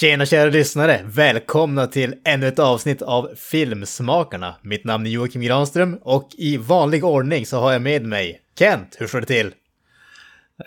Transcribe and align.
Tjena 0.00 0.26
kära 0.26 0.50
lyssnare! 0.50 1.00
Välkomna 1.04 1.86
till 1.86 2.14
ännu 2.24 2.48
ett 2.48 2.58
avsnitt 2.58 3.02
av 3.02 3.30
Filmsmakarna. 3.36 4.54
Mitt 4.62 4.84
namn 4.84 5.06
är 5.06 5.10
Joakim 5.10 5.42
Granström 5.42 5.98
och 6.02 6.28
i 6.38 6.56
vanlig 6.56 7.04
ordning 7.04 7.46
så 7.46 7.60
har 7.60 7.72
jag 7.72 7.82
med 7.82 8.04
mig 8.04 8.40
Kent. 8.58 8.96
Hur 8.98 9.06
står 9.06 9.20
det 9.20 9.26
till? 9.26 9.46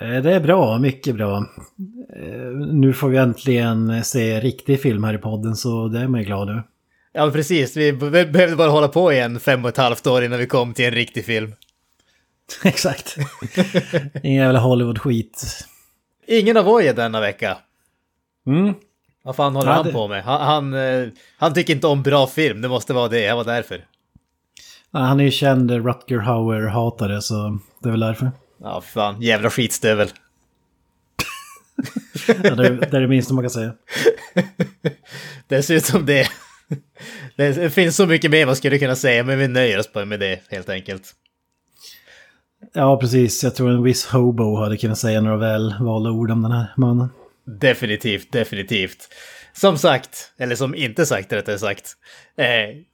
Eh, 0.01 0.21
Det 0.23 0.33
är 0.35 0.39
bra, 0.39 0.79
mycket 0.79 1.15
bra. 1.15 1.37
Eh, 2.15 2.49
Nu 2.71 2.93
får 2.93 3.09
vi 3.09 3.17
äntligen 3.17 4.03
se 4.03 4.39
riktig 4.39 4.81
film 4.81 5.03
här 5.03 5.13
i 5.13 5.17
podden 5.17 5.55
så 5.55 5.87
det 5.87 5.99
är 5.99 6.07
man 6.07 6.19
ju 6.19 6.25
glad 6.25 6.49
över. 6.49 6.63
Ja 7.13 7.23
men 7.25 7.33
precis, 7.33 7.77
vi 7.77 7.93
be- 7.93 8.25
behövde 8.25 8.55
bara 8.55 8.69
hålla 8.69 8.87
på 8.87 9.13
i 9.13 9.19
en 9.19 9.39
fem 9.39 9.63
och 9.65 9.69
ett 9.69 9.77
halvt 9.77 10.07
år 10.07 10.23
innan 10.23 10.39
vi 10.39 10.47
kom 10.47 10.73
till 10.73 10.85
en 10.85 10.91
riktig 10.91 11.25
film. 11.25 11.53
Exakt. 12.63 13.15
Ingen 14.23 14.43
jävla 14.43 14.59
Hollywood-skit. 14.59 15.65
Ingen 16.27 16.57
Avoya 16.57 16.93
denna 16.93 17.21
vecka. 17.21 17.57
Mm. 18.47 18.73
Vad 19.23 19.35
fan 19.35 19.55
håller 19.55 19.69
Ja, 19.69 19.75
han 19.75 19.85
det- 19.85 19.91
på 19.91 20.07
med? 20.07 20.23
Han, 20.23 20.41
han, 20.41 20.73
eh, 20.73 21.07
han 21.37 21.53
tycker 21.53 21.73
inte 21.75 21.87
om 21.87 22.03
bra 22.03 22.27
film, 22.27 22.61
det 22.61 22.67
måste 22.69 22.93
vara 22.93 23.07
det, 23.07 23.21
jag 23.21 23.35
var 23.35 23.43
därför. 23.43 23.85
Han 24.91 25.19
är 25.19 25.23
ju 25.23 25.31
känd 25.31 25.71
Rutger 25.71 26.17
Hauer-hatare 26.19 27.21
så 27.21 27.59
det 27.79 27.89
är 27.89 27.91
väl 27.91 27.99
därför. 27.99 28.31
Ja 28.63 28.81
fan, 28.81 29.21
jävla 29.21 29.49
skitstövel. 29.49 30.07
Ja, 32.43 32.55
det, 32.55 32.67
är, 32.67 32.71
det 32.91 32.97
är 32.97 33.01
det 33.01 33.07
minsta 33.07 33.33
man 33.33 33.43
kan 33.43 33.49
säga. 33.51 33.73
Dessutom 35.47 36.05
det. 36.05 36.27
Det 37.35 37.73
finns 37.73 37.95
så 37.95 38.05
mycket 38.05 38.31
mer 38.31 38.45
man 38.45 38.55
skulle 38.55 38.79
kunna 38.79 38.95
säga, 38.95 39.23
men 39.23 39.39
vi 39.39 39.47
nöjer 39.47 39.79
oss 39.79 39.93
bara 39.93 40.05
med 40.05 40.19
det 40.19 40.39
helt 40.49 40.69
enkelt. 40.69 41.13
Ja, 42.73 42.97
precis. 42.97 43.43
Jag 43.43 43.55
tror 43.55 43.69
en 43.71 43.83
viss 43.83 44.05
hobo 44.05 44.55
hade 44.55 44.77
kunnat 44.77 44.97
säga 44.97 45.21
några 45.21 45.37
väl 45.37 45.75
valda 45.79 46.09
ord 46.11 46.31
om 46.31 46.41
den 46.41 46.51
här 46.51 46.73
mannen. 46.77 47.09
Definitivt, 47.45 48.31
definitivt. 48.31 49.13
Som 49.53 49.77
sagt, 49.77 50.33
eller 50.37 50.55
som 50.55 50.75
inte 50.75 51.05
sagt 51.05 51.33
rättare 51.33 51.59
sagt. 51.59 51.93
Eh, 52.37 52.45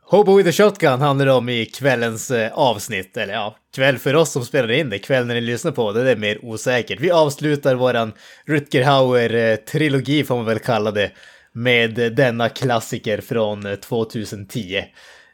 Hobo 0.03 0.37
with 0.37 0.49
a 0.49 0.51
Shotgun 0.51 1.01
handlar 1.01 1.25
det 1.25 1.31
om 1.31 1.49
i 1.49 1.65
kvällens 1.65 2.31
eh, 2.31 2.53
avsnitt. 2.53 3.17
Eller 3.17 3.33
ja, 3.33 3.57
kväll 3.75 3.97
för 3.97 4.15
oss 4.15 4.31
som 4.31 4.45
spelar 4.45 4.71
in 4.71 4.89
det. 4.89 4.99
Kväll 4.99 5.25
när 5.25 5.35
ni 5.35 5.41
lyssnar 5.41 5.71
på 5.71 5.91
det, 5.91 6.03
det 6.03 6.11
är 6.11 6.15
mer 6.15 6.45
osäkert. 6.45 6.99
Vi 6.99 7.11
avslutar 7.11 7.75
våran 7.75 8.13
Rutger 8.45 8.83
Hauer-trilogi 8.83 10.19
eh, 10.19 10.25
får 10.25 10.35
man 10.35 10.45
väl 10.45 10.59
kalla 10.59 10.91
det. 10.91 11.11
Med 11.51 12.13
denna 12.15 12.49
klassiker 12.49 13.21
från 13.21 13.77
2010. 13.77 14.83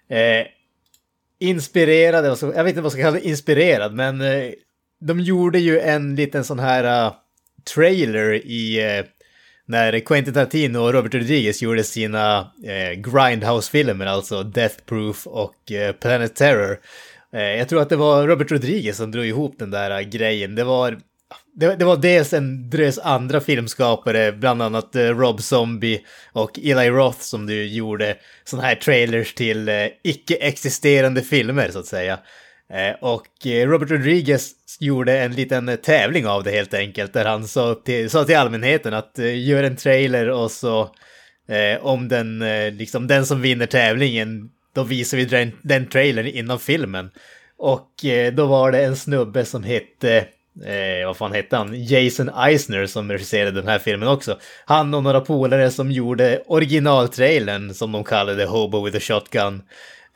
Eh, 0.09 0.17
eh 0.19 0.45
inspirerad, 1.39 2.25
jag 2.25 2.63
vet 2.63 2.69
inte 2.69 2.81
vad 2.81 2.85
jag 2.85 2.91
ska 2.91 3.01
kalla 3.01 3.19
det, 3.19 3.27
inspirerad, 3.27 3.93
men 3.93 4.21
eh, 4.21 4.51
de 4.99 5.19
gjorde 5.19 5.59
ju 5.59 5.79
en 5.79 6.15
liten 6.15 6.43
sån 6.43 6.59
här 6.59 7.05
uh, 7.05 7.13
trailer 7.63 8.33
i 8.33 8.95
eh, 8.97 9.05
när 9.65 9.99
Quentin 9.99 10.33
Tarantino 10.33 10.77
och 10.77 10.93
Robert 10.93 11.13
Rodriguez 11.13 11.61
gjorde 11.61 11.83
sina 11.83 12.51
eh, 12.65 12.99
Grindhouse-filmer, 12.99 14.05
alltså 14.05 14.43
Death 14.43 14.75
Proof 14.85 15.27
och 15.27 15.71
eh, 15.71 15.91
Planet 15.91 16.35
Terror. 16.35 16.79
Eh, 17.33 17.41
jag 17.41 17.69
tror 17.69 17.81
att 17.81 17.89
det 17.89 17.95
var 17.95 18.27
Robert 18.27 18.51
Rodriguez 18.51 18.97
som 18.97 19.11
drog 19.11 19.25
ihop 19.25 19.55
den 19.59 19.71
där 19.71 19.91
eh, 19.91 19.99
grejen. 19.99 20.55
Det 20.55 20.63
var, 20.63 20.99
det, 21.55 21.75
det 21.75 21.85
var 21.85 21.97
dels 21.97 22.33
en 22.33 22.69
drös 22.69 22.99
andra 22.99 23.41
filmskapare, 23.41 24.31
bland 24.31 24.61
annat 24.61 24.95
eh, 24.95 25.01
Rob 25.01 25.41
Zombie 25.41 26.05
och 26.31 26.59
Eli 26.63 26.89
Roth 26.89 27.19
som 27.19 27.45
du 27.45 27.65
gjorde 27.65 28.17
sådana 28.43 28.67
här 28.67 28.75
trailers 28.75 29.33
till 29.33 29.69
eh, 29.69 29.87
icke-existerande 30.03 31.21
filmer 31.21 31.69
så 31.69 31.79
att 31.79 31.85
säga. 31.85 32.19
Eh, 32.73 32.95
och 33.01 33.47
eh, 33.47 33.67
Robert 33.67 33.91
Rodriguez 33.91 34.51
gjorde 34.79 35.19
en 35.19 35.31
liten 35.31 35.77
tävling 35.83 36.27
av 36.27 36.43
det 36.43 36.51
helt 36.51 36.73
enkelt, 36.73 37.13
där 37.13 37.25
han 37.25 37.47
sa 37.47 37.75
till, 37.75 38.09
sa 38.09 38.25
till 38.25 38.37
allmänheten 38.37 38.93
att 38.93 39.19
eh, 39.19 39.47
gör 39.47 39.63
en 39.63 39.75
trailer 39.75 40.29
och 40.29 40.51
så 40.51 40.89
om 41.81 42.07
den, 42.07 42.39
liksom 42.77 43.07
den 43.07 43.25
som 43.25 43.41
vinner 43.41 43.65
tävlingen, 43.65 44.49
då 44.75 44.83
visar 44.83 45.17
vi 45.17 45.25
den, 45.25 45.51
den 45.61 45.85
trailern 45.89 46.27
innan 46.27 46.59
filmen. 46.59 47.11
Och 47.57 47.89
då 48.33 48.45
var 48.45 48.71
det 48.71 48.83
en 48.83 48.95
snubbe 48.95 49.45
som 49.45 49.63
hette, 49.63 50.17
eh, 50.65 51.07
vad 51.07 51.17
fan 51.17 51.33
hette 51.33 51.57
han, 51.57 51.83
Jason 51.83 52.29
Eisner 52.29 52.85
som 52.85 53.11
regisserade 53.11 53.51
den 53.51 53.67
här 53.67 53.79
filmen 53.79 54.09
också. 54.09 54.39
Han 54.65 54.93
och 54.93 55.03
några 55.03 55.21
polare 55.21 55.71
som 55.71 55.91
gjorde 55.91 56.43
originaltrailern 56.45 57.73
som 57.73 57.91
de 57.91 58.03
kallade 58.03 58.45
Hobo 58.45 58.85
with 58.85 58.97
a 58.97 58.99
Shotgun. 58.99 59.61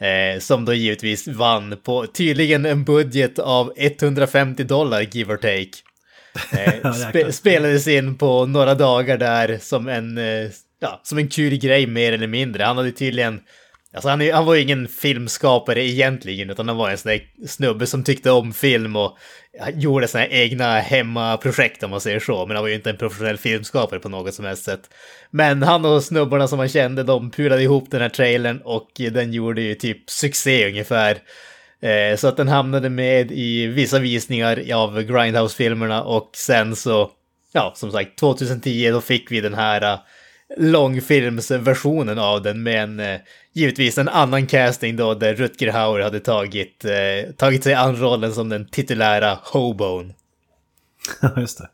Eh, 0.02 0.40
som 0.40 0.66
då 0.66 0.74
givetvis 0.74 1.28
vann 1.28 1.78
på 1.84 2.08
tydligen 2.08 2.66
en 2.66 2.84
budget 2.84 3.40
av 3.40 3.74
150 3.78 4.64
dollar, 4.64 5.02
give 5.02 5.34
or 5.34 5.38
take. 5.38 5.72
Eh, 6.52 6.92
spe, 7.10 7.32
spelades 7.32 7.88
in 7.88 8.18
på 8.18 8.46
några 8.46 8.76
dagar 8.76 9.18
där 9.18 9.58
som 9.62 9.88
en, 9.88 10.18
eh, 10.18 10.50
ja, 10.80 11.02
som 11.04 11.18
en 11.18 11.28
kul 11.28 11.58
grej 11.58 11.88
mer 11.88 12.14
eller 12.14 12.28
mindre. 12.28 12.64
Han 12.64 12.78
hade 12.78 12.92
tydligen, 12.92 13.40
alltså 13.94 14.10
han, 14.10 14.32
han 14.32 14.46
var 14.46 14.56
ju 14.56 14.62
ingen 14.62 14.88
filmskapare 14.88 15.84
egentligen, 15.84 16.50
utan 16.50 16.68
han 16.68 16.78
var 16.78 16.90
en 16.90 16.98
sån 16.98 17.12
där 17.12 17.48
snubbe 17.48 17.88
som 17.88 18.04
tyckte 18.04 18.32
om 18.32 18.54
film 18.54 18.96
och 18.96 19.18
gjorde 19.74 20.08
såna 20.08 20.24
här 20.24 20.30
egna 20.32 20.80
hemmaprojekt 20.80 21.84
om 21.84 21.90
man 21.90 22.02
säger 22.02 22.20
så. 22.20 22.46
Men 22.46 22.56
han 22.56 22.64
var 22.64 22.70
ju 22.70 22.76
inte 22.76 22.90
en 22.90 22.98
professionell 22.98 23.38
filmskapare 23.38 24.00
på 24.00 24.10
något 24.10 24.34
som 24.34 24.46
helst 24.46 24.64
sätt. 24.64 24.90
Men 25.32 25.64
han 25.64 25.86
och 25.86 26.04
snubbarna 26.04 26.48
som 26.48 26.60
han 26.60 26.70
kände, 26.70 27.04
de 27.04 27.32
pulade 27.32 27.64
ihop 27.64 27.92
den 27.92 28.02
här 28.02 28.10
trailern 28.10 28.62
och 28.64 28.90
den 28.96 29.34
gjorde 29.34 29.62
ju 29.62 29.76
typ 29.76 30.10
succé 30.10 30.68
ungefär. 30.68 31.18
Eh, 31.82 32.16
så 32.18 32.28
att 32.28 32.38
den 32.38 32.48
hamnade 32.48 32.90
med 32.90 33.32
i 33.32 33.68
vissa 33.68 34.00
visningar 34.00 34.64
av 34.74 35.02
Grindhouse-filmerna 35.02 36.04
och 36.04 36.30
sen 36.34 36.76
så, 36.76 37.12
ja, 37.54 37.74
som 37.76 37.92
sagt, 37.92 38.20
2010 38.20 38.92
då 38.92 39.02
fick 39.02 39.32
vi 39.32 39.42
den 39.42 39.54
här 39.54 40.00
långfilmsversionen 40.58 42.20
av 42.20 42.42
den 42.42 42.64
med 42.64 42.84
en, 42.84 43.00
eh, 43.00 43.20
givetvis 43.54 43.98
en 43.98 44.10
annan 44.10 44.48
casting 44.48 44.96
då 44.96 45.14
där 45.14 45.36
Rutger 45.36 45.72
Hauer 45.72 46.02
hade 46.02 46.20
tagit, 46.20 46.86
eh, 46.86 47.32
tagit 47.38 47.64
sig 47.64 47.74
an 47.74 47.96
rollen 47.96 48.34
som 48.34 48.50
den 48.50 48.68
titulära 48.68 49.40
Hobone. 49.44 50.14
Ja, 51.22 51.34
just 51.38 51.58
det. 51.58 51.70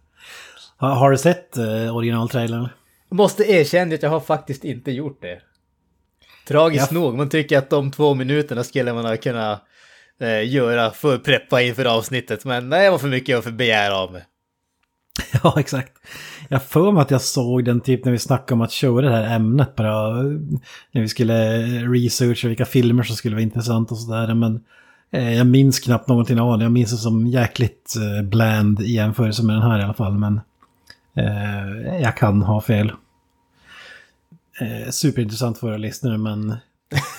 Har, 0.77 0.89
har 0.95 1.11
du 1.11 1.17
sett 1.17 1.57
eh, 1.57 1.95
originaltrailern? 1.95 2.69
Jag 3.09 3.15
måste 3.15 3.43
erkänna 3.51 3.95
att 3.95 4.03
jag 4.03 4.09
har 4.09 4.19
faktiskt 4.19 4.63
inte 4.63 4.91
gjort 4.91 5.21
det. 5.21 5.41
Tragiskt 6.47 6.91
Ja. 6.91 6.99
nog, 6.99 7.15
man 7.15 7.29
tycker 7.29 7.57
att 7.57 7.69
de 7.69 7.91
två 7.91 8.13
minuterna 8.13 8.63
skulle 8.63 8.93
man 8.93 9.05
ha 9.05 9.17
kunnat 9.17 9.63
eh, 10.19 10.49
göra 10.53 10.91
för 10.91 11.15
att 11.15 11.23
preppa 11.23 11.61
inför 11.61 11.85
avsnittet, 11.85 12.45
men 12.45 12.69
nej, 12.69 12.83
det 12.83 12.89
var 12.91 12.97
för 12.97 13.07
mycket 13.07 13.47
att 13.47 13.53
begära 13.53 13.95
av 13.97 14.11
mig. 14.11 14.25
Ja, 15.43 15.59
exakt. 15.59 15.91
Jag 16.49 16.57
har 16.57 16.65
för 16.65 16.91
mig 16.91 17.01
att 17.01 17.11
jag 17.11 17.21
såg 17.21 17.65
den 17.65 17.81
typ 17.81 18.05
när 18.05 18.11
vi 18.11 18.19
snackade 18.19 18.53
om 18.53 18.61
att 18.61 18.71
köra 18.71 19.01
det 19.01 19.15
här 19.15 19.35
ämnet 19.35 19.75
bara. 19.75 20.13
När 20.91 21.01
vi 21.01 21.07
skulle 21.07 21.61
researcha 21.87 22.47
vilka 22.47 22.65
filmer 22.65 23.03
som 23.03 23.15
skulle 23.15 23.35
vara 23.35 23.43
intressanta 23.43 23.93
och 23.93 23.99
sådär. 23.99 24.33
Men 24.33 24.63
eh, 25.11 25.33
jag 25.37 25.47
minns 25.47 25.79
knappt 25.79 26.07
någonting 26.07 26.39
av 26.39 26.57
det. 26.57 26.65
Jag 26.65 26.71
minns 26.71 26.91
det 26.91 26.97
som 26.97 27.27
jäkligt 27.27 27.95
eh, 27.95 28.23
bland 28.23 28.81
i 28.81 28.91
jämförelse 28.91 29.43
med 29.43 29.55
den 29.55 29.63
här 29.63 29.79
i 29.79 29.83
alla 29.83 29.93
fall. 29.93 30.13
Men 30.13 30.41
eh, 31.17 32.01
jag 32.01 32.17
kan 32.17 32.41
ha 32.41 32.61
fel. 32.61 32.91
Eh, 34.61 34.89
superintressant 34.89 35.57
för 35.57 35.67
våra 35.67 35.77
lyssnare 35.77 36.17
men 36.17 36.55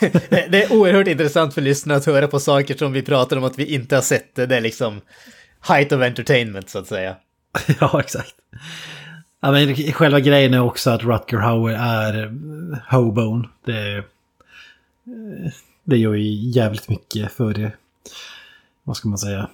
Det 0.01 0.47
det 0.51 0.65
är 0.65 0.73
oerhört 0.73 1.09
intressant 1.09 1.55
för 1.55 1.61
lyssnarna 1.61 1.99
att 1.99 2.07
höra 2.07 2.29
på 2.29 2.41
saker 2.41 2.77
som 2.77 2.93
vi 2.93 3.03
pratar 3.03 3.37
om 3.37 3.45
att 3.45 3.59
vi 3.59 3.75
inte 3.75 3.95
har 3.95 4.03
sett. 4.03 4.35
Det 4.35 4.57
är 4.57 4.61
liksom 4.61 5.01
height 5.69 5.93
of 5.93 6.03
entertainment 6.03 6.71
så 6.71 6.79
att 6.79 6.87
säga. 6.87 7.17
ja, 7.81 8.01
exakt. 8.01 8.35
Ja, 9.41 9.53
men 9.53 9.77
själva 9.93 10.21
grejen 10.21 10.55
är 10.55 10.61
också 10.61 10.91
att 10.91 11.03
Rutger 11.03 11.39
Hauer 11.39 11.75
är 11.75 12.25
Hobon. 12.25 12.79
hobone. 12.91 13.49
Det, 13.65 13.97
eh, 13.97 14.05
det 15.85 15.97
gör 15.97 16.15
ju 16.15 16.51
jävligt 16.51 16.89
mycket 16.89 17.33
för 17.33 17.55
det. 17.55 17.73
Vad 18.85 18.97
ska 18.97 19.09
man 19.09 19.19
säga? 19.19 19.49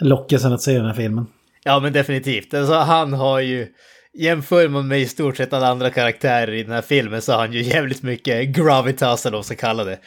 Lockelsen 0.00 0.52
att 0.52 0.62
se 0.62 0.76
den 0.76 0.86
här 0.86 0.94
filmen. 0.94 1.26
Ja, 1.64 1.80
men 1.80 1.92
definitivt. 1.92 2.54
Alltså, 2.54 2.74
han 2.74 3.12
har 3.12 3.40
ju... 3.40 3.68
Jämför 4.16 4.68
man 4.68 4.88
med 4.88 5.00
i 5.00 5.06
stort 5.06 5.36
sett 5.36 5.52
alla 5.52 5.68
andra 5.68 5.90
karaktärer 5.90 6.52
i 6.52 6.62
den 6.62 6.72
här 6.72 6.82
filmen 6.82 7.22
så 7.22 7.32
har 7.32 7.38
han 7.38 7.52
ju 7.52 7.62
jävligt 7.62 8.02
mycket 8.02 8.48
gravitas, 8.48 9.26
eller 9.26 9.32
vad 9.32 9.38
man 9.38 9.44
ska 9.44 9.54
kalla 9.54 9.84
det. 9.84 9.98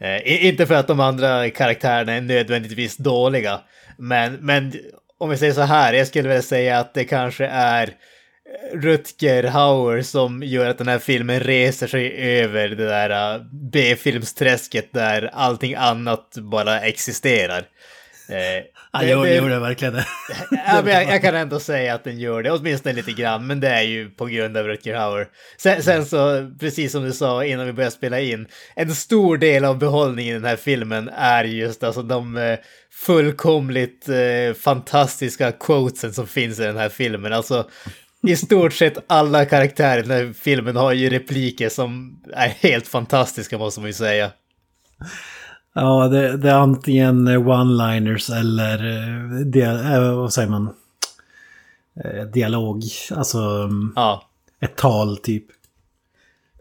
Eh, 0.00 0.46
inte 0.46 0.66
för 0.66 0.74
att 0.74 0.86
de 0.86 1.00
andra 1.00 1.50
karaktärerna 1.50 2.12
är 2.12 2.20
nödvändigtvis 2.20 2.96
dåliga, 2.96 3.60
men, 3.96 4.34
men 4.34 4.72
om 5.22 5.30
vi 5.30 5.36
säger 5.36 5.52
så 5.52 5.60
här, 5.60 5.92
jag 5.92 6.06
skulle 6.06 6.28
vilja 6.28 6.42
säga 6.42 6.78
att 6.78 6.94
det 6.94 7.04
kanske 7.04 7.46
är 7.46 7.86
eh, 7.86 8.78
Rutger 8.78 9.44
Hauer 9.44 10.02
som 10.02 10.42
gör 10.42 10.70
att 10.70 10.78
den 10.78 10.88
här 10.88 10.98
filmen 10.98 11.40
reser 11.40 11.86
sig 11.86 12.12
över 12.40 12.68
det 12.68 12.86
där 12.86 13.34
eh, 13.34 13.42
B-filmsträsket 13.52 14.92
där 14.92 15.30
allting 15.32 15.74
annat 15.74 16.34
bara 16.38 16.80
existerar. 16.80 17.64
Eh, 18.32 18.64
ja, 18.92 19.04
jag 19.04 19.24
det, 19.24 19.34
gjorde 19.34 19.58
verkligen 19.58 19.94
det. 19.94 20.06
ja, 20.50 20.82
men 20.84 20.92
jag, 20.92 21.08
jag, 21.08 21.22
kan 21.22 21.34
ändå 21.34 21.60
säga 21.60 21.94
att 21.94 22.04
den 22.04 22.18
gör 22.18 22.42
det, 22.42 22.50
åtminstone 22.50 22.94
lite 22.94 23.12
grann, 23.12 23.46
men 23.46 23.60
det 23.60 23.68
är 23.68 23.82
ju 23.82 24.10
på 24.10 24.26
grund 24.26 24.56
av 24.56 24.66
Rutger 24.66 24.94
Hauer. 24.94 25.28
Sen, 25.56 25.82
sen 25.82 26.06
så, 26.06 26.50
precis 26.60 26.92
som 26.92 27.04
du 27.04 27.12
sa 27.12 27.44
innan 27.44 27.66
vi 27.66 27.72
började 27.72 27.96
spela 27.96 28.20
in, 28.20 28.46
en 28.74 28.94
stor 28.94 29.38
del 29.38 29.64
av 29.64 29.78
behållningen 29.78 30.30
i 30.30 30.38
den 30.38 30.48
här 30.48 30.56
filmen 30.56 31.10
är 31.16 31.44
just 31.44 31.82
alltså 31.82 32.02
de 32.02 32.36
eh, 32.36 32.58
fullkomligt 32.92 34.08
eh, 34.08 34.54
fantastiska 34.54 35.52
quotesen 35.52 36.14
som 36.14 36.26
finns 36.26 36.60
i 36.60 36.62
den 36.62 36.76
här 36.76 36.88
filmen. 36.88 37.32
Alltså, 37.32 37.68
i 38.26 38.36
stort 38.36 38.72
sett 38.72 38.98
alla 39.06 39.44
karaktärer 39.44 39.98
i 39.98 40.02
den 40.02 40.10
här 40.10 40.32
filmen 40.32 40.76
har 40.76 40.92
ju 40.92 41.10
repliker 41.10 41.68
som 41.68 42.20
är 42.32 42.48
helt 42.48 42.88
fantastiska 42.88 43.58
måste 43.58 43.80
man 43.80 43.88
ju 43.88 43.94
säga. 43.94 44.30
Ja, 45.74 46.08
det, 46.08 46.36
det 46.36 46.50
är 46.50 46.54
antingen 46.54 47.28
one-liners 47.28 48.30
eller 48.30 48.84
eh, 48.84 49.40
dia, 49.40 49.94
äh, 49.94 50.14
vad 50.14 50.32
säger 50.32 50.48
man? 50.48 50.74
Eh, 52.04 52.24
dialog, 52.24 52.82
alltså 53.10 53.38
mm, 53.38 53.92
ja. 53.96 54.22
ett 54.60 54.76
tal 54.76 55.16
typ. 55.16 55.46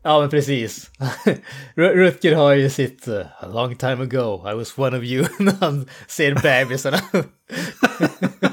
Ja, 0.03 0.19
men 0.19 0.29
precis. 0.29 0.91
Rutger 1.75 2.35
har 2.35 2.53
ju 2.53 2.69
sitt 2.69 3.07
uh, 3.07 3.21
A 3.39 3.47
long 3.47 3.75
time 3.75 4.03
ago, 4.03 4.51
I 4.51 4.53
was 4.55 4.77
one 4.77 4.97
of 4.97 5.03
you, 5.03 5.25
när 5.39 5.55
han 5.59 5.87
ser 6.07 6.35
bebisarna. 6.35 6.97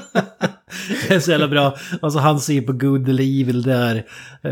det 1.07 1.15
är 1.15 1.19
så 1.19 1.31
jävla 1.31 1.47
bra. 1.47 1.77
Alltså 2.01 2.19
han 2.19 2.39
ser 2.39 2.61
på 2.61 2.73
good 2.73 3.09
eller 3.09 3.41
evil 3.41 3.61
där. 3.61 3.95
Eh, 4.43 4.51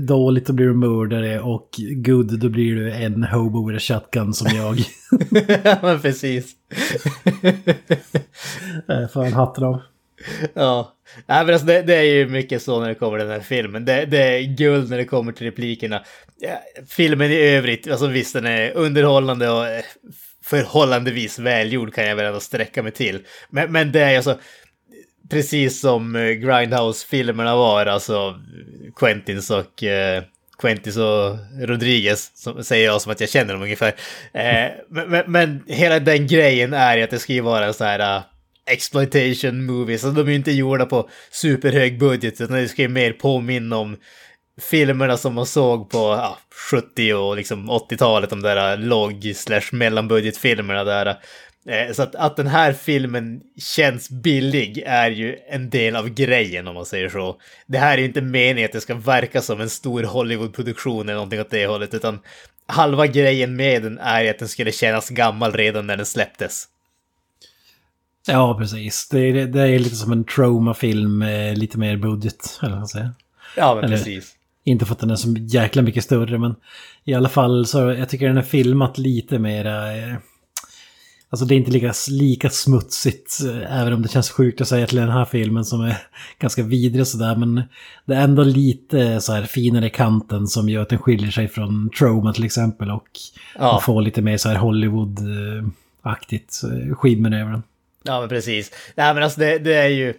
dåligt 0.00 0.46
då 0.46 0.52
blir 0.52 0.66
du 0.66 0.74
mördare 0.74 1.40
och 1.40 1.70
good 1.78 2.40
då 2.40 2.48
blir 2.48 2.74
du 2.74 2.92
en 2.92 3.24
hobo 3.24 3.68
with 3.68 3.76
a 3.76 3.80
shotgun 3.80 4.34
som 4.34 4.56
jag. 4.56 4.78
ja 5.64 5.76
men 5.82 6.00
precis. 6.00 6.52
äh, 8.88 9.08
Fan 9.12 9.32
hatten 9.32 9.64
av. 9.64 9.80
Ja, 10.54 10.94
Nej, 11.26 11.44
men 11.44 11.54
alltså 11.54 11.66
det, 11.66 11.82
det, 11.82 11.94
är 11.94 12.02
ju 12.02 12.28
mycket 12.28 12.62
så 12.62 12.80
när 12.80 12.88
det 12.88 12.94
kommer 12.94 13.18
till 13.18 13.26
den 13.26 13.36
här 13.36 13.46
filmen. 13.46 13.84
Det, 13.84 14.04
det 14.04 14.18
är 14.18 14.42
guld 14.42 14.90
när 14.90 14.96
det 14.96 15.04
kommer 15.04 15.32
till 15.32 15.46
replikerna. 15.46 16.02
Filmen 16.88 17.30
i 17.30 17.36
övrigt, 17.36 17.90
alltså 17.90 18.06
visst 18.06 18.34
den 18.34 18.46
är 18.46 18.76
underhållande 18.76 19.50
och 19.50 19.66
eh, 19.66 19.82
förhållandevis 20.48 21.38
välgjord 21.38 21.94
kan 21.94 22.06
jag 22.06 22.16
väl 22.16 22.26
ändå 22.26 22.40
sträcka 22.40 22.82
mig 22.82 22.92
till. 22.92 23.24
Men, 23.50 23.72
men 23.72 23.92
det 23.92 24.00
är 24.00 24.16
alltså, 24.16 24.38
precis 25.30 25.80
som 25.80 26.16
eh, 26.16 26.22
Grindhouse-filmerna 26.22 27.56
var, 27.56 27.86
alltså 27.86 28.34
Quentins 28.96 29.50
och 29.50 29.82
eh, 29.82 30.22
Quentis 30.58 30.96
och 30.96 31.36
Rodriguez, 31.60 32.30
som 32.34 32.64
säger 32.64 32.84
jag 32.84 33.02
som 33.02 33.12
att 33.12 33.20
jag 33.20 33.30
känner 33.30 33.52
dem 33.52 33.62
ungefär. 33.62 33.94
Eh, 34.32 34.70
men, 34.88 35.10
men, 35.10 35.24
men, 35.26 35.64
hela 35.66 36.00
den 36.00 36.26
grejen 36.26 36.72
är 36.72 36.96
ju 36.96 37.02
att 37.02 37.10
det 37.10 37.18
ska 37.18 37.32
ju 37.32 37.40
vara 37.40 37.66
en 37.66 37.74
sån 37.74 37.86
här 37.86 38.16
uh, 38.16 38.22
exploitation 38.70 39.66
movies, 39.66 40.00
så 40.00 40.10
de 40.10 40.26
är 40.26 40.30
ju 40.30 40.34
inte 40.34 40.52
gjorda 40.52 40.86
på 40.86 41.08
superhög 41.30 41.98
budget, 41.98 42.40
utan 42.40 42.56
det 42.56 42.68
ska 42.68 42.82
ju 42.82 42.88
mer 42.88 43.12
påminna 43.12 43.76
om 43.76 43.96
filmerna 44.58 45.16
som 45.16 45.34
man 45.34 45.46
såg 45.46 45.90
på 45.90 45.98
ja, 45.98 46.38
70 46.70 47.14
och 47.14 47.36
liksom 47.36 47.70
80-talet, 47.70 48.30
de 48.30 48.42
där 48.42 48.76
låg 48.76 49.32
slash 49.34 49.62
mellanbudgetfilmerna 49.72 50.84
där. 50.84 51.06
Eh, 51.68 51.92
så 51.92 52.02
att, 52.02 52.14
att 52.14 52.36
den 52.36 52.46
här 52.46 52.72
filmen 52.72 53.40
känns 53.56 54.10
billig 54.10 54.82
är 54.86 55.10
ju 55.10 55.36
en 55.48 55.70
del 55.70 55.96
av 55.96 56.08
grejen 56.08 56.68
om 56.68 56.74
man 56.74 56.86
säger 56.86 57.08
så. 57.08 57.40
Det 57.66 57.78
här 57.78 57.94
är 57.94 57.98
ju 57.98 58.04
inte 58.04 58.20
meningen 58.20 58.64
att 58.64 58.72
det 58.72 58.80
ska 58.80 58.94
verka 58.94 59.42
som 59.42 59.60
en 59.60 59.70
stor 59.70 60.02
Hollywood-produktion 60.02 61.02
eller 61.02 61.14
någonting 61.14 61.40
åt 61.40 61.50
det 61.50 61.66
hållet, 61.66 61.94
utan 61.94 62.18
halva 62.66 63.06
grejen 63.06 63.56
med 63.56 63.82
den 63.82 63.98
är 63.98 64.30
att 64.30 64.38
den 64.38 64.48
skulle 64.48 64.72
kännas 64.72 65.08
gammal 65.08 65.52
redan 65.52 65.86
när 65.86 65.96
den 65.96 66.06
släpptes. 66.06 66.68
Ja, 68.26 68.58
precis. 68.58 69.08
Det 69.08 69.20
är, 69.20 69.46
det 69.46 69.62
är 69.62 69.78
lite 69.78 69.96
som 69.96 70.12
en 70.12 70.24
trauma-film 70.24 71.24
lite 71.54 71.78
mer 71.78 71.96
budget, 71.96 72.58
eller 72.62 72.70
vad 72.70 72.78
man 72.78 72.88
säger. 72.88 73.10
Ja, 73.56 73.74
men 73.74 73.84
eller, 73.84 73.96
precis. 73.96 74.37
Inte 74.68 74.84
för 74.84 74.92
att 74.92 74.98
den 74.98 75.10
är 75.10 75.16
så 75.16 75.34
jäkla 75.38 75.82
mycket 75.82 76.04
större, 76.04 76.38
men 76.38 76.54
i 77.04 77.14
alla 77.14 77.28
fall 77.28 77.66
så 77.66 77.78
jag 77.78 78.08
tycker 78.08 78.28
den 78.28 78.38
är 78.38 78.42
filmat 78.42 78.98
lite 78.98 79.38
mer... 79.38 79.66
Eh, 79.66 80.18
Alltså 81.30 81.46
det 81.46 81.54
är 81.54 81.56
inte 81.56 81.70
lika, 81.70 81.92
lika 82.10 82.50
smutsigt, 82.50 83.38
eh, 83.44 83.80
även 83.80 83.92
om 83.92 84.02
det 84.02 84.08
känns 84.08 84.30
sjukt 84.30 84.60
att 84.60 84.68
säga 84.68 84.86
till 84.86 84.96
den 84.96 85.10
här 85.10 85.24
filmen 85.24 85.64
som 85.64 85.80
är 85.80 85.96
ganska 86.38 86.62
vidrig 86.62 87.00
och 87.00 87.08
sådär. 87.08 87.36
Men 87.36 87.62
det 88.04 88.14
är 88.14 88.20
ändå 88.20 88.42
lite 88.42 89.20
så 89.20 89.32
här 89.32 89.42
finare 89.42 89.86
i 89.86 89.90
kanten 89.90 90.46
som 90.46 90.68
gör 90.68 90.82
att 90.82 90.88
den 90.88 90.98
skiljer 90.98 91.30
sig 91.30 91.48
från 91.48 91.90
Troma 91.98 92.32
till 92.32 92.44
exempel. 92.44 92.90
Och 92.90 93.08
ja. 93.54 93.72
man 93.72 93.82
får 93.82 94.02
lite 94.02 94.22
mer 94.22 94.36
så 94.36 94.48
här 94.48 94.56
Hollywood-aktigt 94.56 96.64
eh, 96.64 96.94
skimmer 96.94 97.40
över 97.40 97.50
den. 97.50 97.62
Ja 98.02 98.20
men 98.20 98.28
precis. 98.28 98.72
Nej 98.94 99.14
men 99.14 99.22
alltså 99.22 99.40
det, 99.40 99.58
det 99.58 99.74
är 99.74 99.88
ju... 99.88 100.14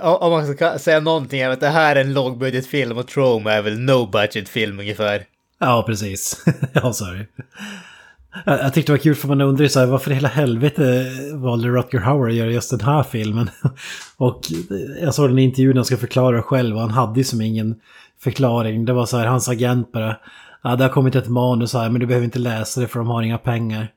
Om 0.00 0.30
man 0.32 0.54
ska 0.54 0.78
säga 0.78 1.00
någonting, 1.00 1.40
jag 1.40 1.60
det 1.60 1.68
här 1.68 1.96
är 1.96 2.00
en 2.00 2.12
lågbudgetfilm 2.12 2.98
och 2.98 3.06
Troma 3.06 3.52
är 3.52 3.62
väl 3.62 3.78
no 3.78 4.06
budget 4.06 4.48
film 4.48 4.80
ungefär. 4.80 5.24
Ja, 5.58 5.84
precis. 5.86 6.44
ja, 6.72 6.92
så 6.92 7.04
är 7.04 7.14
det. 7.14 7.26
Jag, 8.46 8.60
jag 8.60 8.74
tyckte 8.74 8.92
det 8.92 8.96
var 8.96 9.02
kul 9.02 9.14
för 9.14 9.28
man 9.28 9.40
undrar 9.40 9.68
så 9.68 9.80
här, 9.80 9.86
varför 9.86 10.10
i 10.10 10.14
hela 10.14 10.28
helvete 10.28 11.10
valde 11.34 11.68
Rutger 11.68 11.98
Hauer 11.98 12.28
att 12.28 12.34
göra 12.34 12.50
just 12.50 12.70
den 12.70 12.80
här 12.80 13.02
filmen? 13.02 13.50
och 14.16 14.40
eh, 14.52 15.04
jag 15.04 15.14
såg 15.14 15.30
den 15.30 15.38
intervjun 15.38 15.70
när 15.70 15.78
han 15.78 15.84
ska 15.84 15.96
förklara 15.96 16.42
själv 16.42 16.76
och 16.76 16.80
han 16.82 16.90
hade 16.90 17.20
ju 17.20 17.24
som 17.24 17.40
ingen 17.40 17.74
förklaring. 18.20 18.84
Det 18.84 18.92
var 18.92 19.06
så 19.06 19.16
här, 19.16 19.26
hans 19.26 19.48
agent 19.48 19.92
bara, 19.92 20.16
ja 20.62 20.76
det 20.76 20.84
har 20.84 20.90
kommit 20.90 21.14
ett 21.14 21.28
manus 21.28 21.74
här 21.74 21.90
men 21.90 22.00
du 22.00 22.06
behöver 22.06 22.24
inte 22.24 22.38
läsa 22.38 22.80
det 22.80 22.88
för 22.88 22.98
de 22.98 23.08
har 23.08 23.22
inga 23.22 23.38
pengar. 23.38 23.88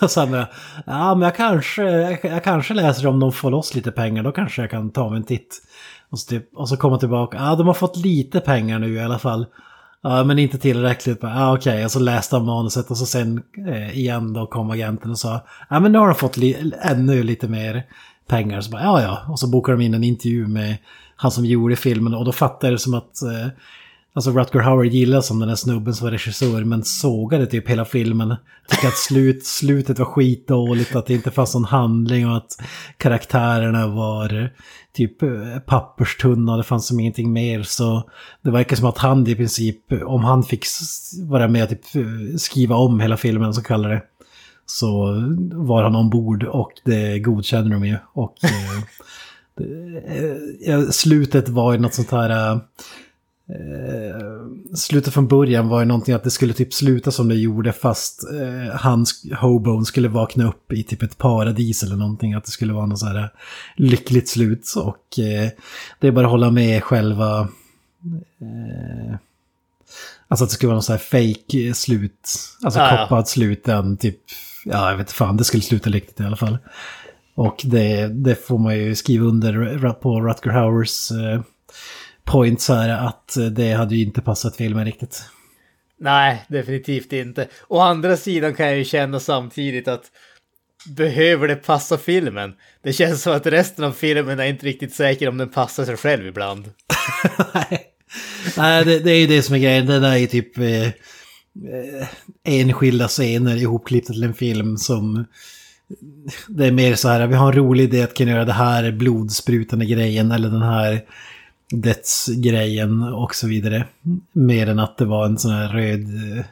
Och 0.00 0.10
så 0.10 0.26
bara, 0.26 0.48
ja 0.86 1.14
men 1.14 1.22
jag 1.22 1.36
kanske, 1.36 1.82
jag, 1.82 2.18
jag, 2.22 2.44
kanske 2.44 2.74
läser 2.74 3.06
om 3.06 3.20
de 3.20 3.32
får 3.32 3.50
loss 3.50 3.74
lite 3.74 3.90
pengar, 3.90 4.22
då 4.22 4.32
kanske 4.32 4.62
jag 4.62 4.70
kan 4.70 4.90
ta 4.90 5.08
mig 5.08 5.16
en 5.16 5.24
titt. 5.24 5.62
Och 6.10 6.18
så, 6.18 6.28
typ, 6.28 6.54
och 6.54 6.68
så 6.68 6.76
kommer 6.76 6.98
tillbaka, 6.98 7.36
ja 7.36 7.54
de 7.56 7.66
har 7.66 7.74
fått 7.74 7.96
lite 7.96 8.40
pengar 8.40 8.78
nu 8.78 8.94
i 8.94 9.00
alla 9.00 9.18
fall. 9.18 9.46
Ja, 10.02 10.24
men 10.24 10.38
inte 10.38 10.58
tillräckligt. 10.58 11.18
Ja, 11.22 11.54
okej, 11.54 11.72
okay. 11.72 11.84
och 11.84 11.90
så 11.90 11.98
läste 11.98 12.36
han 12.36 12.44
manuset 12.44 12.90
och 12.90 12.96
så 12.96 13.06
sen 13.06 13.42
eh, 13.68 13.98
igen 13.98 14.32
då 14.32 14.46
kom 14.46 14.70
agenten 14.70 15.10
och 15.10 15.18
sa 15.18 15.40
ja 15.70 15.80
men 15.80 15.92
nu 15.92 15.98
har 15.98 16.06
de 16.06 16.14
fått 16.14 16.36
li 16.36 16.72
ännu 16.82 17.22
lite 17.22 17.48
mer 17.48 17.82
pengar. 18.26 18.60
Så 18.60 18.70
bara, 18.70 18.82
ja, 18.82 19.02
ja. 19.02 19.18
Och 19.28 19.38
så 19.38 19.48
bokade 19.48 19.78
de 19.78 19.84
in 19.84 19.94
en 19.94 20.04
intervju 20.04 20.46
med 20.46 20.76
han 21.16 21.30
som 21.30 21.44
gjorde 21.44 21.76
filmen 21.76 22.14
och 22.14 22.24
då 22.24 22.32
fattade 22.32 22.66
jag 22.66 22.74
det 22.74 22.78
som 22.78 22.94
att 22.94 23.22
eh, 23.22 23.48
Alltså 24.12 24.30
Rutger 24.30 24.60
Hauer 24.60 24.84
gillas 24.84 25.26
som 25.26 25.38
den 25.38 25.48
där 25.48 25.56
snubben 25.56 25.94
som 25.94 26.04
var 26.04 26.12
regissör 26.12 26.64
men 26.64 26.84
sågade 26.84 27.46
typ 27.46 27.68
hela 27.68 27.84
filmen. 27.84 28.36
Tyckte 28.68 28.88
att 28.88 28.96
slut, 28.96 29.44
slutet 29.46 29.98
var 29.98 30.06
skitdåligt, 30.06 30.96
att 30.96 31.06
det 31.06 31.14
inte 31.14 31.30
fanns 31.30 31.54
någon 31.54 31.64
handling 31.64 32.28
och 32.28 32.36
att 32.36 32.56
karaktärerna 32.96 33.86
var 33.86 34.50
typ 34.92 35.22
eh, 35.22 35.58
papperstunna 35.66 36.52
och 36.52 36.58
det 36.58 36.64
fanns 36.64 36.86
som 36.86 37.00
ingenting 37.00 37.32
mer. 37.32 37.62
Så 37.62 38.10
det 38.42 38.50
verkar 38.50 38.76
som 38.76 38.88
att 38.88 38.98
han 38.98 39.26
i 39.26 39.34
princip, 39.34 39.92
om 40.04 40.24
han 40.24 40.42
fick 40.42 40.64
vara 41.22 41.48
med 41.48 41.62
och 41.62 41.68
typ 41.68 41.96
eh, 41.96 42.36
skriva 42.36 42.76
om 42.76 43.00
hela 43.00 43.16
filmen 43.16 43.54
så 43.54 43.62
kallar 43.62 43.88
det, 43.88 44.02
så 44.66 45.14
var 45.52 45.82
han 45.82 45.96
ombord 45.96 46.44
och 46.44 46.72
det 46.84 47.18
godkänner 47.18 47.70
de 47.70 47.84
ju. 47.84 47.96
Och 48.12 48.34
eh, 48.44 48.82
eh 50.74 50.88
slutet 50.90 51.48
var 51.48 51.72
ju 51.72 51.78
något 51.78 51.94
sånt 51.94 52.10
här 52.10 52.60
Eh, 53.50 54.74
slutet 54.74 55.14
från 55.14 55.28
början 55.28 55.68
var 55.68 55.80
ju 55.80 55.86
någonting 55.86 56.14
att 56.14 56.24
det 56.24 56.30
skulle 56.30 56.52
typ 56.52 56.74
sluta 56.74 57.10
som 57.10 57.28
det 57.28 57.34
gjorde 57.34 57.72
fast 57.72 58.24
eh, 58.32 58.76
hans 58.76 59.24
hobon 59.40 59.84
skulle 59.84 60.08
vakna 60.08 60.48
upp 60.48 60.72
i 60.72 60.82
typ 60.82 61.02
ett 61.02 61.18
paradis 61.18 61.82
eller 61.82 61.96
någonting. 61.96 62.34
Att 62.34 62.44
det 62.44 62.50
skulle 62.50 62.72
vara 62.72 62.86
något 62.86 62.98
så 62.98 63.06
här 63.06 63.30
lyckligt 63.76 64.28
slut. 64.28 64.74
Och 64.76 65.18
eh, 65.18 65.50
det 66.00 66.08
är 66.08 66.12
bara 66.12 66.26
att 66.26 66.30
hålla 66.30 66.50
med 66.50 66.84
själva... 66.84 67.40
Eh, 68.40 69.16
alltså 70.28 70.44
att 70.44 70.50
det 70.50 70.54
skulle 70.54 70.68
vara 70.68 70.76
något 70.76 70.84
så 70.84 70.92
här 70.92 70.98
fake 70.98 71.74
slut. 71.74 72.30
Alltså 72.64 72.80
ah, 72.80 73.06
koppat 73.06 73.28
slut 73.28 73.68
än 73.68 73.96
typ... 73.96 74.18
Ja, 74.64 74.90
jag 74.90 74.96
vet 74.96 75.12
fan, 75.12 75.36
det 75.36 75.44
skulle 75.44 75.62
sluta 75.62 75.90
riktigt 75.90 76.20
i 76.20 76.24
alla 76.24 76.36
fall. 76.36 76.58
Och 77.34 77.60
det, 77.64 78.06
det 78.06 78.46
får 78.46 78.58
man 78.58 78.78
ju 78.78 78.94
skriva 78.94 79.26
under 79.26 79.92
på 79.92 80.20
Rutger 80.20 80.50
Howers 80.50 81.10
eh, 81.10 81.40
point 82.30 82.60
så 82.60 82.74
här 82.74 83.06
att 83.06 83.36
det 83.50 83.72
hade 83.72 83.96
ju 83.96 84.04
inte 84.04 84.20
passat 84.20 84.56
filmen 84.56 84.84
riktigt. 84.84 85.22
Nej, 86.00 86.44
definitivt 86.48 87.12
inte. 87.12 87.48
Å 87.68 87.80
andra 87.80 88.16
sidan 88.16 88.54
kan 88.54 88.66
jag 88.66 88.78
ju 88.78 88.84
känna 88.84 89.20
samtidigt 89.20 89.88
att 89.88 90.04
behöver 90.96 91.48
det 91.48 91.56
passa 91.56 91.98
filmen? 91.98 92.52
Det 92.82 92.92
känns 92.92 93.22
som 93.22 93.32
att 93.32 93.46
resten 93.46 93.84
av 93.84 93.92
filmen 93.92 94.40
är 94.40 94.44
inte 94.44 94.66
riktigt 94.66 94.94
säker 94.94 95.28
om 95.28 95.38
den 95.38 95.48
passar 95.48 95.84
sig 95.84 95.96
själv 95.96 96.26
ibland. 96.26 96.64
Nej, 97.54 97.86
Nej 98.56 98.84
det, 98.84 98.98
det, 98.98 99.10
är 99.10 99.18
ju 99.18 99.26
det 99.26 99.42
som 99.42 99.54
är 99.54 99.58
grejen. 99.58 99.86
Det 99.86 100.00
där 100.00 100.16
är 100.16 100.26
typ 100.26 100.58
eh, 100.58 100.86
eh 100.86 100.92
enskilda 102.44 103.08
scener 103.08 103.56
ihopklippta 103.56 104.12
till 104.12 104.24
en 104.24 104.34
film 104.34 104.76
som 104.76 105.24
Det 106.48 106.66
är 106.66 106.72
mer 106.72 106.94
så 106.94 107.08
här, 107.08 107.26
vi 107.26 107.34
har 107.34 107.52
en 107.52 107.58
rolig 107.58 107.84
idé 107.84 108.02
att 108.02 108.14
kunna 108.14 108.30
göra 108.30 108.44
det 108.44 108.52
här 108.52 108.92
blodsprutande 108.92 109.86
grejen 109.86 110.32
eller 110.32 110.48
den 110.48 110.62
här 110.62 111.04
dödsgrejen 111.70 113.02
och 113.02 113.34
så 113.34 113.48
vidare. 113.48 113.86
Mer 114.32 114.66
än 114.66 114.78
att 114.78 114.98
det 114.98 115.04
var 115.04 115.26
en 115.26 115.38
sån 115.38 115.50
här 115.50 115.68
röd 115.68 116.00
eh, 116.38 116.44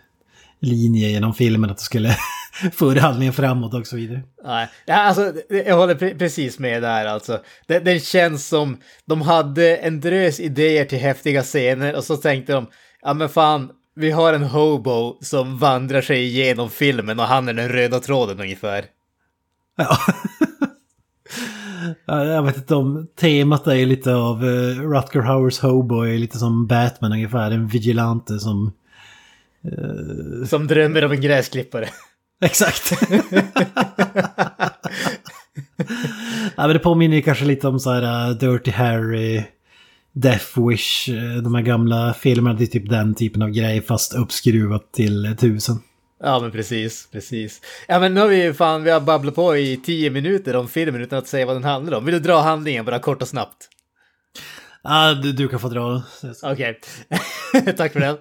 linje 0.61 1.09
genom 1.09 1.35
filmen 1.35 1.71
att 1.71 1.77
det 1.77 1.83
skulle 1.83 2.17
föra 2.73 3.01
handlingen 3.01 3.33
framåt 3.33 3.75
och 3.75 3.87
så 3.87 3.97
vidare. 3.97 4.23
Nej, 4.45 4.69
ja, 4.87 4.95
alltså, 4.95 5.33
jag 5.49 5.77
håller 5.77 5.95
pre 5.95 6.15
precis 6.15 6.59
med 6.59 6.83
där 6.83 7.07
alltså. 7.07 7.41
Det, 7.67 7.79
det 7.79 8.05
känns 8.05 8.49
som 8.49 8.77
de 9.05 9.23
hade 9.23 9.77
en 9.77 10.01
drös 10.01 10.41
idéer 10.41 10.85
till 10.85 10.99
häftiga 10.99 11.43
scener 11.43 11.97
och 11.97 12.05
så 12.05 12.17
tänkte 12.17 12.53
de, 12.53 12.67
ja 13.03 13.15
men 13.15 13.29
fan, 13.29 13.71
vi 13.95 14.11
har 14.11 14.33
en 14.33 14.43
hobo 14.43 15.19
som 15.21 15.59
vandrar 15.59 16.01
sig 16.01 16.25
igenom 16.25 16.71
filmen 16.71 17.21
och 17.21 17.27
han 17.27 17.49
är 17.49 17.53
den 17.53 17.69
röda 17.69 18.01
tråden 18.01 18.41
ungefär. 18.41 18.85
Ja. 19.77 19.99
Ja, 22.07 22.25
Jag 22.25 22.43
vet 22.43 22.57
inte 22.57 22.75
om 22.75 23.07
temat 23.21 23.67
är 23.67 23.87
lite 23.87 24.15
av 24.15 24.45
uh, 24.45 24.91
Rutger 24.91 25.21
Hauers 25.21 25.59
Hobo 25.59 26.01
är 26.01 26.19
lite 26.19 26.39
som 26.39 26.67
Batman 26.67 27.13
ungefär. 27.13 27.51
En 27.51 27.67
vigilante 27.67 28.39
som... 28.39 28.73
Som 30.47 30.67
drömmer 30.67 31.05
om 31.05 31.13
en 31.13 31.21
gräsklippare. 31.21 31.89
Exakt. 32.45 32.93
ja, 36.57 36.67
men 36.67 36.73
det 36.73 36.79
påminner 36.79 37.17
ju 37.17 37.23
kanske 37.23 37.45
lite 37.45 37.69
om 37.69 37.81
så 37.81 37.91
här 37.93 38.31
uh, 38.31 38.37
Dirty 38.37 38.71
Harry, 38.71 39.43
Death 40.13 40.69
Wish, 40.69 41.09
uh, 41.09 41.43
de 41.43 41.55
här 41.55 41.63
gamla 41.63 42.15
filmerna. 42.15 42.59
Det 42.59 42.65
är 42.65 42.67
typ 42.67 42.91
den 42.91 43.15
typen 43.15 43.43
av 43.43 43.51
grej 43.51 43.83
fast 43.83 44.15
uppskruvat 44.15 44.93
till 44.93 45.27
uh, 45.27 45.35
tusen. 45.35 45.77
Ja 46.21 46.41
men 46.41 46.51
precis, 46.51 47.09
precis. 47.13 47.61
Ja 47.89 47.99
men 48.01 48.15
nu 48.15 48.21
har 48.21 48.29
vi 48.29 48.55
fan, 48.55 48.83
vi 48.83 48.91
har 48.91 49.01
babblat 49.01 49.35
på 49.35 49.57
i 49.57 49.77
tio 49.77 50.11
minuter 50.11 50.57
om 50.57 50.69
filmen 50.69 51.01
utan 51.01 51.19
att 51.19 51.27
säga 51.27 51.47
vad 51.47 51.57
den 51.57 51.65
handlar 51.65 51.99
om. 51.99 52.05
Vill 52.05 52.15
du 52.15 52.21
dra 52.21 52.41
handlingen 52.41 52.85
bara 52.85 52.99
kort 52.99 53.23
och 53.23 53.29
snabbt? 53.29 53.69
Ja, 54.83 55.15
du, 55.15 55.33
du 55.33 55.49
kan 55.49 55.61
få 55.61 55.69
dra. 55.69 56.03
Okej, 56.43 56.81
tack 57.77 57.93
för 57.93 58.01
det. 58.01 58.17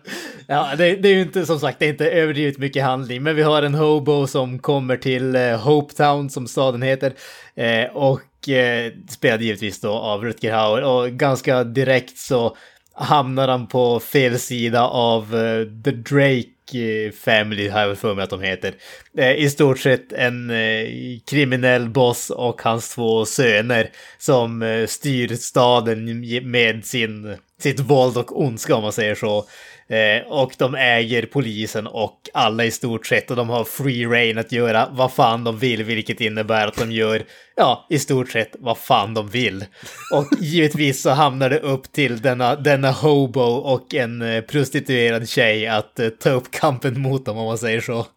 Ja, 0.47 0.75
det, 0.77 0.95
det 0.95 1.09
är 1.09 1.13
ju 1.13 1.21
inte 1.21 1.45
som 1.45 1.59
sagt, 1.59 1.79
det 1.79 1.85
är 1.85 1.89
inte 1.89 2.09
överdrivet 2.09 2.57
mycket 2.57 2.83
handling, 2.83 3.23
men 3.23 3.35
vi 3.35 3.41
har 3.41 3.61
en 3.61 3.75
hobo 3.75 4.27
som 4.27 4.59
kommer 4.59 4.97
till 4.97 5.35
eh, 5.35 5.59
Hopetown 5.59 6.29
som 6.29 6.47
staden 6.47 6.81
heter 6.81 7.13
eh, 7.55 7.95
och 7.95 8.49
eh, 8.49 8.91
spelad 9.09 9.41
givetvis 9.41 9.81
då 9.81 9.91
av 9.91 10.23
Rutger 10.23 10.53
Hauer 10.53 10.83
och 10.83 11.11
ganska 11.11 11.63
direkt 11.63 12.17
så 12.17 12.57
hamnar 12.97 13.47
han 13.47 13.67
på 13.67 13.99
fel 13.99 14.39
sida 14.39 14.87
av 14.87 15.35
uh, 15.35 15.67
The 15.83 15.91
Drake 15.91 16.47
eh, 16.73 17.11
Family 17.11 17.69
har 17.69 17.79
jag 17.79 17.87
väl 17.87 17.95
för 17.95 18.15
mig 18.15 18.23
att 18.23 18.29
de 18.29 18.41
heter. 18.41 18.73
Uh, 19.19 19.31
I 19.31 19.49
stort 19.49 19.79
sett 19.79 20.13
en 20.13 20.49
uh, 20.49 20.87
kriminell 21.29 21.89
boss 21.89 22.29
och 22.29 22.61
hans 22.61 22.95
två 22.95 23.25
söner 23.25 23.89
som 24.17 24.85
styr 24.87 25.35
staden 25.35 26.25
med 26.51 26.85
sin, 26.85 27.37
sitt 27.61 27.79
våld 27.79 28.17
och 28.17 28.41
ondska 28.41 28.75
om 28.75 28.83
man 28.83 28.93
säger 28.93 29.15
så. 29.15 29.45
Eh, 29.89 30.27
och 30.27 30.53
de 30.57 30.75
äger 30.75 31.25
polisen 31.25 31.87
och 31.87 32.29
alla 32.33 32.65
i 32.65 32.71
stort 32.71 33.05
sett 33.07 33.31
och 33.31 33.37
de 33.37 33.49
har 33.49 33.63
free 33.63 34.05
reign 34.07 34.37
att 34.37 34.51
göra 34.51 34.89
vad 34.91 35.13
fan 35.13 35.43
de 35.43 35.59
vill, 35.59 35.83
vilket 35.83 36.21
innebär 36.21 36.67
att 36.67 36.75
de 36.75 36.91
gör, 36.91 37.23
ja, 37.55 37.87
i 37.89 37.99
stort 37.99 38.31
sett 38.31 38.55
vad 38.59 38.77
fan 38.77 39.13
de 39.13 39.29
vill. 39.29 39.65
Och 40.13 40.27
givetvis 40.39 41.01
så 41.01 41.09
hamnar 41.09 41.49
det 41.49 41.59
upp 41.59 41.91
till 41.91 42.21
denna, 42.21 42.55
denna 42.55 42.91
hobo 42.91 43.41
och 43.41 43.95
en 43.95 44.21
eh, 44.21 44.41
prostituerad 44.41 45.29
tjej 45.29 45.67
att 45.67 45.99
eh, 45.99 46.09
ta 46.09 46.29
upp 46.29 46.51
kampen 46.51 47.01
mot 47.01 47.25
dem 47.25 47.37
om 47.37 47.45
man 47.45 47.57
säger 47.57 47.81
så. 47.81 48.05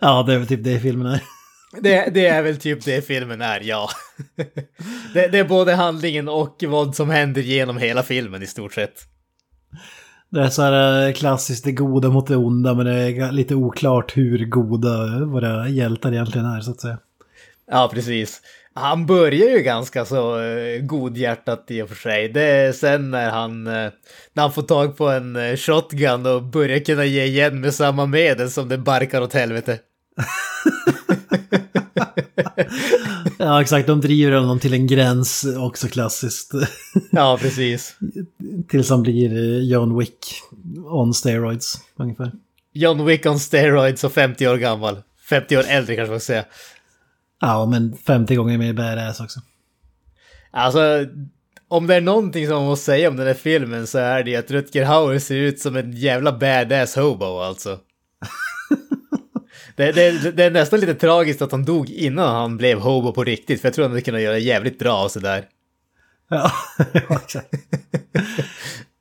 Ja, 0.00 0.22
det 0.22 0.34
är 0.34 0.38
väl 0.38 0.46
typ 0.46 0.64
det 0.64 0.80
filmen 0.80 1.06
är. 1.06 1.20
Det, 1.80 2.10
det 2.14 2.26
är 2.26 2.42
väl 2.42 2.56
typ 2.56 2.84
det 2.84 3.06
filmen 3.06 3.40
är, 3.40 3.60
ja. 3.60 3.88
Det, 5.14 5.28
det 5.28 5.38
är 5.38 5.44
både 5.44 5.74
handlingen 5.74 6.28
och 6.28 6.64
vad 6.66 6.96
som 6.96 7.10
händer 7.10 7.42
genom 7.42 7.78
hela 7.78 8.02
filmen 8.02 8.42
i 8.42 8.46
stort 8.46 8.74
sett. 8.74 8.94
Det 10.30 10.40
är 10.40 10.48
så 10.48 10.62
här 10.62 11.06
eh, 11.08 11.12
klassiskt 11.12 11.64
det 11.64 11.72
goda 11.72 12.08
mot 12.08 12.26
det 12.26 12.36
onda 12.36 12.74
men 12.74 12.86
det 12.86 12.92
är 12.92 13.32
lite 13.32 13.54
oklart 13.54 14.16
hur 14.16 14.46
goda 14.46 15.24
våra 15.24 15.68
hjältar 15.68 16.12
egentligen 16.12 16.46
är 16.46 16.60
så 16.60 16.70
att 16.70 16.80
säga. 16.80 16.98
Ja, 17.70 17.90
precis. 17.94 18.40
Han 18.74 19.06
börjar 19.06 19.50
ju 19.50 19.58
ganska 19.62 20.04
så 20.04 20.38
uh, 20.38 20.80
godhjärtat 20.82 21.64
i 21.68 21.82
och 21.82 21.88
för 21.88 21.96
sig. 21.96 22.28
Det 22.28 22.42
är 22.42 22.72
sen 22.72 23.10
när 23.10 23.30
han, 23.30 23.64
när 23.64 23.92
han 24.36 24.52
får 24.52 24.62
tag 24.62 24.96
på 24.96 25.08
en 25.08 25.56
shotgun 25.56 26.26
och 26.26 26.42
börjar 26.42 26.78
kunna 26.78 27.04
ge 27.04 27.24
igen 27.24 27.60
med 27.60 27.74
samma 27.74 28.06
medel 28.06 28.50
som 28.50 28.68
det 28.68 28.78
barkar 28.78 29.20
åt 29.20 29.32
helvete. 29.32 29.78
Ja 33.38 33.62
exakt, 33.62 33.86
de 33.86 34.00
driver 34.00 34.32
honom 34.32 34.60
till 34.60 34.74
en 34.74 34.86
gräns 34.86 35.44
också 35.58 35.88
klassiskt. 35.88 36.52
Ja, 37.10 37.38
precis. 37.40 37.96
Tills 38.68 38.90
han 38.90 39.02
blir 39.02 39.36
eh, 39.36 39.70
John 39.70 39.98
Wick 39.98 40.40
on 40.84 41.14
steroids 41.14 41.78
ungefär. 41.96 42.32
John 42.72 43.04
Wick 43.04 43.26
on 43.26 43.40
steroids 43.40 44.04
och 44.04 44.12
50 44.12 44.48
år 44.48 44.56
gammal. 44.56 45.02
50 45.28 45.56
år 45.56 45.64
äldre 45.68 45.96
kanske 45.96 46.10
man 46.10 46.20
ska 46.20 46.26
säga. 46.26 46.44
Ja, 47.40 47.66
men 47.66 47.96
50 47.96 48.34
gånger 48.34 48.58
mer 48.58 48.72
badass 48.72 49.20
också. 49.20 49.40
Alltså, 50.50 51.06
om 51.68 51.86
det 51.86 51.94
är 51.94 52.00
någonting 52.00 52.46
som 52.46 52.56
man 52.56 52.64
måste 52.64 52.84
säga 52.84 53.08
om 53.08 53.16
den 53.16 53.26
här 53.26 53.34
filmen 53.34 53.86
så 53.86 53.98
är 53.98 54.22
det 54.22 54.36
att 54.36 54.50
Rutger 54.50 54.84
Hauer 54.84 55.18
ser 55.18 55.36
ut 55.36 55.60
som 55.60 55.76
en 55.76 55.92
jävla 55.92 56.32
badass 56.32 56.96
hobo 56.96 57.38
alltså. 57.38 57.78
Det, 59.76 59.92
det, 59.92 60.30
det 60.30 60.44
är 60.44 60.50
nästan 60.50 60.80
lite 60.80 60.94
tragiskt 60.94 61.42
att 61.42 61.52
han 61.52 61.64
dog 61.64 61.90
innan 61.90 62.34
han 62.34 62.56
blev 62.56 62.78
hobo 62.78 63.12
på 63.12 63.24
riktigt, 63.24 63.60
för 63.60 63.68
jag 63.68 63.74
tror 63.74 63.84
han 63.84 63.92
hade 63.92 64.02
kunnat 64.02 64.20
göra 64.20 64.38
jävligt 64.38 64.78
bra 64.78 64.92
av 64.92 65.08
sådär. 65.08 65.44
Ja, 66.30 66.52
ja, 66.92 67.00
exakt. 67.24 67.54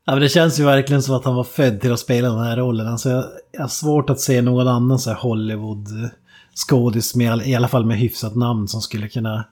Ja, 0.05 0.13
men 0.13 0.19
det 0.19 0.29
känns 0.29 0.59
ju 0.59 0.63
verkligen 0.63 1.01
som 1.03 1.15
att 1.15 1.25
han 1.25 1.35
var 1.35 1.43
född 1.43 1.81
till 1.81 1.93
att 1.93 1.99
spela 1.99 2.29
den 2.29 2.39
här 2.39 2.57
rollen. 2.57 2.87
Alltså, 2.87 3.09
jag, 3.09 3.25
jag 3.51 3.61
har 3.61 3.67
svårt 3.67 4.09
att 4.09 4.19
se 4.19 4.41
någon 4.41 4.67
annan 4.67 4.99
så 4.99 5.09
här 5.09 5.17
Hollywood-skådis, 5.17 7.15
i 7.45 7.55
alla 7.55 7.67
fall 7.67 7.85
med 7.85 7.97
hyfsat 7.97 8.35
namn, 8.35 8.67
som 8.67 8.81
skulle 8.81 9.09
kunna 9.09 9.45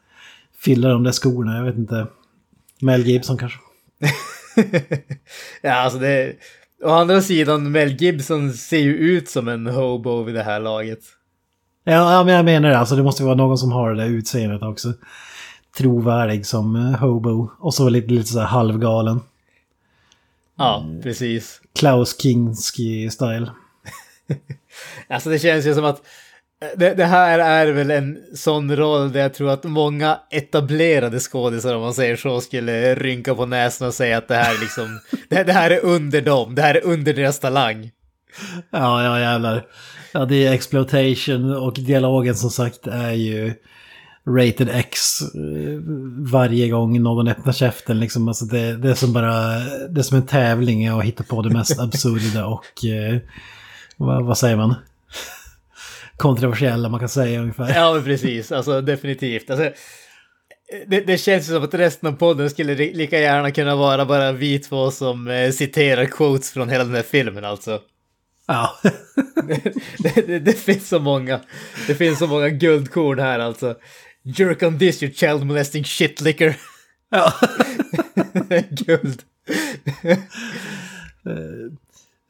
fylla 0.60 0.90
de 0.90 1.04
där 1.04 1.12
skorna. 1.12 1.58
Jag 1.58 1.64
vet 1.64 1.78
inte. 1.78 2.08
Mel 2.82 3.08
Gibson 3.08 3.38
kanske. 3.38 3.60
ja, 5.62 5.74
alltså 5.74 6.00
det... 6.00 6.34
Å 6.84 6.90
andra 6.90 7.22
sidan, 7.22 7.72
Mel 7.72 7.90
Gibson 7.90 8.54
ser 8.54 8.78
ju 8.78 8.94
ut 8.94 9.30
som 9.30 9.48
en 9.48 9.68
hobo 9.68 10.24
vid 10.24 10.36
det 10.36 10.44
här 10.44 10.60
laget. 10.60 11.00
Ja, 11.84 12.24
men 12.24 12.36
jag 12.36 12.46
menar 12.46 12.70
det. 12.70 12.78
Alltså, 12.78 12.96
det 12.96 13.04
måste 13.04 13.24
vara 13.24 13.36
någon 13.36 13.58
som 13.58 13.72
har 13.72 13.94
det 13.94 14.04
där 14.04 14.10
utseendet 14.10 14.64
också. 14.64 14.94
Trovärdig 15.78 16.46
som 16.46 16.76
eh, 16.76 17.00
hobo. 17.00 17.50
Och 17.60 17.74
så 17.74 17.90
lite, 17.90 18.14
lite 18.14 18.28
så 18.28 18.40
här 18.40 18.46
halvgalen. 18.46 19.20
Ja, 20.58 20.86
precis. 21.04 21.62
Klaus 21.76 22.16
Kinski-style. 22.20 23.50
Alltså 25.08 25.30
det 25.30 25.40
känns 25.40 25.66
ju 25.66 25.76
som 25.76 25.86
att 25.86 26.02
det, 26.76 26.94
det 26.94 27.06
här 27.06 27.40
är 27.40 27.72
väl 27.72 27.92
en 27.92 28.18
sån 28.36 28.76
roll 28.76 29.12
där 29.12 29.20
jag 29.20 29.34
tror 29.34 29.50
att 29.50 29.64
många 29.64 30.20
etablerade 30.32 31.20
skådisar, 31.20 31.76
om 31.76 31.82
man 31.82 31.94
säger 31.94 32.16
så, 32.16 32.42
skulle 32.42 32.96
rynka 32.96 33.36
på 33.36 33.46
näsan 33.46 33.88
och 33.88 33.94
säga 33.94 34.18
att 34.18 34.28
det 34.28 34.36
här 34.36 34.56
är 34.56 34.60
liksom, 34.60 35.00
det, 35.30 35.44
det 35.44 35.54
här 35.54 35.72
är 35.72 35.86
under 35.86 36.22
dem, 36.22 36.56
det 36.56 36.62
här 36.62 36.76
är 36.76 36.86
under 36.86 37.14
deras 37.14 37.40
talang. 37.40 37.92
Ja, 38.72 39.04
ja 39.04 39.20
jävlar. 39.20 39.66
Ja, 40.12 40.26
det 40.26 40.48
är 40.48 40.54
exploitation 40.54 41.56
och 41.56 41.74
dialogen 41.74 42.36
som 42.36 42.50
sagt 42.50 42.88
är 42.88 43.12
ju 43.12 43.54
rated 44.28 44.70
X 44.70 45.22
eh, 45.22 45.80
varje 46.32 46.70
gång 46.70 47.04
någon 47.04 47.28
öppnar 47.28 47.54
käften. 47.54 48.00
Liksom. 48.00 48.28
Alltså 48.28 48.46
det, 48.46 48.78
det 48.78 48.90
är 48.90 48.94
som 48.94 49.14
bara, 49.14 49.60
det 49.90 50.02
är 50.02 50.04
som 50.04 50.18
en 50.18 50.26
tävling 50.26 50.88
att 50.88 51.04
hitta 51.04 51.24
på 51.24 51.42
det 51.42 51.50
mest 51.50 51.80
absurda 51.80 52.46
och 52.46 52.86
eh, 52.86 53.20
vad, 53.98 54.26
vad 54.26 54.38
säger 54.38 54.56
man? 54.56 54.76
Kontroversiella 56.20 56.90
man 56.90 57.00
kan 57.00 57.10
säga 57.10 57.40
ungefär. 57.42 57.76
Ja, 57.76 57.94
men 57.94 58.04
precis, 58.04 58.52
alltså 58.52 58.82
definitivt. 58.82 59.50
Alltså, 59.50 59.72
det, 60.88 61.02
det 61.02 61.18
känns 61.18 61.48
som 61.48 61.64
att 61.64 61.74
resten 61.74 62.10
av 62.10 62.14
podden 62.14 62.50
skulle 62.50 62.76
li- 62.76 62.94
lika 62.94 63.20
gärna 63.20 63.52
kunna 63.52 63.76
vara 63.76 64.06
bara 64.06 64.32
vi 64.32 64.60
två 64.60 64.92
som 64.92 65.28
eh, 65.28 65.52
citerar 65.52 66.06
quotes 66.06 66.52
från 66.52 66.70
hela 66.70 66.84
den 66.84 66.96
här 66.96 67.02
filmen 67.04 67.46
alltså. 67.46 67.82
Ja. 68.48 68.76
det, 70.04 70.28
det, 70.28 70.40
det 70.40 70.54
finns 70.54 70.90
så 70.90 71.00
många. 71.00 71.40
Det 71.88 71.96
finns 71.96 72.20
så 72.20 72.28
många 72.28 72.50
guldkorn 72.50 73.20
här 73.20 73.40
alltså. 73.40 73.76
Jerk 74.24 74.64
on 74.64 74.80
this 74.80 75.04
you 75.04 75.14
child 75.14 75.46
molesting 75.46 75.86
shit 75.86 76.22
licker. 76.22 76.56
ja. 77.12 77.34
Guld. 78.70 79.22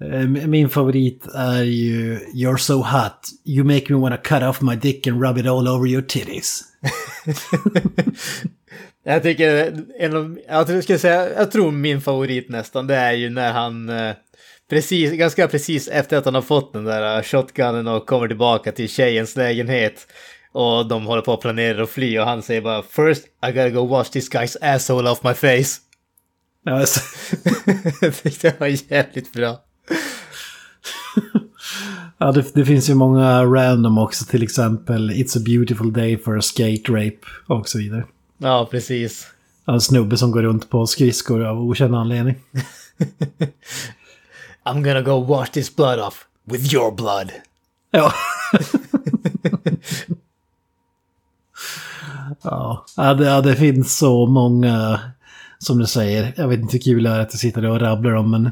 Eh, 0.02 0.28
Min 0.48 0.70
favorit 0.70 1.28
är 1.36 1.64
ju 1.64 2.20
You're 2.36 2.58
so 2.58 2.82
hot, 2.82 3.30
you 3.46 3.64
make 3.64 3.94
me 3.94 4.00
wanna 4.00 4.18
cut 4.18 4.44
off 4.44 4.62
my 4.62 4.76
dick 4.76 5.08
and 5.08 5.24
rub 5.24 5.38
it 5.38 5.48
all 5.48 5.68
over 5.68 5.88
your 5.88 6.02
titties. 6.02 6.64
Jag 9.04 9.24
tycker, 9.24 9.74
en 10.00 10.16
av, 10.16 10.40
jag, 10.48 10.84
skulle 10.84 11.00
säga, 11.00 11.34
jag 11.34 11.52
tror 11.52 11.72
min 11.72 12.02
favorit 12.02 12.50
nästan, 12.50 12.88
det 12.88 12.96
är 12.96 13.12
ju 13.12 13.30
när 13.30 13.52
han 13.52 13.90
eh, 13.90 14.16
precis, 14.70 15.12
ganska 15.12 15.48
precis 15.48 15.88
efter 15.88 16.18
att 16.18 16.26
han 16.26 16.36
har 16.36 16.42
fått 16.42 16.74
den 16.74 16.84
där 16.84 17.18
eh, 17.18 17.24
shotgunnen 17.24 17.88
och 17.88 18.06
kommer 18.06 18.28
tillbaka 18.28 18.72
till 18.72 18.90
tjejens 18.90 19.36
lägenhet 19.36 20.08
och 20.52 20.88
de 20.88 21.06
håller 21.06 21.22
på 21.22 21.34
att 21.34 21.42
planera 21.42 21.84
att 21.84 21.90
fly 21.90 22.20
och 22.20 22.26
han 22.26 22.42
säger 22.42 22.62
bara 22.62 22.84
First 22.84 23.26
I 23.26 23.52
gotta 23.52 23.70
go 23.70 23.88
wash 23.88 24.10
this 24.12 24.32
guy's 24.32 24.58
asshole 24.62 25.10
off 25.10 25.24
my 25.24 25.34
face. 25.34 25.82
Ja, 26.66 26.80
alltså. 26.80 27.00
det 28.42 28.60
var 28.60 28.92
jävligt 28.92 29.34
bra. 29.34 29.58
Ja, 32.18 32.32
det, 32.32 32.54
det, 32.54 32.66
finns 32.66 32.90
ju 32.90 32.96
många 32.96 33.46
random 33.46 33.98
också, 33.98 34.26
till 34.26 34.44
exempel 34.44 35.12
It's 35.12 35.38
a 35.38 35.42
beautiful 35.46 35.94
day 35.94 36.18
for 36.18 36.38
a 36.38 36.42
skate 36.42 36.92
rape 36.92 37.20
och 37.48 37.70
så 37.70 37.78
vidare. 37.78 38.06
Ja, 38.38 38.68
precis. 38.72 39.28
En 39.66 39.82
snubbe 39.82 40.18
som 40.18 40.32
går 40.32 40.42
runt 40.42 40.70
på 40.70 40.88
skridskor 40.88 41.46
av 41.46 41.62
okänd 41.62 41.96
anledning. 41.96 42.36
I'm 44.66 44.84
gonna 44.84 45.02
go 45.02 45.24
wash 45.26 45.52
this 45.52 45.76
blood 45.76 46.00
off 46.00 46.26
with 46.46 46.74
your 46.74 46.92
blood. 46.96 47.32
Ja. 52.42 52.86
ja, 52.98 53.14
det, 53.14 53.26
ja, 53.26 53.42
det 53.42 53.56
finns 53.56 53.98
så 53.98 54.26
många, 54.26 55.00
som 55.60 55.78
du 55.78 55.86
säger, 55.86 56.34
jag 56.38 56.48
vet 56.48 56.60
inte 56.60 56.78
hur 56.78 56.82
kul 56.82 57.04
det 57.04 57.10
är 57.10 57.20
att 57.20 57.34
jag 57.34 57.40
sitter 57.40 57.66
och 57.66 57.80
rabblar 57.80 58.12
om, 58.12 58.32
men 58.32 58.52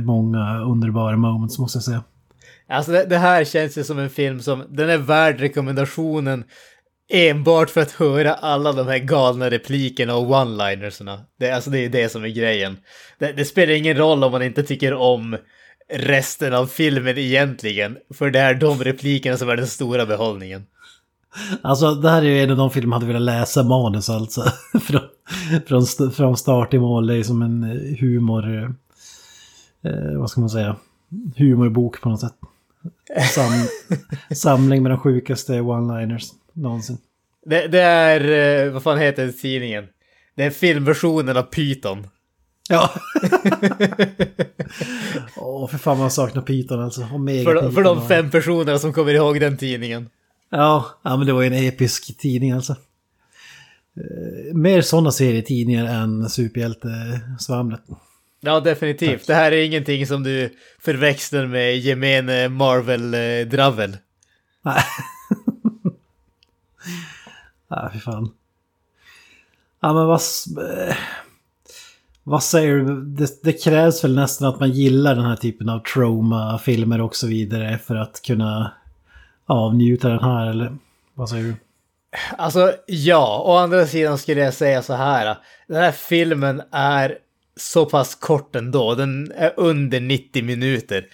många 0.00 0.60
underbara 0.60 1.16
moments 1.16 1.58
måste 1.58 1.76
jag 1.76 1.84
säga. 1.84 2.02
Alltså 2.68 2.92
det, 2.92 3.04
det, 3.04 3.18
här 3.18 3.44
känns 3.44 3.78
ju 3.78 3.84
som 3.84 3.98
en 3.98 4.10
film 4.10 4.40
som, 4.40 4.64
den 4.68 4.90
är 4.90 4.98
värd 4.98 5.40
rekommendationen 5.40 6.44
enbart 7.12 7.70
för 7.70 7.80
att 7.80 7.90
höra 7.90 8.34
alla 8.34 8.72
de 8.72 8.86
här 8.86 8.98
galna 8.98 9.50
replikerna 9.50 10.14
och 10.14 10.30
one-linerserna. 10.30 11.20
Det, 11.38 11.50
alltså 11.50 11.70
det 11.70 11.78
är 11.78 11.88
det 11.88 12.08
som 12.08 12.24
är 12.24 12.28
grejen. 12.28 12.76
Det, 13.18 13.32
det, 13.32 13.44
spelar 13.44 13.72
ingen 13.72 13.96
roll 13.96 14.24
om 14.24 14.32
man 14.32 14.42
inte 14.42 14.62
tycker 14.62 14.94
om 14.94 15.36
resten 15.92 16.54
av 16.54 16.66
filmen 16.66 17.18
egentligen, 17.18 17.96
för 18.14 18.30
det 18.30 18.40
är 18.40 18.54
de 18.54 18.84
replikerna 18.84 19.36
som 19.36 19.48
är 19.48 19.56
den 19.56 19.66
stora 19.66 20.06
behållningen. 20.06 20.62
Alltså 21.62 21.94
det 21.94 22.10
här 22.10 22.22
är 22.22 22.26
ju 22.26 22.42
en 22.42 22.50
av 22.50 22.56
de 22.56 22.70
filmer 22.70 22.88
man 22.88 23.02
hade 23.02 23.12
velat 23.12 23.22
läsa 23.22 23.62
manus 23.62 24.10
alltså. 24.10 24.42
från, 24.80 25.02
från, 25.66 26.12
från 26.12 26.36
start 26.36 26.70
till 26.70 26.80
mål, 26.80 27.06
det 27.06 27.16
är 27.16 27.22
som 27.22 27.42
en 27.42 27.62
humor... 28.00 28.74
Eh, 29.84 30.18
vad 30.18 30.30
ska 30.30 30.40
man 30.40 30.50
säga? 30.50 30.76
Humorbok 31.36 32.00
på 32.00 32.08
något 32.08 32.20
sätt. 32.20 32.34
Sam, 33.34 33.52
samling 34.34 34.82
med 34.82 34.92
de 34.92 34.98
sjukaste 34.98 35.52
one-liners 35.52 36.32
någonsin. 36.52 36.98
Det, 37.46 37.68
det, 37.68 37.80
är, 37.80 38.66
eh, 38.66 38.72
vad 38.72 38.82
fan 38.82 38.98
heter 38.98 39.32
tidningen? 39.32 39.84
Det 40.34 40.44
är 40.44 40.50
filmversionen 40.50 41.36
av 41.36 41.42
Python. 41.42 42.06
Ja. 42.68 42.90
Åh, 45.36 45.64
oh, 45.64 45.68
för 45.68 45.78
fan 45.78 45.98
man 45.98 46.10
saknar 46.10 46.42
Python 46.42 46.80
alltså. 46.80 47.00
för, 47.00 47.54
de, 47.54 47.72
för 47.72 47.82
de 47.82 48.08
fem 48.08 48.30
personerna 48.30 48.78
som 48.78 48.92
kommer 48.92 49.14
ihåg 49.14 49.40
den 49.40 49.56
tidningen. 49.56 50.10
Ja, 50.50 50.86
ja 51.02 51.16
men 51.16 51.26
det 51.26 51.32
var 51.32 51.42
ju 51.42 51.46
en 51.46 51.68
episk 51.68 52.18
tidning 52.18 52.52
alltså. 52.52 52.72
Eh, 53.96 54.54
mer 54.54 54.80
sådana 54.82 55.10
serietidningar 55.10 55.84
än 55.84 56.30
superhjältesvamlet. 56.30 57.82
Ja, 58.40 58.60
definitivt. 58.60 59.20
Tack. 59.20 59.26
Det 59.26 59.34
här 59.34 59.52
är 59.52 59.64
ingenting 59.64 60.06
som 60.06 60.22
du 60.22 60.54
förväxlar 60.78 61.46
med 61.46 61.78
gemene 61.78 62.48
Marvel-dravel. 62.48 63.96
Nej. 64.62 64.82
Ja, 67.72 67.90
fy 67.92 68.00
fan. 68.00 68.30
Ja, 69.80 69.92
men 69.92 70.06
vad... 70.06 70.20
Vad 72.24 72.42
säger 72.42 72.76
du? 72.76 73.00
Det, 73.04 73.42
det, 73.42 73.52
krävs 73.52 74.04
väl 74.04 74.14
nästan 74.14 74.48
att 74.48 74.60
man 74.60 74.70
gillar 74.70 75.14
den 75.14 75.24
här 75.24 75.36
typen 75.36 75.68
av 75.68 75.78
trauma-filmer 75.78 77.00
och 77.00 77.16
så 77.16 77.26
vidare 77.26 77.78
för 77.78 77.94
att 77.94 78.22
kunna 78.22 78.72
avnjuta 79.46 80.08
den 80.08 80.20
här, 80.20 80.50
eller 80.50 80.76
vad 81.14 81.28
säger 81.28 81.44
du? 81.44 81.54
Alltså, 82.38 82.72
ja. 82.86 83.42
Å 83.46 83.56
andra 83.56 83.86
sidan 83.86 84.18
skulle 84.18 84.40
jag 84.40 84.54
säga 84.54 84.82
så 84.82 84.94
här. 84.94 85.36
Den 85.66 85.76
här 85.76 85.92
filmen 85.92 86.62
är 86.70 87.18
så 87.60 87.86
pass 87.86 88.14
kort 88.14 88.56
ändå. 88.56 88.94
Den 88.94 89.32
är 89.36 89.52
under 89.56 90.00
90 90.00 90.44
minuter. 90.44 91.06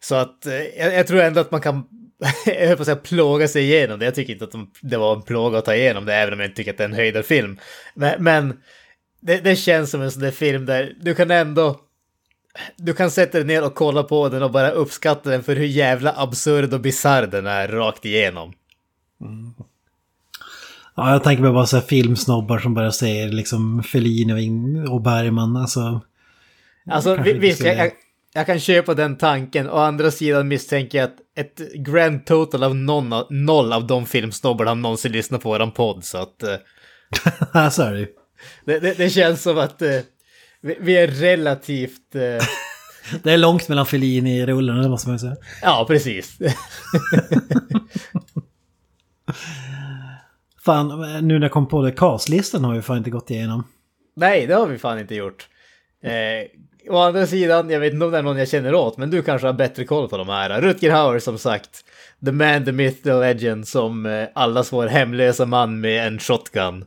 Så 0.00 0.14
att 0.14 0.46
eh, 0.46 0.54
jag, 0.54 0.94
jag 0.94 1.06
tror 1.06 1.20
ändå 1.20 1.40
att 1.40 1.50
man 1.50 1.60
kan 1.60 1.84
jag 2.46 2.66
höll 2.68 2.76
på 2.76 2.82
att 2.82 2.86
säga 2.86 2.96
plåga 2.96 3.48
sig 3.48 3.62
igenom 3.62 3.98
det. 3.98 4.04
Jag 4.04 4.14
tycker 4.14 4.32
inte 4.32 4.44
att 4.44 4.52
de, 4.52 4.70
det 4.80 4.96
var 4.96 5.16
en 5.16 5.22
plåga 5.22 5.58
att 5.58 5.64
ta 5.64 5.74
igenom 5.74 6.04
det, 6.04 6.14
även 6.14 6.34
om 6.34 6.40
jag 6.40 6.46
inte 6.46 6.56
tycker 6.56 6.70
att 6.70 6.78
det 6.78 6.84
är 6.84 6.88
en 6.88 6.94
höjdarfilm. 6.94 7.58
Men, 7.94 8.24
men 8.24 8.60
det, 9.20 9.38
det, 9.38 9.56
känns 9.56 9.90
som 9.90 10.02
en 10.02 10.12
sån 10.12 10.22
där 10.22 10.30
film 10.30 10.66
där 10.66 10.96
du 11.00 11.14
kan 11.14 11.30
ändå... 11.30 11.80
Du 12.76 12.94
kan 12.94 13.10
sätta 13.10 13.38
dig 13.38 13.46
ner 13.46 13.64
och 13.64 13.74
kolla 13.74 14.02
på 14.02 14.28
den 14.28 14.42
och 14.42 14.50
bara 14.50 14.70
uppskatta 14.70 15.30
den 15.30 15.42
för 15.42 15.56
hur 15.56 15.66
jävla 15.66 16.12
absurd 16.16 16.74
och 16.74 16.80
bisarr 16.80 17.26
den 17.26 17.46
är 17.46 17.68
rakt 17.68 18.04
igenom. 18.04 18.52
Mm. 19.20 19.54
Ja, 20.96 21.12
jag 21.12 21.24
tänker 21.24 21.42
mig 21.42 21.52
bara 21.52 21.66
så 21.66 21.76
här 21.76 21.84
filmsnobbar 21.84 22.58
som 22.58 22.74
bara 22.74 22.92
säger 22.92 23.28
liksom 23.28 23.82
Fellini 23.82 24.86
och 24.88 25.02
Bergman, 25.02 25.56
alltså... 25.56 26.00
Alltså 26.90 27.16
visst, 27.16 27.64
jag, 27.64 27.76
jag, 27.76 27.90
jag 28.34 28.46
kan 28.46 28.60
köpa 28.60 28.94
den 28.94 29.16
tanken. 29.16 29.70
Å 29.70 29.76
andra 29.76 30.10
sidan 30.10 30.48
misstänker 30.48 30.98
jag 30.98 31.04
att 31.04 31.16
ett 31.36 31.72
grand 31.74 32.26
total 32.26 32.62
av 32.62 32.76
någon, 32.76 33.24
noll 33.30 33.72
av 33.72 33.86
de 33.86 34.06
filmsnobbar 34.06 34.64
har 34.66 34.74
någonsin 34.74 35.12
lyssnat 35.12 35.42
på 35.42 35.48
våran 35.48 35.72
podd. 35.72 36.04
Så 36.04 36.18
att... 36.18 36.44
Uh, 37.54 37.80
är 37.80 38.08
det 38.64 38.80
det, 38.80 38.98
det, 38.98 39.10
känns 39.10 39.42
som 39.42 39.58
att 39.58 39.82
uh, 39.82 40.00
vi, 40.60 40.76
vi, 40.80 40.96
är 40.96 41.08
relativt... 41.08 42.14
Uh... 42.14 42.20
det 43.22 43.32
är 43.32 43.36
långt 43.36 43.68
mellan 43.68 43.86
Fellini 43.86 44.38
i 44.38 44.46
rullen, 44.46 44.82
det 44.82 44.88
måste 44.88 45.08
man 45.08 45.18
säga. 45.18 45.36
Ja, 45.62 45.84
precis. 45.88 46.38
fan, 50.64 50.88
nu 51.26 51.34
när 51.34 51.42
jag 51.42 51.52
kom 51.52 51.68
på 51.68 51.82
det, 51.82 51.92
castlistan 51.92 52.64
har 52.64 52.74
vi 52.74 52.82
fan 52.82 52.96
inte 52.96 53.10
gått 53.10 53.30
igenom. 53.30 53.64
Nej, 54.16 54.46
det 54.46 54.54
har 54.54 54.66
vi 54.66 54.78
fan 54.78 54.98
inte 54.98 55.14
gjort. 55.14 55.48
Eh, 56.02 56.60
Å 56.90 56.98
andra 56.98 57.26
sidan, 57.26 57.70
jag 57.70 57.80
vet 57.80 57.92
inte 57.92 58.04
om 58.06 58.12
det 58.12 58.18
är 58.18 58.22
någon 58.22 58.38
jag 58.38 58.48
känner 58.48 58.74
åt, 58.74 58.96
men 58.96 59.10
du 59.10 59.22
kanske 59.22 59.46
har 59.48 59.54
bättre 59.54 59.84
koll 59.84 60.08
på 60.08 60.16
de 60.16 60.28
här. 60.28 60.60
Rutger 60.60 60.92
Hauer 60.92 61.18
som 61.18 61.38
sagt, 61.38 61.70
the 62.24 62.32
man, 62.32 62.64
the 62.64 62.72
myth, 62.72 63.02
the 63.02 63.12
legend 63.12 63.68
som 63.68 64.06
eh, 64.06 64.28
allas 64.34 64.72
vår 64.72 64.86
hemlösa 64.86 65.46
man 65.46 65.80
med 65.80 66.06
en 66.06 66.18
shotgun. 66.18 66.84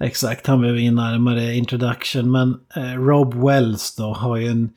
Exakt, 0.00 0.46
han 0.46 0.60
behöver 0.60 0.80
ingen 0.80 0.94
närmare 0.94 1.54
introduction, 1.54 2.30
men 2.30 2.60
eh, 2.76 3.00
Rob 3.00 3.34
Wells 3.34 3.96
då 3.96 4.12
har 4.12 4.36
ju 4.36 4.46
en 4.46 4.70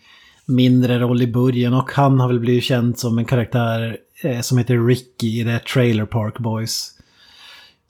mindre 0.45 0.99
roll 0.99 1.21
i 1.21 1.28
början 1.28 1.73
och 1.73 1.91
han 1.91 2.19
har 2.19 2.28
väl 2.28 2.39
blivit 2.39 2.63
känd 2.63 2.99
som 2.99 3.17
en 3.17 3.25
karaktär 3.25 3.97
eh, 4.23 4.41
som 4.41 4.58
heter 4.58 4.88
Ricky 4.88 5.39
i 5.39 5.43
det 5.43 5.60
Trailer 5.60 6.06
Park 6.06 6.39
Boys. 6.39 6.98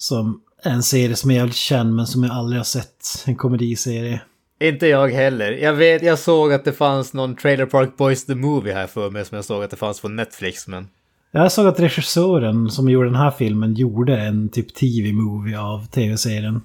Som 0.02 0.42
en 0.64 0.84
serie 0.84 1.16
som 1.16 1.32
är 1.32 1.36
jävligt 1.36 1.56
känd 1.56 1.96
men 1.96 2.08
som 2.08 2.24
jag 2.24 2.32
aldrig 2.32 2.60
har 2.60 2.64
sett, 2.64 3.24
en 3.26 3.36
komediserie. 3.36 4.22
Inte 4.60 4.88
jag 4.88 5.10
heller. 5.10 5.52
Jag 5.52 5.74
vet, 5.74 6.04
jag 6.04 6.20
såg 6.20 6.54
att 6.54 6.66
det 6.66 6.74
fanns 6.74 7.14
någon 7.14 7.36
Trailer 7.36 7.66
Park 7.66 7.98
Boys 7.98 8.26
The 8.26 8.36
Movie 8.36 8.74
här 8.74 8.88
för 8.88 9.10
mig 9.10 9.26
som 9.26 9.36
jag 9.36 9.46
såg 9.46 9.64
att 9.64 9.72
det 9.72 9.78
fanns 9.78 10.02
på 10.02 10.10
Netflix, 10.10 10.68
men... 10.68 10.88
Jag 11.32 11.52
såg 11.52 11.68
att 11.68 11.80
regissören 11.80 12.70
som 12.70 12.90
gjorde 12.90 13.08
den 13.08 13.16
här 13.16 13.32
filmen 13.32 13.74
gjorde 13.74 14.18
en 14.18 14.50
typ 14.50 14.74
TV-movie 14.74 15.60
av 15.60 15.86
tv-serien. 15.86 16.62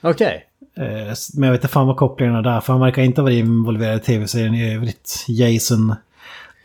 Okej. 0.00 0.46
Okay. 0.74 0.86
Eh, 0.86 1.14
men 1.34 1.46
jag 1.46 1.52
vet 1.52 1.60
inte 1.60 1.72
fan 1.72 1.86
vad 1.86 1.96
kopplingarna 1.96 2.38
är 2.38 2.42
där, 2.42 2.60
för 2.60 2.72
han 2.72 2.82
verkar 2.82 3.02
inte 3.02 3.22
varit 3.22 3.38
involverad 3.38 3.96
i 3.96 4.00
tv-serien 4.00 4.54
i 4.54 4.74
övrigt. 4.74 5.24
Jason 5.28 5.94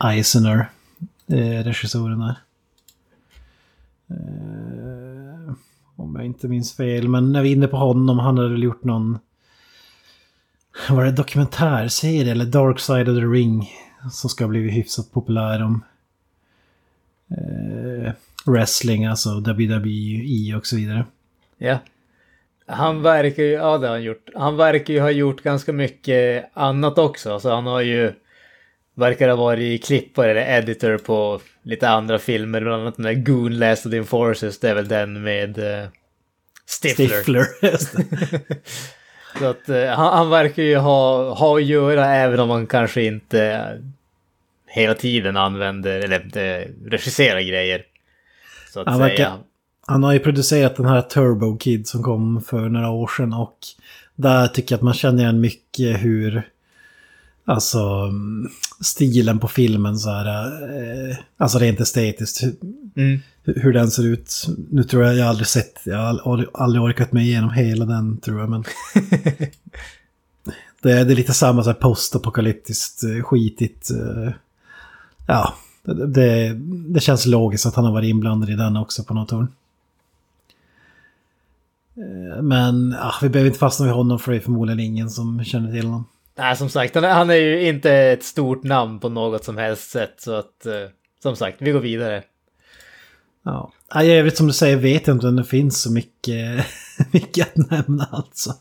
Eisner, 0.04 0.70
eh, 1.26 1.64
regissören 1.64 2.18
där. 2.18 2.34
Om 5.96 6.16
jag 6.16 6.26
inte 6.26 6.48
minns 6.48 6.76
fel, 6.76 7.08
men 7.08 7.32
när 7.32 7.42
vi 7.42 7.48
är 7.48 7.56
inne 7.56 7.66
på 7.66 7.76
honom, 7.76 8.18
han 8.18 8.36
hade 8.38 8.50
väl 8.50 8.62
gjort 8.62 8.84
någon 8.84 9.18
var 10.90 11.04
det 11.04 11.12
dokumentärserie 11.12 12.32
eller 12.32 12.44
Dark 12.44 12.80
Side 12.80 13.08
of 13.08 13.16
the 13.16 13.24
Ring 13.24 13.70
som 14.12 14.30
ska 14.30 14.44
ha 14.44 14.48
blivit 14.48 14.74
hyfsat 14.74 15.12
populär 15.12 15.62
om 15.62 15.84
eh, 17.30 18.12
wrestling, 18.44 19.04
alltså 19.04 19.40
WWE 19.40 20.56
och 20.56 20.66
så 20.66 20.76
vidare. 20.76 21.04
Ja. 21.58 21.78
Han 22.66 23.02
verkar 23.02 23.42
ju, 23.42 23.50
ja 23.50 23.78
det 23.78 23.86
har 23.86 23.94
han 23.94 24.02
gjort. 24.02 24.28
Han 24.34 24.56
verkar 24.56 24.94
ju 24.94 25.00
ha 25.00 25.10
gjort 25.10 25.42
ganska 25.42 25.72
mycket 25.72 26.50
annat 26.54 26.98
också. 26.98 27.40
Så 27.40 27.54
han 27.54 27.66
har 27.66 27.80
ju, 27.80 28.12
verkar 28.94 29.28
ha 29.28 29.36
varit 29.36 29.84
klippare 29.84 30.30
eller 30.30 30.58
editor 30.58 30.98
på 30.98 31.40
lite 31.62 31.88
andra 31.88 32.18
filmer. 32.18 32.60
Bland 32.60 32.82
annat 32.82 32.96
den 32.96 33.04
där 33.04 33.14
Goon 33.14 33.58
Last 33.58 33.86
of 33.86 33.92
the 33.92 33.98
Enforcers, 33.98 34.58
det 34.58 34.70
är 34.70 34.74
väl 34.74 34.88
den 34.88 35.22
med 35.22 35.58
uh, 35.58 35.88
Stifler. 36.66 37.06
Stifler 37.06 37.46
Så 39.38 39.44
att 39.44 39.68
uh, 39.68 39.86
han, 39.86 40.18
han, 40.18 40.30
verkar 40.30 40.62
ju 40.62 40.76
ha, 40.76 41.34
ha 41.34 41.56
att 41.56 41.64
göra 41.64 42.06
även 42.06 42.40
om 42.40 42.50
han 42.50 42.66
kanske 42.66 43.02
inte 43.02 43.70
hela 44.66 44.94
tiden 44.94 45.36
använder 45.36 46.00
eller 46.00 46.18
uh, 46.20 46.66
regisserar 46.86 47.40
grejer. 47.40 47.82
Så 48.72 48.80
att 48.80 48.86
han, 48.86 48.98
verkar, 48.98 49.38
han 49.86 50.02
har 50.02 50.12
ju 50.12 50.18
producerat 50.18 50.76
den 50.76 50.86
här 50.86 51.02
Turbo 51.02 51.58
Kid 51.58 51.86
som 51.86 52.02
kom 52.02 52.42
för 52.42 52.68
några 52.68 52.90
år 52.90 53.10
sedan 53.16 53.32
och 53.32 53.58
där 54.14 54.46
tycker 54.46 54.72
jag 54.72 54.78
att 54.78 54.82
man 54.82 54.94
känner 54.94 55.22
igen 55.22 55.40
mycket 55.40 56.02
hur 56.02 56.42
Alltså 57.46 58.12
stilen 58.80 59.38
på 59.38 59.48
filmen 59.48 59.98
så 59.98 60.10
här, 60.10 60.46
eh, 61.10 61.16
alltså 61.36 61.58
rent 61.58 61.80
estetiskt, 61.80 62.42
Mm. 62.96 63.20
hur, 63.42 63.72
den 63.72 63.90
ser 63.90 64.02
ut. 64.06 64.46
Nu 64.70 64.82
tror 64.84 65.04
jag 65.04 65.16
jag 65.16 65.28
aldrig 65.28 65.46
sett, 65.46 65.80
jag 65.84 65.98
har 65.98 66.48
aldrig, 66.54 66.82
orkat 66.82 67.12
mig 67.12 67.26
igenom 67.28 67.50
hela 67.50 67.84
den 67.84 68.18
tror 68.20 68.40
jag, 68.40 68.50
men... 68.50 68.64
det, 70.82 70.92
är, 70.92 71.04
det 71.04 71.12
är 71.12 71.16
lite 71.16 71.34
samma 71.34 71.62
så 71.62 71.70
här 71.70 71.74
postapokalyptiskt, 71.76 73.04
eh, 73.04 73.22
skitigt. 73.22 73.90
eh, 73.90 74.32
Ja, 75.26 75.54
det, 75.82 76.52
det, 76.88 77.00
känns 77.00 77.26
logiskt 77.26 77.66
att 77.66 77.74
han 77.74 77.84
har 77.84 77.92
varit 77.92 78.08
inblandad 78.08 78.50
i 78.50 78.54
den 78.54 78.76
också 78.76 79.04
på 79.04 79.14
något. 79.14 79.32
Eh, 79.32 79.48
Men 82.42 82.94
ja, 83.00 83.14
vi 83.22 83.28
behöver 83.28 83.46
inte 83.48 83.58
fastna 83.58 83.86
vid 83.86 83.94
honom 83.94 84.18
för 84.18 84.32
det 84.32 84.38
är 84.38 84.40
förmodligen 84.40 84.80
ingen 84.80 85.10
som 85.10 85.44
känner 85.44 85.72
till 85.72 85.84
honom. 85.86 86.04
Nej, 86.38 86.56
som 86.56 86.68
sagt, 86.68 86.94
han 86.94 87.04
är, 87.04 87.14
han 87.14 87.30
är 87.30 87.34
ju 87.34 87.68
inte 87.68 87.92
ett 87.92 88.24
stort 88.24 88.62
namn 88.62 89.00
på 89.00 89.08
något 89.08 89.44
som 89.44 89.56
helst 89.56 89.90
sätt. 89.90 90.14
Så 90.18 90.32
att, 90.32 90.66
eh, 90.66 90.88
som 91.22 91.36
sagt, 91.36 91.56
vi 91.60 91.70
går 91.70 91.80
vidare. 91.80 92.22
Ja, 93.44 93.72
Ja, 93.94 94.02
i 94.02 94.12
övrigt 94.12 94.36
som 94.36 94.46
du 94.46 94.52
säger 94.52 94.76
vet 94.76 95.06
jag 95.06 95.16
inte 95.16 95.28
om 95.28 95.36
det 95.36 95.44
finns 95.44 95.82
så 95.82 95.92
mycket, 95.92 96.66
mycket 97.12 97.46
att 97.48 97.70
nämna 97.70 98.08
alltså. 98.10 98.52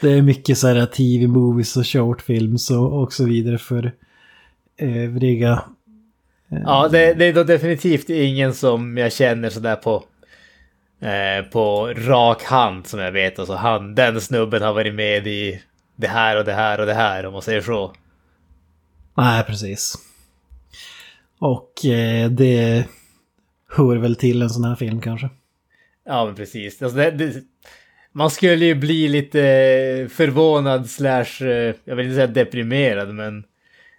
Det 0.00 0.12
är 0.12 0.22
mycket 0.22 0.58
så 0.58 0.68
här 0.68 0.86
tv-movies 0.86 1.76
och 1.76 1.86
shortfilms 1.86 2.70
och, 2.70 3.02
och 3.02 3.12
så 3.12 3.24
vidare 3.24 3.58
för 3.58 3.92
övriga. 4.78 5.62
Ja, 6.48 6.88
det, 6.92 7.14
det 7.14 7.24
är 7.24 7.32
då 7.32 7.44
definitivt 7.44 8.10
ingen 8.10 8.54
som 8.54 8.96
jag 8.96 9.12
känner 9.12 9.50
sådär 9.50 9.76
på, 9.76 10.04
eh, 11.00 11.50
på 11.50 11.94
rak 11.96 12.42
hand 12.42 12.86
som 12.86 13.00
jag 13.00 13.12
vet. 13.12 13.38
Alltså 13.38 13.54
han, 13.54 13.94
den 13.94 14.20
snubben 14.20 14.62
har 14.62 14.72
varit 14.72 14.94
med 14.94 15.26
i 15.26 15.62
det 15.96 16.08
här 16.08 16.38
och 16.38 16.44
det 16.44 16.52
här 16.52 16.80
och 16.80 16.86
det 16.86 16.94
här 16.94 17.26
om 17.26 17.32
man 17.32 17.42
säger 17.42 17.60
så. 17.60 17.92
Nej, 19.16 19.44
precis. 19.44 19.94
Och 21.38 21.84
eh, 21.84 22.30
det 22.30 22.84
hör 23.68 23.96
väl 23.96 24.16
till 24.16 24.42
en 24.42 24.50
sån 24.50 24.64
här 24.64 24.76
film 24.76 25.00
kanske. 25.00 25.28
Ja, 26.06 26.24
men 26.24 26.34
precis. 26.34 26.82
Alltså 26.82 26.98
det, 26.98 27.10
det, 27.10 27.34
man 28.12 28.30
skulle 28.30 28.64
ju 28.64 28.74
bli 28.74 29.08
lite 29.08 29.38
förvånad 30.10 30.90
slash, 30.90 31.46
eh, 31.46 31.74
jag 31.84 31.96
vill 31.96 32.06
inte 32.06 32.14
säga 32.14 32.26
deprimerad, 32.26 33.14
men 33.14 33.44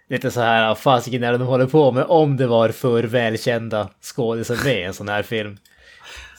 lite 0.08 0.30
så 0.30 0.40
här, 0.40 0.74
fasiken 0.74 1.22
är 1.22 1.32
det 1.32 1.38
de 1.38 1.46
håller 1.46 1.66
på 1.66 1.92
med 1.92 2.04
om 2.04 2.36
det 2.36 2.46
var 2.46 2.68
för 2.68 3.04
välkända 3.04 3.88
skådisar 4.02 4.64
med 4.64 4.80
i 4.80 4.82
en 4.82 4.94
sån 4.94 5.08
här 5.08 5.22
film. 5.22 5.58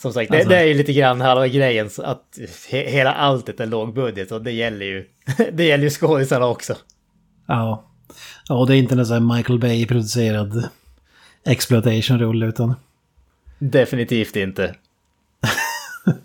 Som 0.01 0.13
sagt, 0.13 0.31
Alltså- 0.31 0.49
det, 0.49 0.55
det 0.55 0.61
är 0.61 0.65
ju 0.65 0.73
lite 0.73 0.93
grann 0.93 1.21
halva 1.21 1.47
grejen, 1.47 1.89
att 1.97 2.39
he, 2.69 2.89
hela 2.89 3.13
alltet 3.13 3.59
är 3.59 3.65
lågbudget 3.65 4.31
och 4.31 4.43
det 4.43 4.51
gäller 4.51 4.85
ju, 4.85 5.05
det 5.51 5.63
gäller 5.63 5.83
ju 5.83 5.89
skådisarna 5.89 6.45
också. 6.45 6.75
Ja. 7.47 7.85
Ja, 8.47 8.55
och 8.55 8.67
det 8.67 8.75
är 8.75 8.77
inte 8.77 8.95
en 8.95 9.05
sån 9.05 9.29
här 9.29 9.35
Michael 9.37 9.59
Bay-producerad 9.59 10.69
exploitation-rulle 11.45 12.45
utan... 12.45 12.75
Definitivt 13.59 14.35
inte. 14.35 14.75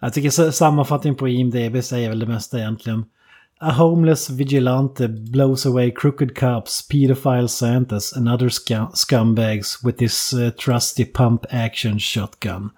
Jag 0.00 0.12
tycker 0.12 0.50
sammanfattningen 0.50 1.16
på 1.16 1.28
IMDB 1.28 1.84
säger 1.84 2.08
väl 2.08 2.18
det 2.18 2.26
mesta 2.26 2.58
egentligen. 2.58 3.04
A 3.62 3.72
homeless 3.72 4.30
vigilante 4.30 5.06
blows 5.06 5.66
away 5.66 5.90
crooked 5.90 6.34
cops, 6.34 6.88
pedophile 6.88 7.48
Santas 7.48 8.12
and 8.16 8.28
other 8.28 8.48
scum 8.48 8.88
scumbags 8.94 9.84
with 9.84 10.00
his 10.00 10.32
uh, 10.32 10.50
trusty 10.58 11.04
pump 11.04 11.44
action 11.50 11.98
shotgun. 11.98 12.70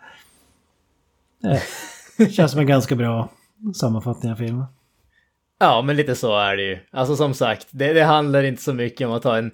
Eh, 1.45 2.29
känns 2.31 2.51
som 2.51 2.61
en 2.61 2.67
ganska 2.67 2.97
bra 2.97 3.31
sammanfattning 3.75 4.33
av 4.33 4.37
filmen. 4.37 4.65
Ja, 5.59 5.83
men 5.83 5.97
lite 5.97 6.15
så 6.15 6.39
är 6.39 6.57
det 6.57 6.63
ju. 6.63 6.79
Alltså 6.91 7.17
som 7.17 7.35
sagt, 7.35 7.67
det, 7.71 7.93
det 7.93 8.05
handlar 8.05 8.43
inte 8.43 8.63
så 8.63 8.73
mycket 8.73 9.07
om 9.07 9.13
att 9.13 9.25
ha 9.25 9.39
en, 9.39 9.51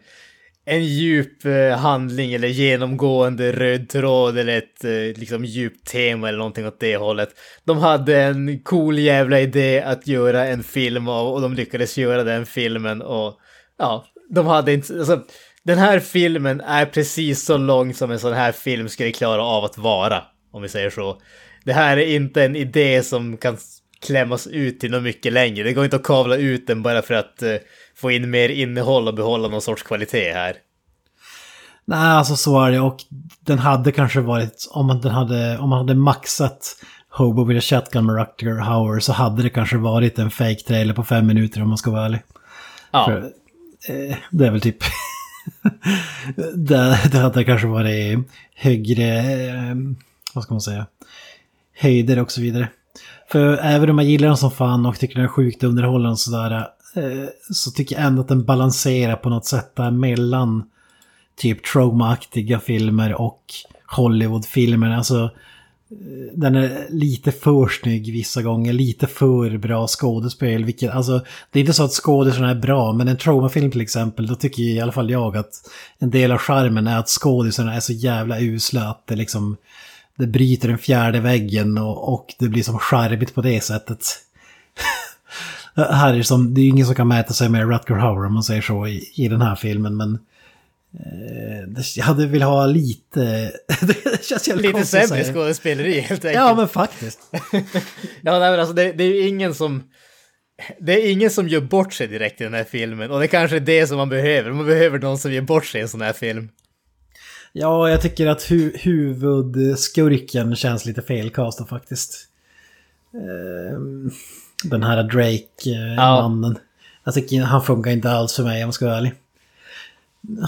en 0.68 0.85
djup 0.85 1.44
eh, 1.44 1.78
handling 1.78 2.33
eller 2.33 2.48
genomgående 2.48 3.52
röd 3.52 3.88
tråd 3.88 4.38
eller 4.38 4.59
ett 4.59 4.85
eh, 4.85 5.20
liksom 5.20 5.44
djupt 5.44 5.88
tema 5.88 6.28
eller 6.28 6.38
någonting 6.38 6.66
åt 6.66 6.81
det 6.81 6.96
hållet. 6.96 7.28
De 7.64 7.78
hade 7.78 8.22
en 8.22 8.61
cool 8.61 8.98
jävla 8.98 9.40
idé 9.40 9.83
att 9.83 10.07
göra 10.07 10.46
en 10.46 10.62
film 10.62 11.09
av 11.09 11.28
och 11.28 11.40
de 11.40 11.54
lyckades 11.54 11.98
göra 11.98 12.24
den 12.24 12.46
filmen 12.46 13.02
och 13.02 13.35
ja, 13.78 14.04
de 14.31 14.46
hade 14.46 14.72
inte, 14.72 14.98
alltså 14.98 15.22
den 15.62 15.78
här 15.78 16.00
filmen 16.00 16.61
är 16.61 16.87
precis 16.87 17.44
så 17.44 17.57
lång 17.57 17.94
som 17.94 18.11
en 18.11 18.18
sån 18.18 18.33
här 18.33 18.52
film 18.52 18.88
skulle 18.88 19.12
klara 19.12 19.42
av 19.42 19.64
att 19.64 19.78
vara, 19.78 20.22
om 20.52 20.62
vi 20.62 20.68
säger 20.68 20.90
så. 20.90 21.20
Det 21.64 21.72
här 21.72 21.96
är 21.96 22.07
inte 22.07 22.44
en 22.44 22.57
idé 22.57 23.02
som 23.02 23.37
kan 23.37 23.57
klämmas 24.07 24.46
ut 24.46 24.81
till 24.81 24.90
något 24.90 25.02
mycket 25.02 25.33
längre. 25.33 25.64
Det 25.64 25.72
går 25.72 25.85
inte 25.85 25.96
att 25.96 26.02
kavla 26.02 26.37
ut 26.37 26.66
den 26.66 26.83
bara 26.83 27.02
för 27.02 27.14
att 27.14 27.42
eh, 27.42 27.54
få 28.01 28.11
in 28.11 28.31
mer 28.31 28.49
innehåll 28.49 29.09
och 29.09 29.15
behålla 29.15 29.49
någon 29.49 29.63
sorts 29.63 29.83
kvalitet 29.83 30.33
här. 30.33 30.57
Nej, 31.85 31.99
alltså 31.99 32.37
så 32.37 32.61
är 32.65 32.71
det. 32.71 32.81
Och 32.81 32.97
den 33.41 33.59
hade 33.59 33.93
kanske 33.93 34.21
varit, 34.21 34.69
om 34.71 34.87
man, 34.87 35.01
den 35.01 35.13
hade, 35.13 35.59
om 35.59 35.69
man 35.69 35.79
hade 35.79 35.95
maxat 35.95 36.77
Hobo 37.11 37.45
with 37.45 37.59
a 37.59 37.61
Shotgun 37.61 38.07
med 38.07 38.17
Rutger 38.17 38.61
Hauer 38.61 39.01
så 39.01 39.13
hade 39.13 39.43
det 39.43 39.51
kanske 39.51 39.77
varit 39.77 40.19
en 40.19 40.31
fake 40.31 40.61
trailer 40.67 40.95
på 40.95 41.05
fem 41.05 41.27
minuter 41.27 41.63
om 41.63 41.69
man 41.69 41.79
ska 41.79 41.91
vara 41.91 42.05
ärlig. 42.05 42.21
Ja, 42.91 43.05
För, 43.05 43.19
eh, 43.89 44.17
det 44.31 44.47
är 44.47 44.51
väl 44.51 44.61
typ... 44.61 44.79
det, 46.55 47.01
det 47.13 47.19
hade 47.19 47.45
kanske 47.45 47.67
varit 47.67 48.19
högre... 48.55 49.19
Eh, 49.19 49.75
vad 50.35 50.45
ska 50.45 50.55
man 50.55 50.61
säga? 50.61 50.87
Höjder 51.79 52.19
och 52.19 52.33
så 52.33 52.41
vidare. 52.41 52.69
För 53.31 53.57
även 53.57 53.91
om 53.91 53.97
man 53.97 54.07
gillar 54.07 54.29
den 54.29 54.37
som 54.37 54.51
fan 54.51 54.87
och 54.87 54.99
tycker 54.99 55.15
den 55.15 55.25
är 55.25 55.29
sjukt 55.29 55.65
underhållande 55.65 56.11
och 56.11 56.19
sådär. 56.19 56.69
Eh, 56.94 57.29
så 57.51 57.70
tycker 57.70 57.96
jag 57.96 58.05
ändå 58.05 58.22
att 58.22 58.29
den 58.29 58.44
balanserar 58.44 59.16
på 59.16 59.29
något 59.29 59.46
sätt 59.46 59.77
där 59.77 59.90
mellan 59.90 60.64
typ 61.37 61.64
traumaaktiga 61.64 62.61
filmer 62.61 63.14
och 63.14 63.42
Hollywoodfilmer. 63.87 64.90
Alltså 64.90 65.24
eh, 65.90 66.35
den 66.35 66.57
är 66.57 66.87
lite 66.90 67.33
för 67.33 67.68
snygg 67.68 68.12
vissa 68.12 68.42
gånger, 68.42 68.72
lite 68.72 69.07
för 69.07 69.59
bra 69.59 69.87
skådespel. 69.87 70.64
Vilket, 70.64 70.90
alltså, 70.90 71.24
det 71.51 71.59
är 71.59 71.61
inte 71.61 71.72
så 71.72 71.85
att 71.85 71.92
skådisarna 71.92 72.51
är 72.51 72.55
bra, 72.55 72.92
men 72.92 73.09
en 73.09 73.16
traumafilm 73.16 73.70
till 73.70 73.81
exempel, 73.81 74.27
då 74.27 74.35
tycker 74.35 74.62
i 74.62 74.81
alla 74.81 74.92
fall 74.92 75.11
jag 75.11 75.37
att 75.37 75.53
en 75.98 76.11
del 76.11 76.33
av 76.33 76.38
charmen 76.38 76.87
är 76.87 76.98
att 76.98 77.09
skådisarna 77.09 77.74
är 77.74 77.81
så 77.81 77.92
jävla 77.92 78.40
usla 78.40 78.90
att 78.90 79.07
det 79.07 79.16
liksom 79.16 79.57
det 80.18 80.27
bryter 80.27 80.68
den 80.68 80.79
fjärde 80.79 81.20
väggen 81.20 81.79
och, 81.79 82.12
och 82.12 82.35
det 82.38 82.48
blir 82.48 82.62
som 82.62 82.79
charmigt 82.79 83.35
på 83.35 83.42
det 83.42 83.61
sättet. 83.61 84.05
det 86.12 86.25
som, 86.25 86.55
det 86.55 86.61
är 86.61 86.62
ju 86.62 86.69
ingen 86.69 86.87
som 86.87 86.95
kan 86.95 87.09
mäta 87.09 87.33
sig 87.33 87.49
med 87.49 87.69
Rutger 87.69 87.95
Hauer 87.95 88.27
om 88.27 88.35
man 88.35 88.43
säger 88.43 88.62
så 88.62 88.87
i, 88.87 89.12
i 89.14 89.29
den 89.29 89.41
här 89.41 89.57
filmen, 89.57 89.97
men 89.97 90.19
eh, 90.95 91.83
jag 91.97 92.05
hade 92.05 92.27
velat 92.27 92.49
ha 92.49 92.67
lite... 92.67 93.53
det 93.81 94.25
känns 94.25 94.49
jävligt 94.49 94.77
lite 94.77 94.87
sämre 94.87 95.25
skådespeleri 95.25 96.01
helt 96.01 96.25
enkelt. 96.25 96.35
Ja, 96.35 96.55
men 96.55 96.69
faktiskt. 96.69 97.21
Ja, 98.23 98.38
nej, 98.38 98.51
men 98.51 98.61
alltså 98.61 98.75
det, 98.75 98.93
det 98.93 99.05
är 99.05 99.14
ju 99.14 99.29
ingen 99.29 99.55
som... 99.55 99.83
Det 100.81 100.93
är 100.93 101.12
ingen 101.12 101.31
som 101.31 101.49
gör 101.49 101.61
bort 101.61 101.93
sig 101.93 102.07
direkt 102.07 102.41
i 102.41 102.45
den 102.45 102.55
här 102.55 102.64
filmen 102.64 103.11
och 103.11 103.19
det 103.19 103.25
är 103.25 103.29
kanske 103.29 103.57
är 103.57 103.61
det 103.61 103.87
som 103.87 103.97
man 103.97 104.09
behöver. 104.09 104.53
Man 104.53 104.67
behöver 104.67 104.99
någon 104.99 105.19
som 105.19 105.33
gör 105.33 105.43
bort 105.43 105.67
sig 105.67 105.79
i 105.79 105.83
en 105.83 105.88
sån 105.88 106.01
här 106.01 106.12
film. 106.12 106.49
Ja, 107.53 107.91
jag 107.91 108.03
tycker 108.03 108.27
att 108.27 108.51
hu 108.51 108.73
huvudskurken 108.77 110.57
känns 110.57 110.85
lite 110.87 111.03
felkastad 111.03 111.67
faktiskt. 111.67 112.29
Ehm, 113.14 114.11
Den 114.64 114.83
här 114.83 114.97
Ja. 114.97 115.03
Drake-mannen. 115.03 116.59
Jag 117.05 117.14
tycker 117.14 117.42
han 117.42 117.62
funkar 117.62 117.90
inte 117.90 118.11
alls 118.11 118.37
för 118.37 118.42
mig 118.42 118.55
om 118.64 118.68
jag 118.68 118.75
ska 118.75 118.87
vara 118.87 118.97
ärlig. 118.97 119.12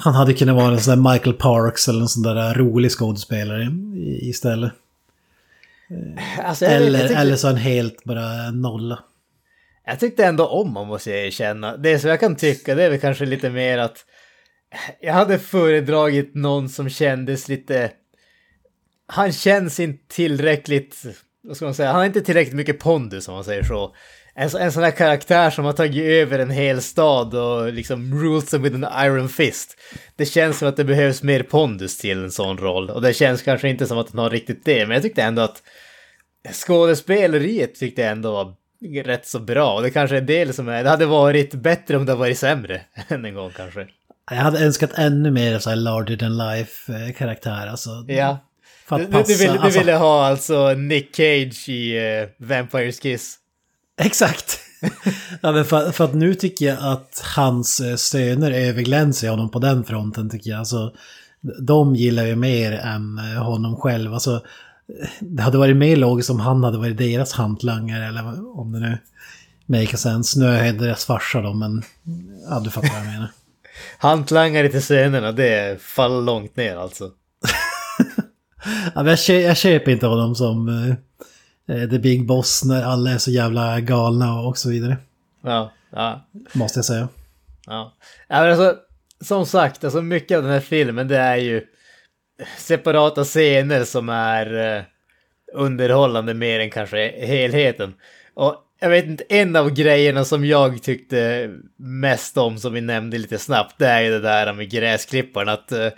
Han 0.00 0.14
hade 0.14 0.34
kunnat 0.34 0.56
vara 0.56 0.72
en 0.72 0.80
sån 0.80 1.02
där 1.02 1.12
Michael 1.12 1.36
Parks 1.36 1.88
eller 1.88 2.00
en 2.00 2.08
sån 2.08 2.22
där 2.22 2.54
rolig 2.54 2.90
skådespelare 2.90 3.68
istället. 4.20 4.72
Alltså, 6.44 6.64
jag, 6.64 6.70
vet, 6.72 6.80
Eller, 6.86 6.98
tyckte, 6.98 7.14
eller 7.16 7.36
så 7.36 7.48
en 7.48 7.56
helt 7.56 8.04
bara 8.04 8.50
nolla. 8.50 8.98
jag 9.86 10.00
tyckte 10.00 10.24
ändå 10.24 10.46
om 10.46 10.68
honom 10.68 10.88
måste 10.88 11.10
jag 11.10 11.26
erkänna. 11.26 11.76
Det 11.76 11.98
som 11.98 12.10
jag 12.10 12.20
kan 12.20 12.36
tycka 12.36 12.74
det 12.74 12.84
är 12.84 12.90
väl 12.90 13.00
kanske 13.00 13.24
lite 13.26 13.50
mer 13.50 13.78
att 13.78 14.04
jag 15.00 15.14
hade 15.14 15.38
föredragit 15.38 16.34
någon 16.34 16.68
som 16.68 16.88
kändes 16.88 17.48
lite... 17.48 17.92
Han 19.06 19.32
känns 19.32 19.80
inte 19.80 20.14
tillräckligt... 20.14 21.04
Vad 21.42 21.56
ska 21.56 21.64
man 21.64 21.74
säga? 21.74 21.88
Han 21.88 21.98
har 21.98 22.06
inte 22.06 22.20
tillräckligt 22.20 22.56
mycket 22.56 22.78
pondus 22.78 23.28
om 23.28 23.34
man 23.34 23.44
säger 23.44 23.62
så. 23.62 23.94
En, 24.34 24.50
en 24.56 24.72
sån 24.72 24.82
här 24.82 24.90
karaktär 24.90 25.50
som 25.50 25.64
har 25.64 25.72
tagit 25.72 26.04
över 26.04 26.38
en 26.38 26.50
hel 26.50 26.82
stad 26.82 27.34
och 27.34 27.72
liksom 27.72 28.22
rules 28.22 28.46
them 28.46 28.62
with 28.62 28.74
an 28.76 29.06
iron 29.06 29.28
fist. 29.28 29.76
Det 30.16 30.26
känns 30.26 30.58
som 30.58 30.68
att 30.68 30.76
det 30.76 30.84
behövs 30.84 31.22
mer 31.22 31.42
pondus 31.42 31.98
till 31.98 32.24
en 32.24 32.30
sån 32.30 32.58
roll. 32.58 32.90
Och 32.90 33.02
det 33.02 33.14
känns 33.14 33.42
kanske 33.42 33.68
inte 33.68 33.86
som 33.86 33.98
att 33.98 34.10
han 34.10 34.18
har 34.18 34.30
riktigt 34.30 34.64
det. 34.64 34.86
Men 34.86 34.94
jag 34.94 35.02
tyckte 35.02 35.22
ändå 35.22 35.42
att 35.42 35.62
skådespeleriet 36.52 37.74
tyckte 37.74 38.02
jag 38.02 38.10
ändå 38.10 38.32
var 38.32 38.54
rätt 39.04 39.26
så 39.26 39.38
bra. 39.38 39.74
Och 39.74 39.82
det 39.82 39.90
kanske 39.90 40.16
är 40.16 40.20
en 40.20 40.26
del 40.26 40.54
som 40.54 40.68
är... 40.68 40.84
Det 40.84 40.90
hade 40.90 41.06
varit 41.06 41.54
bättre 41.54 41.96
om 41.96 42.06
det 42.06 42.12
hade 42.12 42.20
varit 42.20 42.38
sämre 42.38 42.80
än 43.08 43.24
en 43.24 43.34
gång 43.34 43.50
kanske. 43.56 43.86
Jag 44.30 44.36
hade 44.36 44.64
önskat 44.64 44.90
ännu 44.94 45.30
mer 45.30 45.58
så 45.58 45.70
här 45.70 45.76
larger 45.76 46.16
than 46.16 46.38
life 46.38 46.92
eh, 46.92 47.12
karaktär. 47.12 47.66
Alltså, 47.66 47.90
Ja. 48.08 48.38
För 48.90 48.98
Du, 48.98 49.04
att 49.04 49.10
du, 49.10 49.18
passa, 49.18 49.32
du, 49.32 49.38
ville, 49.38 49.52
du 49.52 49.58
alltså- 49.58 49.78
ville 49.78 49.94
ha 49.94 50.26
alltså 50.26 50.74
Nick 50.74 51.16
Cage 51.16 51.68
i 51.68 51.98
uh, 51.98 52.46
Vampires 52.46 53.00
Kiss. 53.00 53.36
Exakt. 54.00 54.58
ja, 55.40 55.52
men 55.52 55.64
för, 55.64 55.92
för 55.92 56.04
att 56.04 56.14
nu 56.14 56.34
tycker 56.34 56.66
jag 56.66 56.78
att 56.80 57.22
hans 57.36 57.80
eh, 57.80 57.96
söner 57.96 58.50
överglänser 58.50 59.28
honom 59.28 59.50
på 59.50 59.58
den 59.58 59.84
fronten 59.84 60.30
tycker 60.30 60.50
jag. 60.50 60.58
Alltså, 60.58 60.92
de 61.60 61.96
gillar 61.96 62.26
ju 62.26 62.36
mer 62.36 62.72
än 62.72 63.18
eh, 63.18 63.42
honom 63.42 63.76
själv. 63.76 64.14
Alltså, 64.14 64.42
det 65.20 65.42
hade 65.42 65.58
varit 65.58 65.76
mer 65.76 65.96
logiskt 65.96 66.30
om 66.30 66.40
han 66.40 66.64
hade 66.64 66.78
varit 66.78 66.98
deras 66.98 67.32
hantlangare 67.32 68.06
eller 68.06 68.58
om 68.58 68.72
det 68.72 68.78
nu 68.80 68.98
make 69.66 69.96
sense. 69.96 70.40
Nu 70.40 70.46
är 70.46 70.72
deras 70.72 71.04
farsa 71.04 71.40
då, 71.40 71.54
men 71.54 71.82
ja, 72.50 72.60
du 72.60 72.70
fattar 72.70 72.88
vad 72.88 72.98
jag 72.98 73.06
menar. 73.06 73.28
Hantlangare 73.98 74.68
till 74.68 74.82
sönerna, 74.82 75.32
det 75.32 75.82
faller 75.82 76.22
långt 76.22 76.56
ner 76.56 76.76
alltså. 76.76 77.10
Ja, 78.94 79.06
jag, 79.08 79.18
kö- 79.18 79.40
jag 79.40 79.56
köper 79.56 79.90
inte 79.90 80.06
honom 80.06 80.34
som 80.34 80.68
eh, 80.68 81.76
eh, 81.76 81.90
the 81.90 81.98
big 81.98 82.26
boss 82.26 82.64
när 82.64 82.82
alla 82.82 83.10
är 83.10 83.18
så 83.18 83.30
jävla 83.30 83.80
galna 83.80 84.40
och 84.40 84.58
så 84.58 84.70
vidare. 84.70 84.96
Ja, 85.42 85.72
ja. 85.92 86.26
Måste 86.52 86.78
jag 86.78 86.84
säga. 86.84 87.08
Ja, 87.66 87.94
ja 88.28 88.40
men 88.40 88.50
alltså, 88.50 88.76
som 89.20 89.46
sagt, 89.46 89.84
alltså 89.84 90.02
mycket 90.02 90.36
av 90.36 90.42
den 90.42 90.52
här 90.52 90.60
filmen 90.60 91.08
det 91.08 91.16
är 91.18 91.36
ju 91.36 91.62
separata 92.58 93.24
scener 93.24 93.84
som 93.84 94.08
är 94.08 94.76
eh, 94.76 94.82
underhållande 95.54 96.34
mer 96.34 96.60
än 96.60 96.70
kanske 96.70 97.26
helheten. 97.26 97.94
Och 98.34 98.56
jag 98.80 98.90
vet 98.90 99.04
inte, 99.04 99.24
en 99.28 99.56
av 99.56 99.70
grejerna 99.70 100.24
som 100.24 100.44
jag 100.44 100.82
tyckte 100.82 101.50
mest 101.76 102.36
om 102.38 102.58
som 102.58 102.72
vi 102.72 102.80
nämnde 102.80 103.18
lite 103.18 103.38
snabbt, 103.38 103.74
det 103.78 103.86
är 103.86 104.00
ju 104.00 104.10
det 104.10 104.20
där 104.20 104.52
med 104.52 104.70
gräsklipparen. 104.70 105.48
Att 105.48 105.72
eh, 105.72 105.88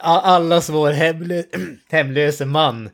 allas 0.00 0.68
vår 0.68 0.90
hemlö 0.90 1.42
hemlöse 1.90 2.44
man, 2.44 2.90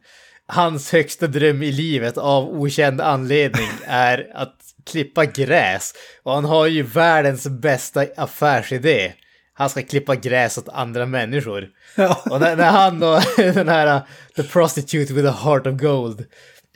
hans 0.47 0.93
högsta 0.93 1.27
dröm 1.27 1.63
i 1.63 1.73
livet 1.73 2.19
av 2.19 2.49
okänd 2.49 3.01
anledning 3.01 3.69
är 3.87 4.31
att 4.35 4.57
klippa 4.87 5.25
gräs. 5.25 5.95
Och 6.23 6.33
han 6.33 6.45
har 6.45 6.67
ju 6.67 6.83
världens 6.83 7.47
bästa 7.49 8.07
affärsidé. 8.17 9.13
Han 9.53 9.71
ska 9.71 9.83
klippa 9.83 10.15
gräs 10.15 10.59
åt 10.59 10.69
andra 10.69 11.07
människor. 11.07 11.69
Ja. 11.97 12.23
Och 12.31 12.41
när, 12.41 12.57
när 12.57 12.71
han 12.71 13.03
och 13.03 13.23
den 13.37 13.69
här 13.69 13.97
uh, 13.97 14.03
The 14.37 14.43
Prostitute 14.43 15.15
with 15.15 15.29
a 15.29 15.37
Heart 15.45 15.67
of 15.67 15.81
Gold 15.81 16.27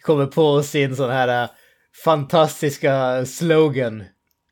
kommer 0.03 0.27
på 0.27 0.63
sin 0.63 0.97
sån 0.97 1.11
här 1.11 1.43
uh, 1.43 1.51
fantastiska 2.05 3.27
slogan. 3.27 4.05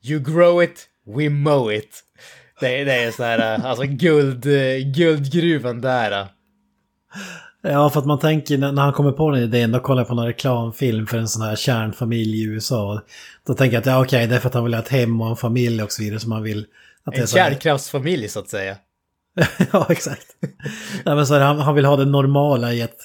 You 0.04 0.20
grow 0.20 0.62
it, 0.62 0.88
we 1.16 1.28
mow 1.28 1.72
it. 1.72 2.02
Det, 2.62 2.84
det 2.84 2.92
är 2.92 3.10
sån 3.10 3.26
här, 3.26 3.58
uh, 3.58 3.66
alltså 3.66 3.84
guld, 3.86 4.46
uh, 4.46 4.78
guldgruvan 4.78 5.80
där. 5.80 6.20
uh. 6.20 6.26
Ja, 7.62 7.90
för 7.90 8.00
att 8.00 8.06
man 8.06 8.18
tänker 8.18 8.58
när 8.58 8.82
han 8.82 8.92
kommer 8.92 9.12
på 9.12 9.30
den 9.30 9.42
idén, 9.42 9.72
då 9.72 9.80
kollar 9.80 10.00
jag 10.00 10.08
på 10.08 10.14
någon 10.14 10.26
reklamfilm 10.26 11.06
för 11.06 11.18
en 11.18 11.28
sån 11.28 11.42
här 11.42 11.56
kärnfamilj 11.56 12.38
i 12.38 12.44
USA. 12.44 13.00
Då 13.46 13.54
tänker 13.54 13.74
jag 13.74 13.80
att 13.80 13.86
ja, 13.86 14.02
okej, 14.02 14.26
det 14.26 14.34
är 14.34 14.40
för 14.40 14.48
att 14.48 14.54
han 14.54 14.64
vill 14.64 14.74
ha 14.74 14.80
ett 14.80 14.88
hem 14.88 15.20
och 15.20 15.28
en 15.28 15.36
familj 15.36 15.82
och 15.82 15.92
så 15.92 16.02
vidare. 16.02 16.20
Så 16.20 16.28
man 16.28 16.42
vill... 16.42 16.66
Att 17.04 17.18
En 17.18 17.26
kärnkraftsfamilj 17.26 18.28
så 18.28 18.40
att 18.40 18.48
säga. 18.48 18.76
ja, 19.72 19.86
exakt. 19.88 20.26
Nej, 21.04 21.14
men 21.14 21.26
så 21.26 21.34
här, 21.34 21.40
han, 21.40 21.58
han 21.58 21.74
vill 21.74 21.84
ha 21.84 21.96
det 21.96 22.04
normala 22.04 22.72
i 22.72 22.82
att 22.82 22.98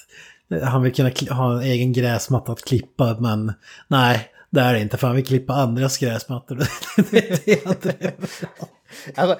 eh, 0.50 0.62
han 0.62 0.82
vill 0.82 0.94
kunna 0.94 1.10
ha 1.30 1.52
en 1.52 1.62
egen 1.62 1.92
gräsmatta 1.92 2.52
att 2.52 2.64
klippa, 2.64 3.16
men 3.20 3.52
nej, 3.88 4.28
det 4.50 4.60
är 4.60 4.74
det 4.74 4.80
inte, 4.80 4.96
för 4.96 5.06
han 5.06 5.16
vill 5.16 5.26
klippa 5.26 5.52
andras 5.52 5.98
gräsmattor. 5.98 6.56
det 7.10 7.30
är 7.30 7.38
det 7.46 7.64
han. 7.64 8.68
Alltså, 9.14 9.38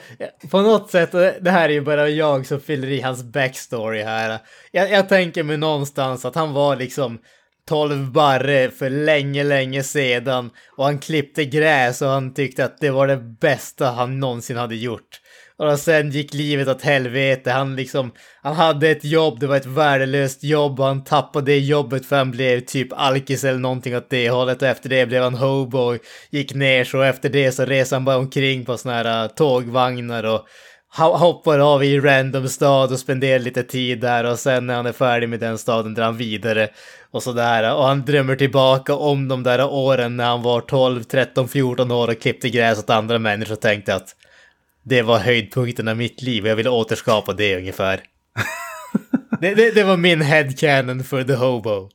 på 0.50 0.60
något 0.60 0.90
sätt, 0.90 1.14
eh, 1.14 1.30
det 1.40 1.50
här 1.50 1.68
är 1.68 1.72
ju 1.72 1.80
bara 1.80 2.08
jag 2.08 2.46
som 2.46 2.60
fyller 2.60 2.88
i 2.88 3.00
hans 3.00 3.22
backstory 3.22 4.02
här. 4.02 4.38
Jag, 4.72 4.90
jag 4.90 5.08
tänker 5.08 5.42
mig 5.42 5.56
någonstans 5.56 6.24
att 6.24 6.34
han 6.34 6.52
var 6.52 6.76
liksom 6.76 7.18
12 7.68 8.12
barre 8.12 8.70
för 8.70 8.90
länge, 8.90 9.44
länge 9.44 9.82
sedan 9.82 10.50
och 10.76 10.84
han 10.84 10.98
klippte 10.98 11.44
gräs 11.44 12.02
och 12.02 12.08
han 12.08 12.34
tyckte 12.34 12.64
att 12.64 12.80
det 12.80 12.90
var 12.90 13.06
det 13.06 13.16
bästa 13.16 13.90
han 13.90 14.20
någonsin 14.20 14.56
hade 14.56 14.76
gjort. 14.76 15.20
Och 15.58 15.78
sen 15.78 16.10
gick 16.10 16.34
livet 16.34 16.68
åt 16.68 16.82
helvete. 16.82 17.50
Han 17.50 17.76
liksom, 17.76 18.12
han 18.42 18.54
hade 18.54 18.88
ett 18.88 19.04
jobb, 19.04 19.40
det 19.40 19.46
var 19.46 19.56
ett 19.56 19.66
värdelöst 19.66 20.44
jobb 20.44 20.80
och 20.80 20.86
han 20.86 21.04
tappade 21.04 21.46
det 21.46 21.58
jobbet 21.58 22.06
för 22.06 22.16
han 22.16 22.30
blev 22.30 22.60
typ 22.60 22.88
alkis 22.92 23.44
eller 23.44 23.58
någonting 23.58 23.96
åt 23.96 24.10
det 24.10 24.30
hållet 24.30 24.62
och 24.62 24.68
efter 24.68 24.88
det 24.88 25.06
blev 25.06 25.22
han 25.22 25.34
hobo 25.34 25.78
och 25.78 25.98
gick 26.30 26.54
ner 26.54 26.84
så 26.84 27.02
efter 27.02 27.28
det 27.28 27.52
så 27.52 27.64
reser 27.64 27.96
han 27.96 28.04
bara 28.04 28.16
omkring 28.16 28.64
på 28.64 28.78
såna 28.78 28.94
här 28.94 29.24
äh, 29.24 29.28
tågvagnar 29.28 30.24
och 30.24 30.46
hoppar 30.96 31.58
av 31.58 31.84
i 31.84 32.00
random 32.00 32.48
stad 32.48 32.92
och 32.92 32.98
spenderar 32.98 33.38
lite 33.38 33.62
tid 33.62 34.00
där 34.00 34.24
och 34.24 34.38
sen 34.38 34.66
när 34.66 34.74
han 34.74 34.86
är 34.86 34.92
färdig 34.92 35.28
med 35.28 35.40
den 35.40 35.58
staden 35.58 35.94
drar 35.94 36.04
han 36.04 36.16
vidare 36.16 36.68
och 37.10 37.22
sådär. 37.22 37.74
Och 37.74 37.84
han 37.84 38.04
drömmer 38.04 38.36
tillbaka 38.36 38.94
om 38.94 39.28
de 39.28 39.42
där 39.42 39.64
åren 39.64 40.16
när 40.16 40.24
han 40.24 40.42
var 40.42 40.60
12, 40.60 41.02
13, 41.02 41.48
14 41.48 41.90
år 41.90 42.08
och 42.08 42.20
klippte 42.20 42.48
gräs 42.50 42.78
åt 42.78 42.90
andra 42.90 43.18
människor 43.18 43.52
och 43.52 43.60
tänkte 43.60 43.94
att 43.94 44.14
det 44.88 45.02
var 45.02 45.18
höjdpunkten 45.18 45.88
av 45.88 45.96
mitt 45.96 46.22
liv 46.22 46.42
och 46.42 46.48
jag 46.48 46.56
ville 46.56 46.70
återskapa 46.70 47.32
det 47.32 47.56
ungefär. 47.56 48.00
det, 49.40 49.54
det, 49.54 49.70
det 49.74 49.84
var 49.84 49.96
min 49.96 50.22
headcanon 50.22 51.04
för 51.04 51.24
The 51.24 51.34
Hobo. 51.34 51.88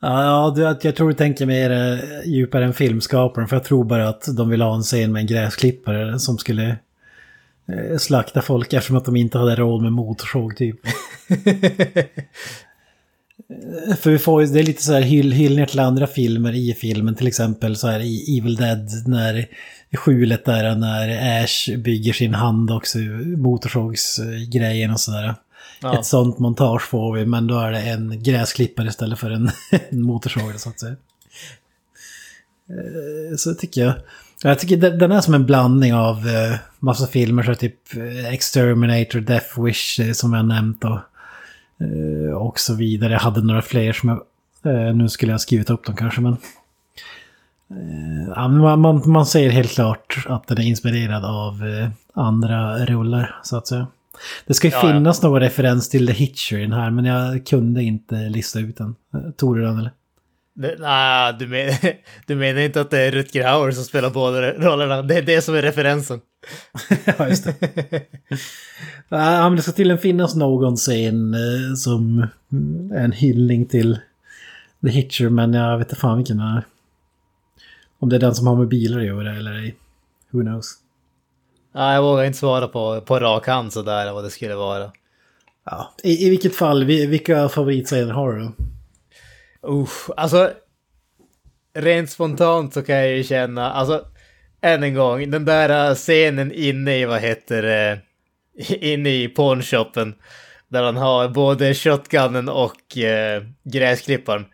Ja, 0.00 0.54
jag 0.82 0.96
tror 0.96 1.08
du 1.08 1.14
tänker 1.14 1.46
mer 1.46 1.70
eh, 1.70 1.98
djupare 2.24 2.64
än 2.64 2.74
filmskaparen, 2.74 3.48
för 3.48 3.56
jag 3.56 3.64
tror 3.64 3.84
bara 3.84 4.08
att 4.08 4.36
de 4.36 4.48
vill 4.50 4.62
ha 4.62 4.74
en 4.74 4.82
scen 4.82 5.12
med 5.12 5.20
en 5.20 5.26
gräsklippare 5.26 6.18
som 6.18 6.38
skulle 6.38 6.76
eh, 7.68 7.98
slakta 7.98 8.42
folk 8.42 8.72
eftersom 8.72 8.96
att 8.96 9.04
de 9.04 9.16
inte 9.16 9.38
hade 9.38 9.56
råd 9.56 9.82
med 9.82 9.92
motorsåg 9.92 10.56
typ. 10.56 10.80
För 13.98 14.10
vi 14.10 14.18
får 14.18 14.42
ju, 14.42 14.48
det 14.48 14.58
är 14.58 14.64
lite 14.64 14.82
så 14.82 14.92
här 14.92 15.00
hyll, 15.00 15.32
hyllningar 15.32 15.66
till 15.66 15.80
andra 15.80 16.06
filmer 16.06 16.52
i 16.52 16.74
filmen, 16.74 17.14
till 17.14 17.26
exempel 17.26 17.76
så 17.76 17.88
här 17.88 18.00
i 18.00 18.38
Evil 18.38 18.56
Dead, 18.56 18.88
när 19.06 19.46
skjulet 19.96 20.44
där 20.44 20.74
när 20.74 21.42
Ash 21.44 21.76
bygger 21.76 22.12
sin 22.12 22.34
hand 22.34 22.70
också, 22.70 22.98
motorsågsgrejen 23.36 24.90
och 24.90 25.00
sådär. 25.00 25.34
Ja. 25.80 25.98
Ett 25.98 26.06
sånt 26.06 26.38
montage 26.38 26.82
får 26.82 27.14
vi, 27.16 27.26
men 27.26 27.46
då 27.46 27.58
är 27.58 27.70
det 27.72 27.80
en 27.80 28.22
gräsklippare 28.22 28.88
istället 28.88 29.18
för 29.18 29.30
en, 29.30 29.50
en 29.88 30.02
motorsåg 30.02 30.54
så 30.60 30.68
att 30.68 30.80
säga. 30.80 30.96
Eh, 32.68 33.36
Så 33.36 33.54
tycker 33.54 33.80
jag. 33.80 33.94
Jag 34.42 34.58
tycker 34.58 34.76
den 34.76 35.12
är 35.12 35.20
som 35.20 35.34
en 35.34 35.46
blandning 35.46 35.94
av 35.94 36.28
eh, 36.28 36.56
massa 36.78 37.06
filmer, 37.06 37.42
så 37.42 37.54
typ 37.54 37.96
eh, 37.96 38.26
Exterminator, 38.26 39.20
Death 39.20 39.62
Wish 39.64 40.00
som 40.12 40.32
jag 40.32 40.44
nämnt 40.44 40.84
och, 40.84 40.98
och 42.46 42.60
så 42.60 42.74
vidare. 42.74 43.12
Jag 43.12 43.20
hade 43.20 43.42
några 43.42 43.62
fler 43.62 43.92
som 43.92 44.08
jag, 44.08 44.96
nu 44.96 45.08
skulle 45.08 45.30
jag 45.30 45.34
ha 45.34 45.38
skrivit 45.38 45.70
upp 45.70 45.84
dem 45.84 45.96
kanske 45.96 46.20
men. 46.20 46.36
Eh, 47.76 48.32
ja, 48.36 48.48
man, 48.48 48.80
man, 48.80 49.02
man 49.06 49.26
ser 49.26 49.50
helt 49.50 49.70
klart 49.70 50.24
att 50.28 50.48
den 50.48 50.58
är 50.58 50.62
inspirerad 50.62 51.24
av 51.24 51.66
eh, 51.68 51.88
andra 52.14 52.86
rullar 52.86 53.40
så 53.42 53.56
att 53.56 53.66
säga. 53.66 53.86
Det 54.46 54.54
ska 54.54 54.68
ju 54.68 54.74
Ja, 54.74 54.80
ja. 54.82 54.92
finnas 54.92 55.22
någon 55.22 55.40
referens 55.40 55.88
till 55.88 56.06
The 56.06 56.12
Hitcher 56.12 56.58
i 56.58 56.62
den 56.62 56.72
här 56.72 56.90
men 56.90 57.04
jag 57.04 57.46
kunde 57.46 57.82
inte 57.82 58.14
lista 58.14 58.60
ut 58.60 58.76
den. 58.76 58.94
Tog 59.36 59.56
du 59.56 59.62
den 59.62 59.78
eller? 59.78 59.90
Nej, 60.78 61.34
du, 61.38 61.46
men, 61.46 61.70
du 62.26 62.34
menar 62.34 62.60
inte 62.60 62.80
att 62.80 62.90
det 62.90 63.00
är 63.00 63.10
Rutger 63.12 63.44
Hauer 63.48 63.70
som 63.70 63.84
spelar 63.84 64.10
båda 64.10 64.52
rollerna? 64.52 65.02
Det 65.02 65.18
är 65.18 65.22
det 65.22 65.42
som 65.42 65.54
är 65.54 65.62
referensen. 65.62 66.20
ja, 67.18 67.28
just 67.28 67.44
det. 67.44 67.54
Ja, 69.08 69.48
men 69.48 69.56
det 69.56 69.62
ska 69.62 69.72
tydligen 69.72 69.98
finnas 69.98 70.34
någon 70.34 70.76
scen 70.76 71.34
eh, 71.34 71.74
som 71.76 72.26
en 72.94 73.12
hyllning 73.12 73.66
till 73.66 73.98
The 74.82 74.88
Hitcher, 74.90 75.28
men 75.28 75.54
jag 75.54 75.78
vet 75.78 75.88
inte 75.88 76.00
fan 76.00 76.16
vilken 76.16 76.36
det 76.36 76.44
är. 76.44 76.62
Om 78.04 78.10
det 78.10 78.16
är 78.16 78.20
den 78.20 78.34
som 78.34 78.46
har 78.46 78.56
med 78.56 78.68
bilar 78.68 78.98
att 78.98 79.04
göra 79.06 79.36
eller 79.36 79.52
ej. 79.52 79.74
Who 80.30 80.40
knows? 80.42 80.74
Nej, 81.74 81.94
jag 81.94 82.02
vågar 82.02 82.24
inte 82.24 82.38
svara 82.38 82.68
på, 82.68 83.00
på 83.00 83.18
rak 83.20 83.46
hand 83.46 83.72
sådär 83.72 84.12
vad 84.12 84.24
det 84.24 84.30
skulle 84.30 84.54
vara. 84.54 84.92
Ja, 85.64 85.94
i, 86.02 86.26
i 86.26 86.30
vilket 86.30 86.56
fall, 86.56 86.84
vi- 86.84 87.06
vilka 87.06 87.48
favoritscener 87.48 88.12
har 88.12 88.32
du? 88.32 88.50
Usch, 89.68 90.10
alltså 90.16 90.50
rent 91.74 92.10
spontant 92.10 92.74
så 92.74 92.82
kan 92.82 92.96
jag 92.96 93.08
ju 93.16 93.22
känna, 93.24 93.72
alltså 93.72 94.04
än 94.60 94.82
en 94.82 94.94
gång, 94.94 95.30
den 95.30 95.44
där 95.44 95.94
scenen 95.94 96.52
inne 96.52 96.96
i, 96.98 97.04
vad 97.04 97.20
heter 97.20 97.62
det, 97.62 98.00
inne 98.80 99.10
i 99.10 99.28
pornshoppen. 99.28 100.14
Där 100.68 100.82
han 100.82 100.96
har 100.96 101.28
både 101.28 101.74
shotgunnen 101.74 102.48
och 102.48 102.98
eh, 102.98 103.42
gräsklipparen. 103.64 104.44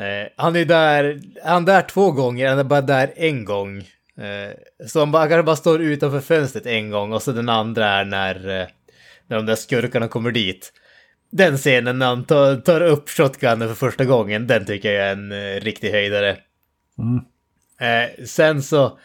Eh, 0.00 0.28
han 0.36 0.56
är 0.56 0.64
där, 0.64 1.20
han 1.44 1.62
är 1.62 1.66
där 1.66 1.82
två 1.82 2.12
gånger, 2.12 2.48
han 2.48 2.58
är 2.58 2.64
bara 2.64 2.80
där 2.80 3.12
en 3.16 3.44
gång. 3.44 3.78
Eh, 4.16 4.86
så 4.86 4.98
han 4.98 5.12
bara, 5.12 5.28
kanske 5.28 5.42
bara 5.42 5.56
står 5.56 5.80
utanför 5.80 6.20
fönstret 6.20 6.66
en 6.66 6.90
gång 6.90 7.12
och 7.12 7.22
så 7.22 7.32
den 7.32 7.48
andra 7.48 7.86
är 7.86 8.04
när, 8.04 8.60
eh, 8.60 8.66
när 9.26 9.36
de 9.36 9.46
där 9.46 9.54
skurkarna 9.54 10.08
kommer 10.08 10.30
dit. 10.30 10.72
Den 11.32 11.56
scenen 11.56 11.98
när 11.98 12.06
han 12.06 12.24
tar, 12.24 12.56
tar 12.56 12.80
upp 12.80 13.08
shotgunnen 13.08 13.68
för 13.68 13.74
första 13.74 14.04
gången, 14.04 14.46
den 14.46 14.66
tycker 14.66 14.92
jag 14.92 15.06
är 15.06 15.12
en 15.12 15.32
eh, 15.32 15.60
riktig 15.60 15.90
höjdare. 15.90 16.36
Mm. 16.98 17.24
Eh, 17.80 18.24
sen 18.24 18.62
så, 18.62 18.98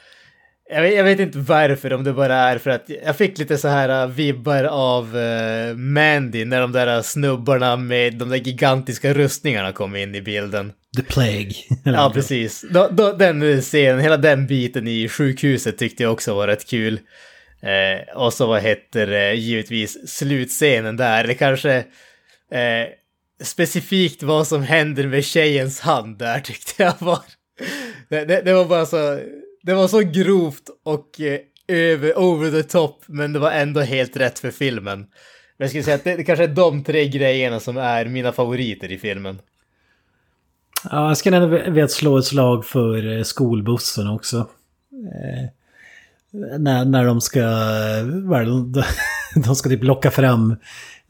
Jag 0.69 0.81
vet, 0.81 0.95
jag 0.95 1.03
vet 1.03 1.19
inte 1.19 1.37
varför, 1.37 1.93
om 1.93 2.03
det 2.03 2.13
bara 2.13 2.35
är 2.35 2.57
för 2.57 2.69
att 2.69 2.89
jag 3.05 3.17
fick 3.17 3.37
lite 3.37 3.57
så 3.57 3.67
här 3.67 4.05
uh, 4.07 4.13
vibbar 4.13 4.63
av 4.63 5.15
uh, 5.15 5.75
Mandy 5.75 6.45
när 6.45 6.61
de 6.61 6.71
där 6.71 7.01
snubbarna 7.01 7.75
med 7.75 8.13
de 8.13 8.29
där 8.29 8.37
gigantiska 8.37 9.13
rustningarna 9.13 9.71
kom 9.71 9.95
in 9.95 10.15
i 10.15 10.21
bilden. 10.21 10.73
The 10.97 11.01
Plague. 11.01 11.53
ja, 11.83 12.11
precis. 12.13 12.65
Då, 12.69 12.87
då, 12.91 13.11
den 13.11 13.61
scenen, 13.61 13.99
hela 13.99 14.17
den 14.17 14.47
biten 14.47 14.87
i 14.87 15.09
sjukhuset 15.09 15.77
tyckte 15.77 16.03
jag 16.03 16.13
också 16.13 16.35
var 16.35 16.47
rätt 16.47 16.69
kul. 16.69 16.99
Eh, 17.61 18.15
och 18.15 18.33
så 18.33 18.47
vad 18.47 18.61
heter 18.61 19.07
det, 19.07 19.33
givetvis 19.33 20.09
slutscenen 20.09 20.97
där, 20.97 21.23
eller 21.23 21.33
kanske 21.33 21.75
eh, 22.51 22.87
specifikt 23.43 24.23
vad 24.23 24.47
som 24.47 24.63
händer 24.63 25.07
med 25.07 25.25
tjejens 25.25 25.79
hand 25.79 26.17
där 26.17 26.39
tyckte 26.43 26.83
jag 26.83 26.93
var. 26.99 27.19
Det, 28.09 28.25
det, 28.25 28.41
det 28.41 28.53
var 28.53 28.65
bara 28.65 28.85
så, 28.85 29.19
det 29.65 29.73
var 29.73 29.87
så 29.87 29.99
grovt 29.99 30.69
och 30.83 31.21
eh, 31.21 31.39
över, 31.67 32.17
over 32.17 32.51
the 32.51 32.63
top, 32.63 33.03
men 33.05 33.33
det 33.33 33.39
var 33.39 33.51
ändå 33.51 33.81
helt 33.81 34.17
rätt 34.17 34.39
för 34.39 34.51
filmen. 34.51 34.99
Men 34.99 35.07
jag 35.57 35.69
skulle 35.69 35.83
säga 35.83 35.95
att 35.95 36.03
det, 36.03 36.15
det 36.15 36.23
kanske 36.23 36.43
är 36.43 36.47
de 36.47 36.83
tre 36.83 37.07
grejerna 37.07 37.59
som 37.59 37.77
är 37.77 38.05
mina 38.05 38.31
favoriter 38.31 38.91
i 38.91 38.97
filmen. 38.97 39.39
Ja, 40.89 41.07
jag 41.07 41.17
skulle 41.17 41.37
ändå 41.37 41.47
vilja 41.47 41.87
slå 41.87 42.17
ett 42.17 42.25
slag 42.25 42.65
för 42.65 43.17
eh, 43.17 43.23
skolbussen 43.23 44.07
också. 44.07 44.37
Eh, 44.91 45.49
när, 46.59 46.85
när 46.85 47.05
de 47.05 47.21
ska, 47.21 47.39
eh, 47.39 48.45
de, 48.45 48.83
de 49.45 49.55
ska 49.55 49.69
typ 49.69 49.83
locka 49.83 50.11
fram 50.11 50.55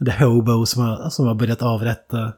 the 0.05 0.23
hobo 0.23 0.65
som 0.65 0.83
har, 0.83 1.09
som 1.09 1.27
har 1.27 1.35
börjat 1.35 1.61
avrätta 1.61 2.33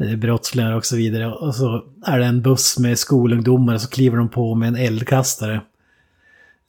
Eh, 0.00 0.16
brottslingar 0.16 0.72
och 0.72 0.86
så 0.86 0.96
vidare. 0.96 1.26
Och 1.26 1.54
så 1.54 1.84
är 2.06 2.18
det 2.18 2.24
en 2.24 2.42
buss 2.42 2.78
med 2.78 2.98
skolungdomar 2.98 3.74
och 3.74 3.80
så 3.80 3.88
kliver 3.88 4.16
de 4.16 4.28
på 4.28 4.54
med 4.54 4.68
en 4.68 4.76
eldkastare. 4.76 5.54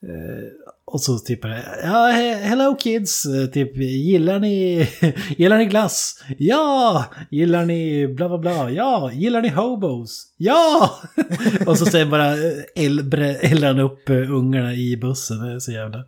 Eh, 0.03 0.69
och 0.85 1.01
så 1.01 1.19
typ 1.19 1.39
ja, 1.83 2.07
hello 2.41 2.75
kids, 2.79 3.25
eh, 3.25 3.45
typ 3.45 3.77
gillar 3.77 4.39
ni, 4.39 4.87
gillar 5.37 5.57
ni 5.57 5.65
glass? 5.65 6.23
Ja! 6.37 7.05
Gillar 7.29 7.65
ni 7.65 8.07
bla 8.07 8.29
bla 8.29 8.37
bla? 8.37 8.71
Ja! 8.71 9.11
Gillar 9.13 9.41
ni 9.41 9.49
hobos? 9.49 10.25
Ja! 10.37 10.99
och 11.65 11.77
så 11.77 11.85
sen 11.85 12.09
bara 12.09 12.35
eldar 12.75 13.67
han 13.67 13.79
upp 13.79 14.09
ungarna 14.09 14.73
i 14.73 14.97
bussen, 14.97 15.39
det 15.39 15.53
är 15.53 15.59
så 15.59 15.71
jävla... 15.71 16.05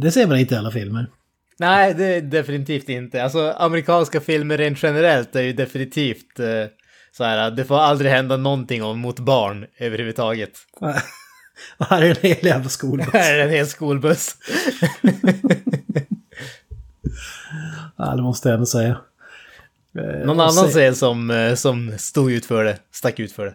Det 0.00 0.10
ser 0.10 0.26
man 0.26 0.38
inte 0.38 0.54
i 0.54 0.58
alla 0.58 0.70
filmer. 0.70 1.06
Nej, 1.56 1.94
det 1.94 2.04
är 2.04 2.20
definitivt 2.20 2.88
inte. 2.88 3.22
Alltså 3.22 3.50
amerikanska 3.50 4.20
filmer 4.20 4.58
rent 4.58 4.82
generellt 4.82 5.36
är 5.36 5.42
ju 5.42 5.52
definitivt 5.52 6.40
eh, 6.40 6.64
så 7.12 7.24
här, 7.24 7.50
det 7.50 7.64
får 7.64 7.78
aldrig 7.78 8.10
hända 8.10 8.36
någonting 8.36 8.82
om, 8.82 8.98
mot 8.98 9.18
barn 9.18 9.66
överhuvudtaget. 9.78 10.58
Och 11.76 11.86
här 11.86 12.02
är 12.02 12.08
en 12.10 12.16
hel 12.22 12.46
jävla 12.46 12.68
skolbuss. 12.68 13.12
här 13.12 13.34
är 13.38 13.44
en 13.44 13.50
hel 13.50 13.66
skolbuss. 13.66 14.36
ja, 17.96 18.14
det 18.16 18.22
måste 18.22 18.48
jag 18.48 18.54
ändå 18.54 18.66
säga. 18.66 19.00
Eh, 19.98 20.26
Någon 20.26 20.40
annan 20.40 20.68
scen 20.68 20.94
som, 20.94 21.30
eh, 21.30 21.54
som 21.54 21.98
stod 21.98 22.32
ut 22.32 22.46
för 22.46 22.64
det, 22.64 22.78
stack 22.92 23.18
ut 23.18 23.32
för 23.32 23.46
det. 23.46 23.54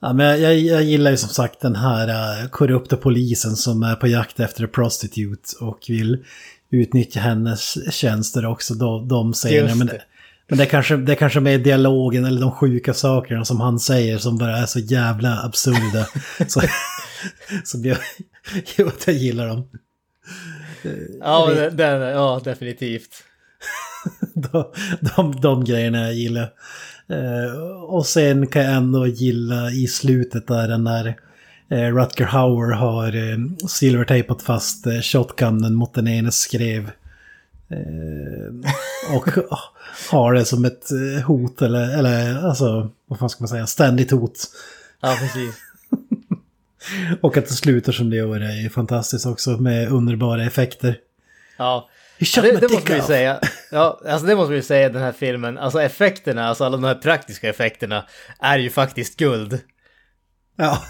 Ja, 0.00 0.12
men 0.12 0.40
jag, 0.40 0.58
jag 0.58 0.82
gillar 0.82 1.10
ju 1.10 1.16
som 1.16 1.28
sagt 1.28 1.60
den 1.60 1.76
här 1.76 2.08
uh, 2.08 2.48
korrupta 2.48 2.96
polisen 2.96 3.56
som 3.56 3.82
är 3.82 3.94
på 3.94 4.06
jakt 4.06 4.40
efter 4.40 4.62
en 4.62 4.68
prostitute 4.68 5.56
och 5.60 5.78
vill 5.88 6.24
utnyttja 6.70 7.20
hennes 7.20 7.92
tjänster 7.94 8.46
också. 8.46 8.74
De, 8.74 9.08
de 9.08 9.32
scenerna. 9.32 9.74
Men, 9.74 9.90
men 10.48 10.58
det 10.58 10.64
är, 10.64 10.68
kanske, 10.68 10.96
det 10.96 11.14
kanske 11.14 11.40
med 11.40 11.60
dialogen 11.60 12.24
eller 12.24 12.40
de 12.40 12.52
sjuka 12.52 12.94
sakerna 12.94 13.44
som 13.44 13.60
han 13.60 13.78
säger 13.78 14.18
som 14.18 14.38
bara 14.38 14.56
är 14.56 14.66
så 14.66 14.78
jävla 14.78 15.42
absurda. 15.42 16.06
så, 16.48 16.60
som 17.64 17.84
jag, 17.84 17.98
jag, 18.76 18.92
jag 19.06 19.14
gillar 19.14 19.48
dem. 19.48 19.68
Ja, 21.20 21.50
det, 21.54 21.70
det, 21.70 22.10
ja 22.10 22.40
definitivt. 22.44 23.24
de, 24.34 24.72
de, 25.00 25.40
de 25.40 25.64
grejerna 25.64 25.98
jag 25.98 26.14
gillar. 26.14 26.52
Uh, 27.10 27.82
och 27.82 28.06
sen 28.06 28.46
kan 28.46 28.62
jag 28.62 28.74
ändå 28.74 29.06
gilla 29.06 29.70
i 29.70 29.86
slutet 29.86 30.46
där 30.46 30.68
den 30.68 30.84
där 30.84 31.16
uh, 31.72 31.96
Rutger 31.96 32.24
Hauer 32.24 32.72
har 32.72 33.16
uh, 33.16 33.38
silvertejpat 33.68 34.42
fast 34.42 34.86
uh, 34.86 35.00
shotgunnen 35.00 35.74
mot 35.74 35.94
den 35.94 36.08
ene 36.08 36.32
skrev. 36.32 36.90
och 39.12 39.28
har 40.10 40.34
det 40.34 40.44
som 40.44 40.64
ett 40.64 40.88
hot 41.26 41.62
eller, 41.62 41.98
eller 41.98 42.46
alltså, 42.46 42.90
vad 43.06 43.18
fan 43.18 43.30
ska 43.30 43.42
man 43.42 43.48
säga, 43.48 43.66
ständigt 43.66 44.10
hot. 44.10 44.46
Ja, 45.00 45.16
precis. 45.20 45.54
och 47.20 47.36
att 47.36 47.48
det 47.48 47.54
slutar 47.54 47.92
som 47.92 48.10
det 48.10 48.16
gör 48.16 48.40
är 48.40 48.68
fantastiskt 48.68 49.26
också 49.26 49.50
med 49.50 49.92
underbara 49.92 50.44
effekter. 50.44 50.98
Ja, 51.56 51.88
det, 52.34 52.60
det 52.60 52.72
måste 52.72 52.94
vi 52.94 53.02
säga. 53.02 53.40
Ja, 53.70 54.00
alltså 54.08 54.26
det 54.26 54.36
måste 54.36 54.52
vi 54.52 54.62
säga 54.62 54.88
den 54.88 55.02
här 55.02 55.12
filmen. 55.12 55.58
Alltså 55.58 55.82
effekterna, 55.82 56.48
alltså 56.48 56.64
alla 56.64 56.76
de 56.76 56.84
här 56.84 56.94
praktiska 56.94 57.48
effekterna 57.48 58.06
är 58.40 58.58
ju 58.58 58.70
faktiskt 58.70 59.16
guld. 59.16 59.60
Ja. 60.56 60.82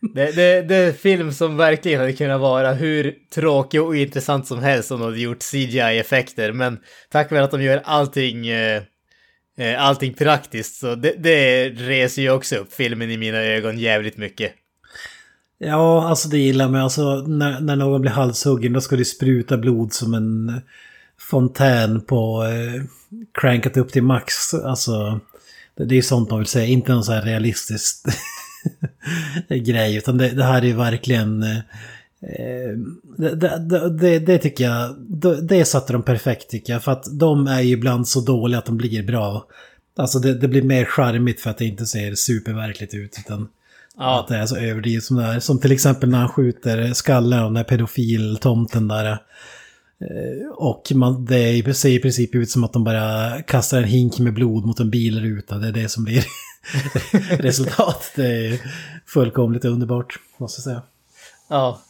Det, 0.00 0.36
det, 0.36 0.62
det 0.62 0.76
är 0.76 0.92
film 0.92 1.32
som 1.32 1.56
verkligen 1.56 2.00
hade 2.00 2.12
kunnat 2.12 2.40
vara 2.40 2.72
hur 2.72 3.14
tråkig 3.34 3.82
och 3.82 3.96
intressant 3.96 4.46
som 4.46 4.58
helst 4.58 4.90
om 4.90 5.00
de 5.00 5.04
hade 5.04 5.20
gjort 5.20 5.42
CGI-effekter. 5.42 6.52
Men 6.52 6.78
tack 7.10 7.30
vare 7.30 7.44
att 7.44 7.50
de 7.50 7.62
gör 7.62 7.82
allting, 7.84 8.48
eh, 8.48 8.82
eh, 9.58 9.82
allting 9.84 10.14
praktiskt 10.14 10.80
så 10.80 10.94
det, 10.94 11.14
det 11.18 11.68
reser 11.68 12.22
ju 12.22 12.30
också 12.30 12.56
upp 12.56 12.72
filmen 12.72 13.10
i 13.10 13.16
mina 13.16 13.38
ögon 13.38 13.78
jävligt 13.78 14.16
mycket. 14.16 14.52
Ja, 15.58 16.08
alltså 16.08 16.28
det 16.28 16.38
gillar 16.38 16.68
man. 16.68 16.80
Alltså 16.80 17.16
när, 17.16 17.60
när 17.60 17.76
någon 17.76 18.00
blir 18.00 18.10
halshuggen 18.10 18.72
då 18.72 18.80
ska 18.80 18.96
det 18.96 19.04
spruta 19.04 19.56
blod 19.56 19.92
som 19.92 20.14
en 20.14 20.60
fontän 21.30 22.00
på 22.00 22.44
eh, 22.44 22.82
crankat 23.40 23.76
upp 23.76 23.92
till 23.92 24.02
max. 24.02 24.54
Alltså 24.54 25.20
det, 25.76 25.84
det 25.84 25.98
är 25.98 26.02
sånt 26.02 26.30
man 26.30 26.38
vill 26.38 26.48
säga, 26.48 26.66
inte 26.66 26.92
någon 26.92 27.04
så 27.04 27.12
här 27.12 27.22
realistiskt 27.22 28.06
grej. 29.48 29.96
Utan 29.96 30.18
det, 30.18 30.28
det, 30.28 30.44
här 30.44 30.62
är 30.62 30.66
ju 30.66 30.76
verkligen... 30.76 31.42
Eh, 31.42 31.58
det, 33.16 33.34
det, 34.00 34.18
det, 34.18 34.38
tycker 34.38 34.64
jag, 34.64 34.96
det 35.42 35.64
satte 35.64 35.92
de 35.92 36.02
perfekt 36.02 36.50
tycker 36.50 36.72
jag. 36.72 36.84
För 36.84 36.92
att 36.92 37.18
de 37.18 37.46
är 37.46 37.60
ju 37.60 37.72
ibland 37.72 38.08
så 38.08 38.20
dåliga 38.20 38.58
att 38.58 38.66
de 38.66 38.76
blir 38.76 39.02
bra. 39.02 39.46
Alltså 39.96 40.18
det, 40.18 40.34
det 40.34 40.48
blir 40.48 40.62
mer 40.62 40.84
charmigt 40.84 41.40
för 41.40 41.50
att 41.50 41.58
det 41.58 41.64
inte 41.64 41.86
ser 41.86 42.14
superverkligt 42.14 42.94
ut. 42.94 43.18
Utan 43.18 43.48
Ja. 43.98 44.20
Att 44.20 44.28
det 44.28 44.36
är 44.36 44.46
så 44.46 44.56
överdrivet 44.56 45.04
som 45.04 45.16
det 45.16 45.24
är. 45.24 45.40
Som 45.40 45.60
till 45.60 45.72
exempel 45.72 46.08
när 46.08 46.18
han 46.18 46.28
skjuter 46.28 46.92
skallen 46.92 47.38
av 47.38 47.44
den 47.44 47.54
där 47.54 47.64
pedofiltomten 47.64 48.88
där. 48.88 49.10
Eh, 49.10 50.48
och 50.56 50.92
man, 50.94 51.24
det 51.24 51.76
ser 51.76 51.88
i 51.88 51.98
princip 51.98 52.34
ut 52.34 52.50
som 52.50 52.64
att 52.64 52.72
de 52.72 52.84
bara 52.84 53.42
kastar 53.42 53.78
en 53.78 53.84
hink 53.84 54.18
med 54.18 54.34
blod 54.34 54.64
mot 54.66 54.80
en 54.80 54.90
bilruta. 54.90 55.58
Det 55.58 55.68
är 55.68 55.72
det 55.72 55.88
som 55.88 56.04
blir 56.04 56.24
resultatet. 57.38 58.12
Det 58.14 58.46
är 58.46 58.60
fullkomligt 59.06 59.64
underbart, 59.64 60.18
måste 60.36 60.58
jag 60.58 60.64
säga. 60.64 60.82
Ja. 61.48 61.80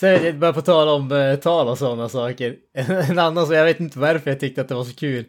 Sen 0.00 0.40
bara 0.40 0.52
på 0.52 0.62
tal 0.62 0.88
om 0.88 1.12
eh, 1.12 1.36
tal 1.36 1.68
och 1.68 1.78
sådana 1.78 2.08
saker. 2.08 2.56
En 3.10 3.18
annan 3.18 3.46
så 3.46 3.54
jag 3.54 3.64
vet 3.64 3.80
inte 3.80 3.98
varför 3.98 4.30
jag 4.30 4.40
tyckte 4.40 4.60
att 4.60 4.68
det 4.68 4.74
var 4.74 4.84
så 4.84 4.94
kul. 4.94 5.24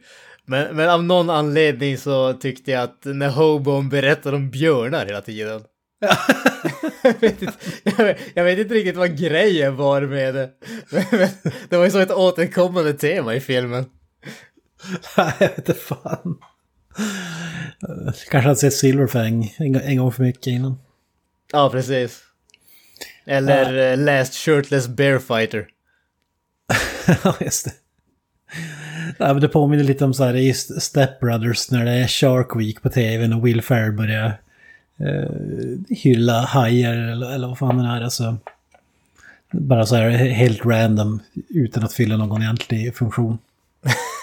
Men, 0.46 0.76
men 0.76 0.90
av 0.90 1.04
någon 1.04 1.30
anledning 1.30 1.98
så 1.98 2.34
tyckte 2.34 2.72
jag 2.72 2.84
att 2.84 3.06
när 3.06 3.30
Hobon 3.30 3.90
berättade 3.90 4.36
om 4.36 4.50
björnar 4.50 5.06
hela 5.06 5.22
tiden. 5.22 5.62
jag, 7.04 7.20
vet 7.20 7.42
inte, 7.42 7.54
jag, 7.84 8.06
vet, 8.06 8.18
jag, 8.34 8.44
vet, 8.44 8.60
inte 8.60 8.74
riktigt 8.74 8.96
vad 8.96 9.18
grejen 9.18 9.76
var 9.76 10.02
med 10.02 10.36
det. 10.36 10.50
Men, 10.90 11.04
men, 11.12 11.54
det 11.70 11.78
var 11.78 11.86
ju 11.86 11.92
så 11.92 12.00
ett 12.00 12.12
återkommande 12.12 12.94
tema 12.94 13.36
i 13.36 13.40
filmen. 13.40 13.86
Nej, 15.18 15.34
jag 15.40 15.48
vet 15.48 15.58
inte 15.58 15.74
fan. 15.74 16.38
Kanske 18.32 18.48
hade 18.48 18.56
sett 18.56 18.74
Silverfang 18.74 19.56
en, 19.58 19.76
en 19.76 19.98
gång 19.98 20.12
för 20.12 20.24
mycket 20.24 20.48
innan. 20.48 20.80
Ja, 21.52 21.70
precis. 21.70 22.20
Eller 23.26 23.74
ja. 23.74 23.92
Uh, 23.92 24.04
Last 24.04 24.34
Shirtless 24.34 24.88
Bear 24.88 25.20
Fighter. 25.20 25.68
ja, 27.24 27.36
just 27.42 27.66
det. 27.66 27.72
Ja, 29.18 29.34
men 29.34 29.42
det 29.42 29.48
påminner 29.48 29.84
lite 29.84 30.06
om 30.06 30.14
så 30.14 30.24
här 30.24 30.36
i 30.36 30.54
Step 30.54 31.20
Brothers 31.20 31.72
när 31.72 31.86
det 31.86 31.92
är 31.92 32.08
Shark 32.08 32.56
Week 32.56 32.82
på 32.82 32.90
tvn 32.90 33.34
och 33.34 33.48
Will 33.48 33.62
Ferrell 33.62 33.92
börjar 33.92 34.42
eh, 35.00 35.30
hylla 35.90 36.42
hajar 36.42 36.94
eller, 36.94 37.32
eller 37.32 37.48
vad 37.48 37.58
fan 37.58 37.78
det 37.78 37.90
är. 37.90 38.02
Alltså, 38.02 38.38
bara 39.52 39.86
så 39.86 39.96
här 39.96 40.10
helt 40.10 40.66
random 40.66 41.20
utan 41.50 41.84
att 41.84 41.94
fylla 41.94 42.18
någon 42.18 42.42
egentlig 42.42 42.96
funktion. 42.96 43.38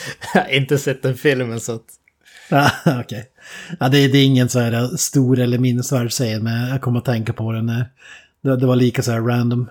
Jag 0.34 0.40
har 0.40 0.48
inte 0.48 0.78
sett 0.78 1.02
den 1.02 1.14
filmen 1.14 1.60
så 1.60 1.74
att... 1.74 1.84
Ja, 2.50 2.70
okej. 2.86 3.00
Okay. 3.00 3.22
Ja, 3.80 3.88
det, 3.88 4.08
det, 4.08 4.18
är 4.18 4.24
ingen 4.24 4.48
så 4.48 4.58
här 4.60 4.96
stor 4.96 5.38
eller 5.38 5.58
minnesvärd 5.58 6.10
scen, 6.10 6.44
men 6.44 6.68
jag 6.68 6.80
kommer 6.80 6.98
att 6.98 7.04
tänka 7.04 7.32
på 7.32 7.52
den. 7.52 7.66
Det, 8.42 8.56
det 8.56 8.66
var 8.66 8.76
lika 8.76 9.02
så 9.02 9.12
här 9.12 9.20
random 9.20 9.70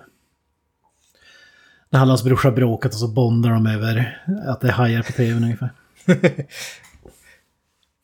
när 1.90 1.98
han 1.98 2.08
och 2.08 2.12
hans 2.12 2.24
brorsa 2.24 2.50
bråkat 2.50 2.92
och 2.92 2.98
så 2.98 3.08
bondar 3.08 3.50
de 3.50 3.66
över 3.66 4.22
att 4.46 4.60
det 4.60 4.68
är 4.68 4.72
hajar 4.72 5.02
på 5.02 5.12
tvn 5.12 5.44
ungefär. 5.44 5.70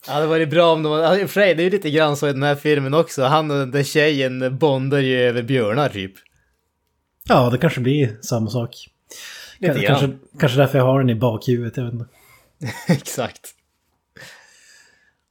Ja, 0.07 0.21
det 0.21 0.27
var 0.27 0.47
bra 0.47 0.73
om 0.73 0.83
de... 0.83 1.19
I 1.21 1.25
och 1.25 1.31
för 1.31 1.41
sig, 1.41 1.55
det 1.55 1.63
är 1.63 1.65
ju 1.65 1.71
lite 1.71 1.91
grann 1.91 2.17
så 2.17 2.29
i 2.29 2.33
den 2.33 2.43
här 2.43 2.55
filmen 2.55 2.95
också. 2.95 3.23
Han 3.23 3.51
och 3.51 3.57
den 3.57 3.71
där 3.71 3.83
tjejen 3.83 4.59
bondar 4.59 4.99
ju 4.99 5.19
över 5.19 5.43
björnar 5.43 5.89
typ. 5.89 6.13
Ja, 7.29 7.51
det 7.51 7.59
kanske 7.59 7.81
blir 7.81 8.17
samma 8.23 8.51
sak. 8.51 8.89
Lite 9.59 9.81
kanske, 9.81 10.11
kanske 10.41 10.59
därför 10.59 10.79
jag 10.79 10.85
har 10.85 10.99
den 10.99 11.11
i 11.11 11.15
bakhuvudet, 11.15 11.77
jag 11.77 11.85
vet 11.85 11.93
inte. 11.93 12.07
Exakt. 12.93 13.51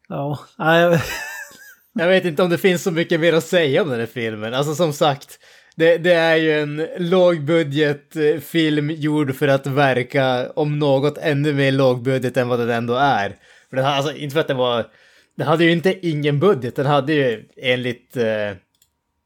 Ja, 0.09 0.39
nej, 0.57 1.01
Jag 1.93 2.07
vet 2.07 2.25
inte 2.25 2.43
om 2.43 2.49
det 2.49 2.57
finns 2.57 2.83
så 2.83 2.91
mycket 2.91 3.19
mer 3.19 3.33
att 3.33 3.43
säga 3.43 3.81
om 3.81 3.89
den 3.89 3.99
här 3.99 4.05
filmen. 4.05 4.53
Alltså 4.53 4.75
som 4.75 4.93
sagt, 4.93 5.39
det, 5.75 5.97
det 5.97 6.13
är 6.13 6.35
ju 6.35 6.59
en 6.59 6.87
lågbudgetfilm 6.97 8.91
gjord 8.91 9.35
för 9.35 9.47
att 9.47 9.67
verka 9.67 10.51
om 10.55 10.79
något 10.79 11.17
ännu 11.17 11.53
mer 11.53 11.71
lågbudget 11.71 12.37
än 12.37 12.47
vad 12.47 12.59
den 12.59 12.69
ändå 12.69 12.93
är. 12.93 13.35
För 13.69 13.77
den, 13.77 13.85
alltså, 13.85 14.15
inte 14.15 14.33
för 14.33 14.39
att 14.39 14.47
den 14.47 14.57
var... 14.57 14.85
Den 15.35 15.47
hade 15.47 15.63
ju 15.63 15.71
inte 15.71 16.07
ingen 16.07 16.39
budget, 16.39 16.75
den 16.75 16.85
hade 16.85 17.13
ju 17.13 17.45
enligt... 17.57 18.17
Eh, 18.17 18.51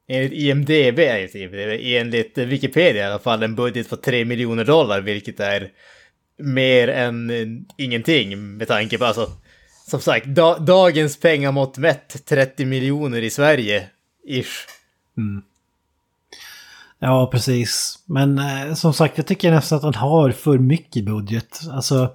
enligt 0.07 0.33
IMDB, 0.33 0.99
typ, 1.31 1.53
enligt 1.81 2.37
Wikipedia 2.37 3.03
i 3.03 3.05
alla 3.05 3.19
fall, 3.19 3.43
en 3.43 3.55
budget 3.55 3.89
på 3.89 3.95
3 3.95 4.25
miljoner 4.25 4.65
dollar, 4.65 5.01
vilket 5.01 5.39
är 5.39 5.71
mer 6.37 6.87
än 6.87 7.31
ingenting 7.77 8.57
med 8.57 8.67
tanke 8.67 8.97
på, 8.97 9.05
alltså, 9.05 9.31
som 9.87 10.01
sagt, 10.01 10.25
da, 10.25 10.57
dagens 10.57 11.19
pengamått 11.19 11.77
mätt 11.77 12.25
30 12.25 12.65
miljoner 12.65 13.21
i 13.21 13.29
Sverige, 13.29 13.87
ish. 14.27 14.67
Mm. 15.17 15.41
Ja, 16.99 17.29
precis. 17.31 17.99
Men 18.05 18.39
eh, 18.39 18.73
som 18.73 18.93
sagt, 18.93 19.17
jag 19.17 19.27
tycker 19.27 19.51
nästan 19.51 19.77
att 19.77 19.83
han 19.83 19.95
har 19.95 20.31
för 20.31 20.57
mycket 20.57 21.05
budget. 21.05 21.59
Alltså, 21.71 22.09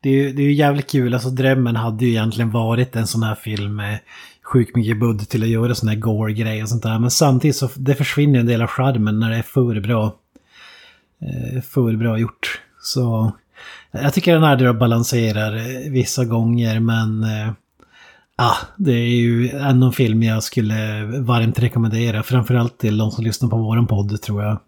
det 0.00 0.08
är 0.08 0.12
ju 0.12 0.32
det 0.32 0.42
är 0.42 0.46
ju 0.46 0.52
jävligt 0.52 0.90
kul. 0.90 1.14
Alltså, 1.14 1.30
Drömmen 1.30 1.76
hade 1.76 2.04
ju 2.04 2.10
egentligen 2.10 2.50
varit 2.50 2.96
en 2.96 3.06
sån 3.06 3.22
här 3.22 3.34
film 3.34 3.76
med 3.76 3.98
sjukt 4.48 4.76
mycket 4.76 5.00
budget 5.00 5.28
till 5.28 5.42
att 5.42 5.48
göra 5.48 5.74
sådana 5.74 5.92
här 5.92 6.00
gore-grejer 6.00 6.62
och 6.62 6.68
sånt 6.68 6.82
där. 6.82 6.98
Men 6.98 7.10
samtidigt 7.10 7.56
så 7.56 7.70
det 7.76 7.94
försvinner 7.94 8.40
en 8.40 8.46
del 8.46 8.62
av 8.62 8.68
charmen 8.68 9.20
när 9.20 9.30
det 9.30 9.36
är 9.36 9.42
för 9.42 9.80
bra. 9.80 10.16
Eh, 11.22 11.62
för 11.62 11.96
bra 11.96 12.18
gjort. 12.18 12.60
Så 12.80 13.32
jag 13.90 14.14
tycker 14.14 14.34
den 14.34 14.42
här 14.42 14.56
då 14.56 14.72
balanserar 14.72 15.90
vissa 15.90 16.24
gånger, 16.24 16.80
men... 16.80 17.22
Eh, 17.22 17.52
ah, 18.36 18.56
det 18.76 18.92
är 18.92 19.20
ju 19.20 19.48
ändå 19.48 19.86
en 19.86 19.92
film 19.92 20.22
jag 20.22 20.42
skulle 20.42 21.04
varmt 21.04 21.58
rekommendera. 21.58 22.22
Framförallt 22.22 22.78
till 22.78 22.98
de 22.98 23.10
som 23.10 23.24
lyssnar 23.24 23.48
på 23.48 23.56
våran 23.56 23.86
podd 23.86 24.22
tror 24.22 24.42
jag. 24.42 24.58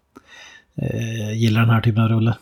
Eh, 0.75 1.33
gillar 1.33 1.61
den 1.61 1.69
här 1.69 1.81
typen 1.81 2.03
av 2.03 2.09
rulle. 2.09 2.35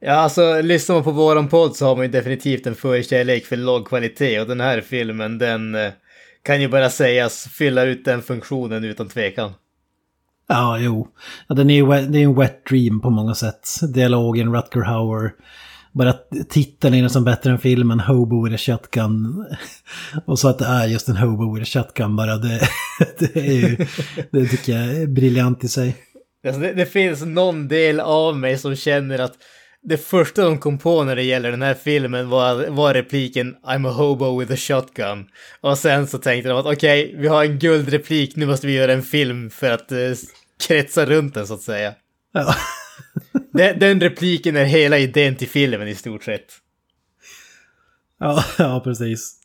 Ja, 0.00 0.12
alltså 0.12 0.60
lyssnar 0.62 0.94
man 0.94 1.04
på 1.04 1.10
våran 1.10 1.48
podd 1.48 1.76
så 1.76 1.86
har 1.86 1.96
man 1.96 2.04
ju 2.04 2.10
definitivt 2.10 2.66
en 2.66 2.74
förkärlek 2.74 3.46
för 3.46 3.56
låg 3.56 3.88
kvalitet 3.88 4.40
och 4.40 4.46
den 4.46 4.60
här 4.60 4.80
filmen 4.80 5.38
den 5.38 5.74
eh, 5.74 5.90
kan 6.42 6.60
ju 6.60 6.68
bara 6.68 6.90
sägas 6.90 7.48
fylla 7.48 7.82
ut 7.82 8.04
den 8.04 8.22
funktionen 8.22 8.84
utan 8.84 9.08
tvekan. 9.08 9.52
Ja, 10.48 10.78
jo. 10.78 11.08
Ja, 11.48 11.54
den 11.54 11.70
är 11.70 11.74
ju 11.74 11.86
det 11.86 12.18
är 12.18 12.22
en 12.22 12.34
wet 12.34 12.66
dream 12.66 13.00
på 13.00 13.10
många 13.10 13.34
sätt. 13.34 13.68
Dialogen, 13.94 14.54
Rutger 14.54 14.80
Hauer. 14.80 15.32
Bara 15.92 16.14
titeln 16.48 16.94
är 16.94 17.02
nästan 17.02 17.24
bättre 17.24 17.50
än 17.50 17.58
filmen, 17.58 18.00
Hobo 18.00 18.44
with 18.44 18.54
a 18.54 18.58
shotgun. 18.58 19.44
Och 20.26 20.38
så 20.38 20.48
att 20.48 20.58
det 20.58 20.64
är 20.66 20.86
just 20.86 21.08
en 21.08 21.16
Hobo 21.16 21.54
with 21.54 21.62
a 21.62 21.82
shotgun 21.82 22.16
bara, 22.16 22.36
det, 22.36 22.60
det 23.18 23.36
är 23.36 23.68
ju, 23.68 23.76
det 24.32 24.46
tycker 24.46 24.72
jag 24.72 24.96
är 24.96 25.06
briljant 25.06 25.64
i 25.64 25.68
sig. 25.68 25.96
Alltså, 26.46 26.60
det, 26.60 26.72
det 26.72 26.86
finns 26.86 27.24
någon 27.24 27.68
del 27.68 28.00
av 28.00 28.36
mig 28.36 28.58
som 28.58 28.76
känner 28.76 29.18
att 29.18 29.34
det 29.82 29.96
första 29.96 30.44
de 30.44 30.58
kom 30.58 30.78
på 30.78 31.04
när 31.04 31.16
det 31.16 31.22
gäller 31.22 31.50
den 31.50 31.62
här 31.62 31.74
filmen 31.74 32.28
var, 32.28 32.66
var 32.68 32.94
repliken 32.94 33.56
I'm 33.64 33.88
a 33.88 33.92
hobo 33.92 34.40
with 34.40 34.52
a 34.52 34.56
shotgun. 34.56 35.26
Och 35.60 35.78
sen 35.78 36.06
så 36.06 36.18
tänkte 36.18 36.48
de 36.48 36.58
att 36.58 36.66
okej, 36.66 37.14
vi 37.18 37.28
har 37.28 37.44
en 37.44 37.58
guldreplik, 37.58 38.36
nu 38.36 38.46
måste 38.46 38.66
vi 38.66 38.72
göra 38.72 38.92
en 38.92 39.02
film 39.02 39.50
för 39.50 39.70
att 39.70 39.92
eh, 39.92 39.98
kretsa 40.66 41.06
runt 41.06 41.34
den 41.34 41.46
så 41.46 41.54
att 41.54 41.62
säga. 41.62 41.94
Ja. 42.32 42.54
Den, 43.52 43.78
den 43.78 44.00
repliken 44.00 44.56
är 44.56 44.64
hela 44.64 44.98
idén 44.98 45.36
till 45.36 45.48
filmen 45.48 45.88
i 45.88 45.94
stort 45.94 46.24
sett. 46.24 46.46
Ja, 48.18 48.44
ja 48.58 48.80
precis. 48.84 49.36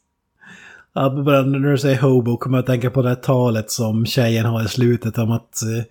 Ja, 0.93 1.09
när 1.09 1.71
du 1.71 1.77
säger 1.77 1.97
hobo 1.97 2.37
kommer 2.37 2.57
jag 2.57 2.63
att 2.63 2.67
tänka 2.67 2.89
på 2.89 3.01
det 3.01 3.09
här 3.09 3.15
talet 3.15 3.71
som 3.71 4.05
tjejen 4.05 4.45
har 4.45 4.65
i 4.65 4.67
slutet 4.67 5.17
om 5.17 5.31
att 5.31 5.61
eh, 5.61 5.83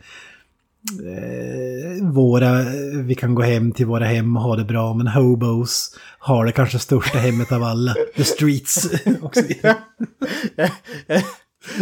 våra, 2.03 2.63
vi 3.05 3.15
kan 3.15 3.35
gå 3.35 3.43
hem 3.43 3.73
till 3.73 3.87
våra 3.87 4.05
hem 4.05 4.37
och 4.37 4.43
ha 4.43 4.57
det 4.57 4.65
bra, 4.65 4.95
men 4.95 5.07
hobos 5.07 5.99
har 6.19 6.47
det 6.47 6.53
kanske 6.53 6.79
största 6.79 7.19
hemmet 7.19 7.53
av 7.53 7.63
alla. 7.63 7.95
The 8.17 8.25
streets. 8.25 8.91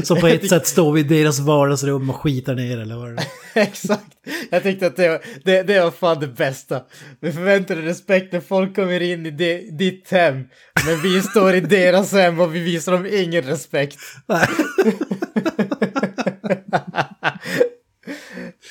Så 0.03 0.17
på 0.17 0.27
ett 0.27 0.49
sätt 0.49 0.67
står 0.67 0.93
vi 0.93 1.01
i 1.01 1.05
deras 1.05 1.39
vardagsrum 1.39 2.11
och 2.11 2.17
skitar 2.17 2.55
ner 2.55 2.79
eller 2.79 2.97
vad 2.97 3.17
det 3.17 3.23
är. 3.23 3.27
Exakt. 3.63 4.17
Jag 4.51 4.63
tyckte 4.63 4.87
att 4.87 4.97
det 4.97 5.09
var, 5.09 5.21
det, 5.45 5.63
det 5.63 5.81
var 5.81 5.91
fan 5.91 6.21
det 6.21 6.29
bästa. 6.29 6.83
Vi 7.21 7.33
förväntar 7.33 7.79
oss 7.79 7.85
respekt 7.85 8.33
när 8.33 8.41
folk 8.41 8.77
kommer 8.77 9.01
in 9.01 9.27
i 9.27 9.31
det, 9.31 9.79
ditt 9.79 10.11
hem. 10.11 10.45
Men 10.87 11.03
vi 11.03 11.23
står 11.23 11.55
i 11.55 11.61
deras 11.61 12.13
hem 12.13 12.41
och 12.41 12.55
vi 12.55 12.61
visar 12.61 12.93
dem 12.93 13.07
ingen 13.07 13.43
respekt. 13.43 13.99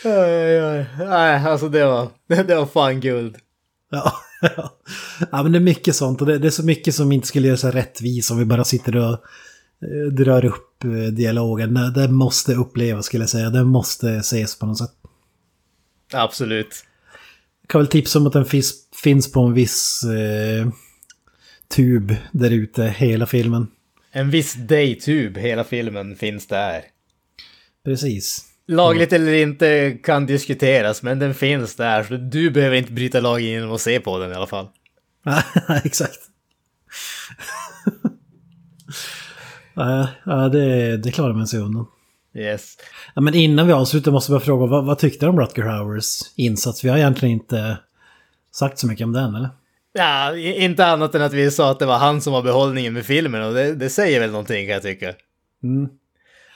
Oj, 0.03 0.63
oj. 0.63 0.85
Nej, 0.99 1.45
alltså 1.45 1.69
det 1.69 1.85
var, 1.85 2.09
det, 2.43 2.55
var 2.55 2.65
fan 2.65 2.99
guld. 2.99 3.37
Ja, 3.89 4.13
ja. 4.41 4.79
ja, 5.31 5.43
men 5.43 5.51
det 5.51 5.57
är 5.57 5.61
mycket 5.61 5.95
sånt 5.95 6.21
och 6.21 6.27
det, 6.27 6.37
det 6.37 6.47
är 6.47 6.51
så 6.51 6.65
mycket 6.65 6.95
som 6.95 7.11
inte 7.11 7.27
skulle 7.27 7.47
göra 7.47 7.57
sig 7.57 7.71
rättvis 7.71 8.31
om 8.31 8.37
vi 8.37 8.45
bara 8.45 8.63
sitter 8.63 8.95
och 8.95 9.11
eh, 9.81 10.11
drar 10.11 10.45
upp 10.45 10.83
eh, 10.83 10.89
dialogen. 10.89 11.93
Det, 11.95 12.07
måste 12.07 12.53
upplevas 12.53 13.05
skulle 13.05 13.23
jag 13.23 13.29
säga, 13.29 13.49
det 13.49 13.63
måste 13.63 14.09
ses 14.09 14.59
på 14.59 14.65
något 14.65 14.77
sätt. 14.77 14.91
Absolut. 16.13 16.85
Jag 17.61 17.69
kan 17.69 17.81
väl 17.81 17.87
tipsa 17.87 18.19
om 18.19 18.27
att 18.27 18.33
den 18.33 18.45
finns, 18.45 18.73
finns 19.03 19.31
på 19.31 19.39
en 19.41 19.53
viss 19.53 20.03
eh, 20.03 20.67
tub 21.67 22.15
där 22.31 22.51
ute, 22.51 22.83
hela 22.83 23.25
filmen. 23.25 23.67
En 24.11 24.29
viss 24.29 24.53
daytube, 24.53 25.39
hela 25.39 25.63
filmen 25.63 26.15
finns 26.15 26.47
där. 26.47 26.83
Precis. 27.85 28.50
Lagligt 28.71 29.13
eller 29.13 29.33
inte 29.33 29.97
kan 30.03 30.25
diskuteras, 30.25 31.03
men 31.03 31.19
den 31.19 31.33
finns 31.33 31.75
där. 31.75 32.03
Så 32.03 32.13
du 32.13 32.51
behöver 32.51 32.75
inte 32.75 32.91
bryta 32.91 33.19
lag 33.19 33.41
genom 33.41 33.71
att 33.71 33.81
se 33.81 33.99
på 33.99 34.19
den 34.19 34.31
i 34.31 34.35
alla 34.35 34.47
fall. 34.47 34.67
Exakt. 35.83 36.19
ja, 39.73 40.07
ja, 40.25 40.49
det, 40.49 40.97
det 40.97 41.11
klarar 41.11 41.33
man 41.33 41.47
sig 41.47 41.59
undan. 41.59 41.85
Yes. 42.35 42.77
Ja, 43.15 43.21
men 43.21 43.33
innan 43.33 43.67
vi 43.67 43.73
avslutar 43.73 44.11
måste 44.11 44.31
jag 44.31 44.43
fråga, 44.43 44.65
vad, 44.65 44.85
vad 44.85 44.99
tyckte 44.99 45.25
du 45.25 45.29
om 45.29 45.39
Rutger 45.39 45.63
Hauers 45.63 46.19
insats? 46.35 46.83
Vi 46.83 46.89
har 46.89 46.97
egentligen 46.97 47.33
inte 47.33 47.77
sagt 48.51 48.79
så 48.79 48.87
mycket 48.87 49.05
om 49.05 49.13
den, 49.13 49.35
eller? 49.35 49.49
Ja, 49.93 50.35
inte 50.37 50.85
annat 50.85 51.15
än 51.15 51.21
att 51.21 51.33
vi 51.33 51.51
sa 51.51 51.71
att 51.71 51.79
det 51.79 51.85
var 51.85 51.97
han 51.97 52.21
som 52.21 52.33
var 52.33 52.41
behållningen 52.41 52.93
med 52.93 53.05
filmen 53.05 53.43
och 53.43 53.53
det, 53.53 53.75
det 53.75 53.89
säger 53.89 54.19
väl 54.19 54.31
någonting 54.31 54.65
kan 54.65 54.73
jag 54.73 54.81
tycka. 54.81 55.13
Mm. 55.63 55.89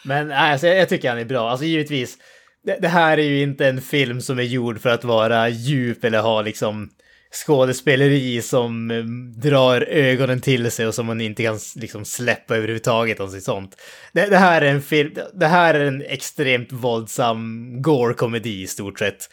Men 0.06 0.32
alltså, 0.32 0.68
jag, 0.68 0.90
tycker 0.90 1.10
han 1.10 1.18
är 1.18 1.26
bra. 1.26 1.50
Alltså 1.50 1.66
givetvis, 1.66 2.18
det, 2.64 2.78
det 2.82 2.88
här 2.88 3.18
är 3.18 3.24
ju 3.24 3.42
inte 3.42 3.68
en 3.68 3.82
film 3.82 4.22
som 4.22 4.40
är 4.40 4.44
gjord 4.44 4.82
för 4.82 4.90
att 4.90 5.04
vara 5.04 5.50
djup 5.50 6.04
eller 6.04 6.22
ha 6.22 6.42
liksom 6.42 6.90
skådespeleri 7.32 8.42
som 8.42 8.92
eh, 8.92 9.04
drar 9.50 9.82
ögonen 9.82 10.42
till 10.42 10.72
sig 10.72 10.88
och 10.88 10.96
som 10.96 11.06
man 11.06 11.22
inte 11.22 11.44
kan 11.44 11.60
liksom 11.76 12.06
släppa 12.06 12.56
överhuvudtaget 12.56 13.20
och 13.20 13.30
sånt. 13.30 13.82
Det, 14.14 14.26
det 14.26 14.38
här 14.38 14.62
är 14.62 14.72
en 14.72 14.82
film, 14.82 15.16
det 15.34 15.48
här 15.48 15.74
är 15.74 15.86
en 15.86 16.02
extremt 16.02 16.72
våldsam 16.72 17.68
gore-komedi 17.82 18.62
i 18.62 18.68
stort 18.68 19.00
sett. 19.00 19.30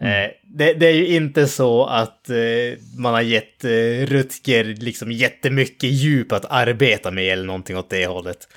Eh, 0.00 0.30
det, 0.42 0.72
det 0.72 0.86
är 0.86 0.94
ju 0.94 1.06
inte 1.06 1.46
så 1.46 1.84
att 1.84 2.30
eh, 2.30 2.78
man 2.98 3.14
har 3.14 3.22
gett 3.22 3.64
Rutger 4.08 4.64
liksom 4.64 5.12
jättemycket 5.12 5.90
djup 5.90 6.32
att 6.32 6.44
arbeta 6.44 7.10
med 7.10 7.32
eller 7.32 7.44
någonting 7.44 7.76
åt 7.76 7.90
det 7.90 8.06
hållet. 8.06 8.48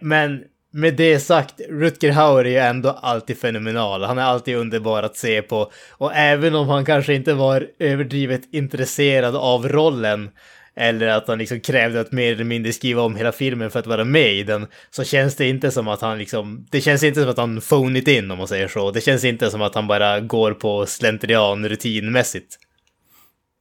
Men 0.00 0.44
med 0.74 0.94
det 0.94 1.20
sagt, 1.20 1.60
Rutger 1.70 2.12
Hauer 2.12 2.44
är 2.44 2.50
ju 2.50 2.56
ändå 2.56 2.90
alltid 2.90 3.38
fenomenal. 3.38 4.02
Han 4.02 4.18
är 4.18 4.22
alltid 4.22 4.56
underbar 4.56 5.02
att 5.02 5.16
se 5.16 5.42
på. 5.42 5.72
Och 5.90 6.14
även 6.14 6.54
om 6.54 6.68
han 6.68 6.84
kanske 6.84 7.14
inte 7.14 7.34
var 7.34 7.68
överdrivet 7.78 8.54
intresserad 8.54 9.36
av 9.36 9.68
rollen, 9.68 10.30
eller 10.76 11.06
att 11.06 11.28
han 11.28 11.38
liksom 11.38 11.60
krävde 11.60 12.00
att 12.00 12.12
mer 12.12 12.32
eller 12.32 12.44
mindre 12.44 12.72
skriva 12.72 13.02
om 13.02 13.16
hela 13.16 13.32
filmen 13.32 13.70
för 13.70 13.78
att 13.78 13.86
vara 13.86 14.04
med 14.04 14.34
i 14.34 14.42
den, 14.42 14.66
så 14.90 15.04
känns 15.04 15.36
det 15.36 15.48
inte 15.48 15.70
som 15.70 15.88
att 15.88 16.00
han 16.00 16.18
liksom, 16.18 16.66
det 16.70 16.80
känns 16.80 17.02
inte 17.02 17.20
som 17.20 17.30
att 17.30 17.38
han 17.38 17.60
phonit 17.60 18.08
in 18.08 18.30
om 18.30 18.38
man 18.38 18.48
säger 18.48 18.68
så. 18.68 18.90
Det 18.90 19.00
känns 19.00 19.24
inte 19.24 19.50
som 19.50 19.62
att 19.62 19.74
han 19.74 19.86
bara 19.86 20.20
går 20.20 20.52
på 20.52 20.86
slentrian 20.86 21.68
rutinmässigt. 21.68 22.58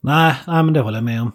Nej, 0.04 0.36
nej, 0.48 0.64
men 0.64 0.74
det 0.74 0.80
håller 0.80 0.98
jag 0.98 1.06
med 1.06 1.22
om. 1.22 1.32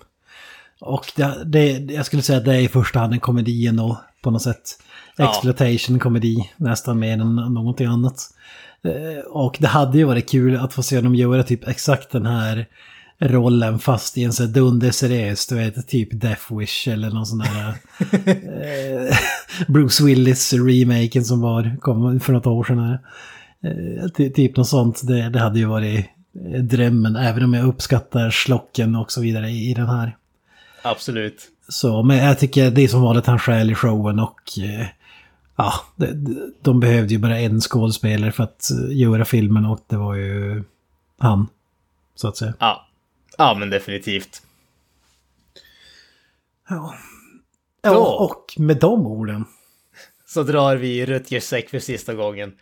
Och 0.81 1.13
det, 1.17 1.43
det, 1.45 1.93
jag 1.95 2.07
skulle 2.07 2.23
säga 2.23 2.39
att 2.39 2.45
det 2.45 2.55
är 2.55 2.61
i 2.61 2.69
första 2.69 2.99
hand 2.99 3.13
en 3.13 3.21
komedi 3.21 3.67
ändå, 3.67 4.05
på 4.23 4.31
något 4.31 4.43
sätt. 4.43 4.79
Ja. 5.19 5.31
Exploitation-komedi, 5.31 6.51
nästan 6.57 6.99
mer 6.99 7.13
än 7.13 7.35
någonting 7.37 7.87
annat. 7.87 8.31
Eh, 8.85 9.25
Och 9.27 9.57
det 9.61 9.67
hade 9.69 9.99
ju 9.99 10.05
varit 10.05 10.31
kul 10.31 10.57
att 10.57 10.73
få 10.73 10.83
se 10.83 11.01
dem 11.01 11.15
göra 11.15 11.43
typ 11.43 11.69
exakt 11.69 12.11
den 12.11 12.27
här 12.27 12.67
rollen 13.21 13.79
fast 13.79 14.19
i 14.19 14.25
en 14.25 14.33
sån 14.33 14.47
här 14.47 14.53
dunderseriös, 14.53 15.47
du 15.47 15.55
vet, 15.55 15.89
typ 15.89 16.09
Death 16.13 16.59
Wish 16.59 16.89
eller 16.89 17.11
någon 17.11 17.27
sån 17.27 17.39
där 17.39 17.69
eh, 18.27 19.17
Bruce 19.69 20.05
Willis-remaken 20.05 21.23
som 21.25 21.41
var, 21.41 21.77
kom 21.81 22.21
för 22.21 22.33
något 22.33 22.47
år 22.47 22.65
sedan. 22.65 22.79
Här. 22.79 22.99
Eh, 23.63 24.09
ty, 24.09 24.31
typ 24.31 24.57
något 24.57 24.69
sånt, 24.69 25.01
det, 25.07 25.29
det 25.29 25.39
hade 25.39 25.59
ju 25.59 25.65
varit 25.65 26.07
drömmen, 26.61 27.17
även 27.17 27.45
om 27.45 27.55
jag 27.55 27.67
uppskattar 27.67 28.31
slocken 28.31 28.97
och 28.97 29.13
så 29.13 29.21
vidare 29.21 29.51
i, 29.51 29.71
i 29.71 29.75
den 29.75 29.87
här. 29.87 30.17
Absolut. 30.83 31.49
Så, 31.69 32.03
men 32.03 32.17
jag 32.17 32.39
tycker 32.39 32.71
det 32.71 32.83
är 32.85 32.89
som 32.89 33.03
vanligt 33.03 33.27
han 33.27 33.39
stjäl 33.39 33.71
i 33.71 33.75
showen 33.75 34.19
och 34.19 34.41
eh, 34.59 34.87
ja, 35.59 35.73
de, 35.97 36.53
de 36.61 36.81
behövde 36.81 37.15
ju 37.15 37.19
bara 37.19 37.39
en 37.39 37.61
skådespelare 37.61 38.33
för 38.33 38.45
att 38.45 38.71
eh, 38.71 38.97
göra 38.97 39.25
filmen 39.25 39.65
och 39.65 39.85
det 39.87 39.97
var 39.97 40.15
ju 40.15 40.65
han. 41.19 41.47
Så 42.15 42.29
att 42.29 42.37
säga. 42.37 42.55
Ja. 42.59 42.89
Ja, 43.39 43.57
men 43.59 43.71
definitivt. 43.71 44.43
Ja. 46.69 46.95
Ja 47.83 48.17
och 48.25 48.55
med 48.57 48.77
de 48.77 49.07
orden. 49.07 49.45
Så 50.27 50.43
drar 50.43 50.77
vi 50.77 51.07
Rutgers 51.07 51.45
säck 51.45 51.71
för 51.71 51.79
sista 51.79 52.15
gången. 52.15 52.53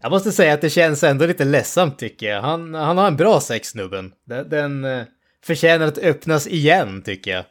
Jag 0.00 0.10
måste 0.10 0.32
säga 0.32 0.54
att 0.54 0.60
det 0.60 0.70
känns 0.70 1.04
ändå 1.04 1.26
lite 1.26 1.44
ledsamt 1.44 1.98
tycker 1.98 2.26
jag. 2.26 2.42
Han, 2.42 2.74
han 2.74 2.98
har 2.98 3.06
en 3.06 3.16
bra 3.16 3.40
säck 3.40 3.64
snubben. 3.64 4.12
Den, 4.24 4.48
den 4.48 4.84
eh, 4.84 5.04
förtjänar 5.44 5.86
att 5.86 5.98
öppnas 5.98 6.46
igen 6.46 7.02
tycker 7.02 7.30
jag. 7.30 7.44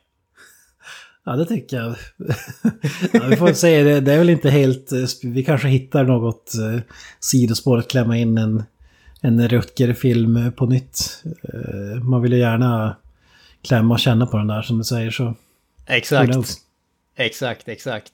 Ja, 1.26 1.36
det 1.36 1.46
tycker 1.46 1.78
jag. 1.78 1.96
ja, 3.14 3.28
vi 3.30 3.36
får 3.36 3.54
säga 3.54 3.84
det, 3.84 4.00
det 4.00 4.14
är 4.14 4.18
väl 4.18 4.30
inte 4.30 4.50
helt... 4.50 4.92
eh, 4.92 5.00
Vi 5.24 5.44
kanske 5.44 5.68
hittar 5.68 6.04
något 6.04 6.54
eh, 6.56 6.82
sidospår 7.20 7.78
att 7.78 7.88
klämma 7.88 8.18
in 8.18 8.38
en, 8.38 8.64
en 9.22 9.48
Rutger-film 9.50 10.52
på 10.58 10.66
nytt. 10.66 11.24
Eh, 11.54 12.04
man 12.04 12.22
vill 12.22 12.34
ju 12.34 12.40
gärna 12.40 12.98
klämma 13.64 13.94
och 13.94 14.00
känna 14.00 14.26
på 14.26 14.38
den 14.38 14.48
där 14.48 14.62
som 14.62 14.78
du 14.78 14.84
säger 14.84 15.12
så. 15.12 15.36
Exakt. 15.88 16.28
Exakt, 17.16 17.68
exakt. 17.68 18.12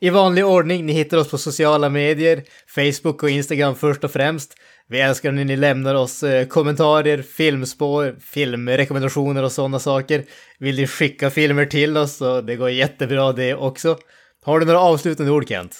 I 0.00 0.10
vanlig 0.10 0.46
ordning, 0.46 0.86
ni 0.86 0.92
hittar 0.92 1.16
oss 1.16 1.30
på 1.30 1.38
sociala 1.38 1.88
medier, 1.88 2.42
Facebook 2.74 3.22
och 3.22 3.30
Instagram 3.30 3.74
först 3.74 4.04
och 4.04 4.10
främst. 4.10 4.54
Vi 4.88 5.00
älskar 5.00 5.32
när 5.32 5.44
ni 5.44 5.56
lämnar 5.56 5.94
oss 5.94 6.22
eh, 6.22 6.46
kommentarer, 6.46 7.22
filmspår, 7.22 8.16
filmrekommendationer 8.20 9.42
och 9.42 9.52
sådana 9.52 9.78
saker. 9.78 10.24
Vill 10.58 10.76
ni 10.76 10.86
skicka 10.86 11.30
filmer 11.30 11.66
till 11.66 11.96
oss 11.96 12.16
så 12.16 12.40
det 12.40 12.56
går 12.56 12.70
jättebra 12.70 13.32
det 13.32 13.54
också. 13.54 13.98
Har 14.42 14.60
du 14.60 14.66
några 14.66 14.80
avslutande 14.80 15.32
ord 15.32 15.48
Kent? 15.48 15.76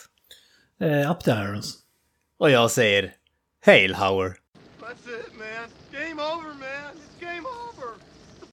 Eh, 0.80 1.10
up 1.10 1.20
to 1.20 1.30
irons. 1.30 1.78
Och 2.38 2.50
jag 2.50 2.70
säger 2.70 3.12
Hail 3.66 3.94
Hauer. 3.94 4.28
That's 4.28 5.20
it, 5.20 5.32
man. 5.38 5.68
Game 5.92 6.22
over, 6.22 6.48
man. 6.48 6.85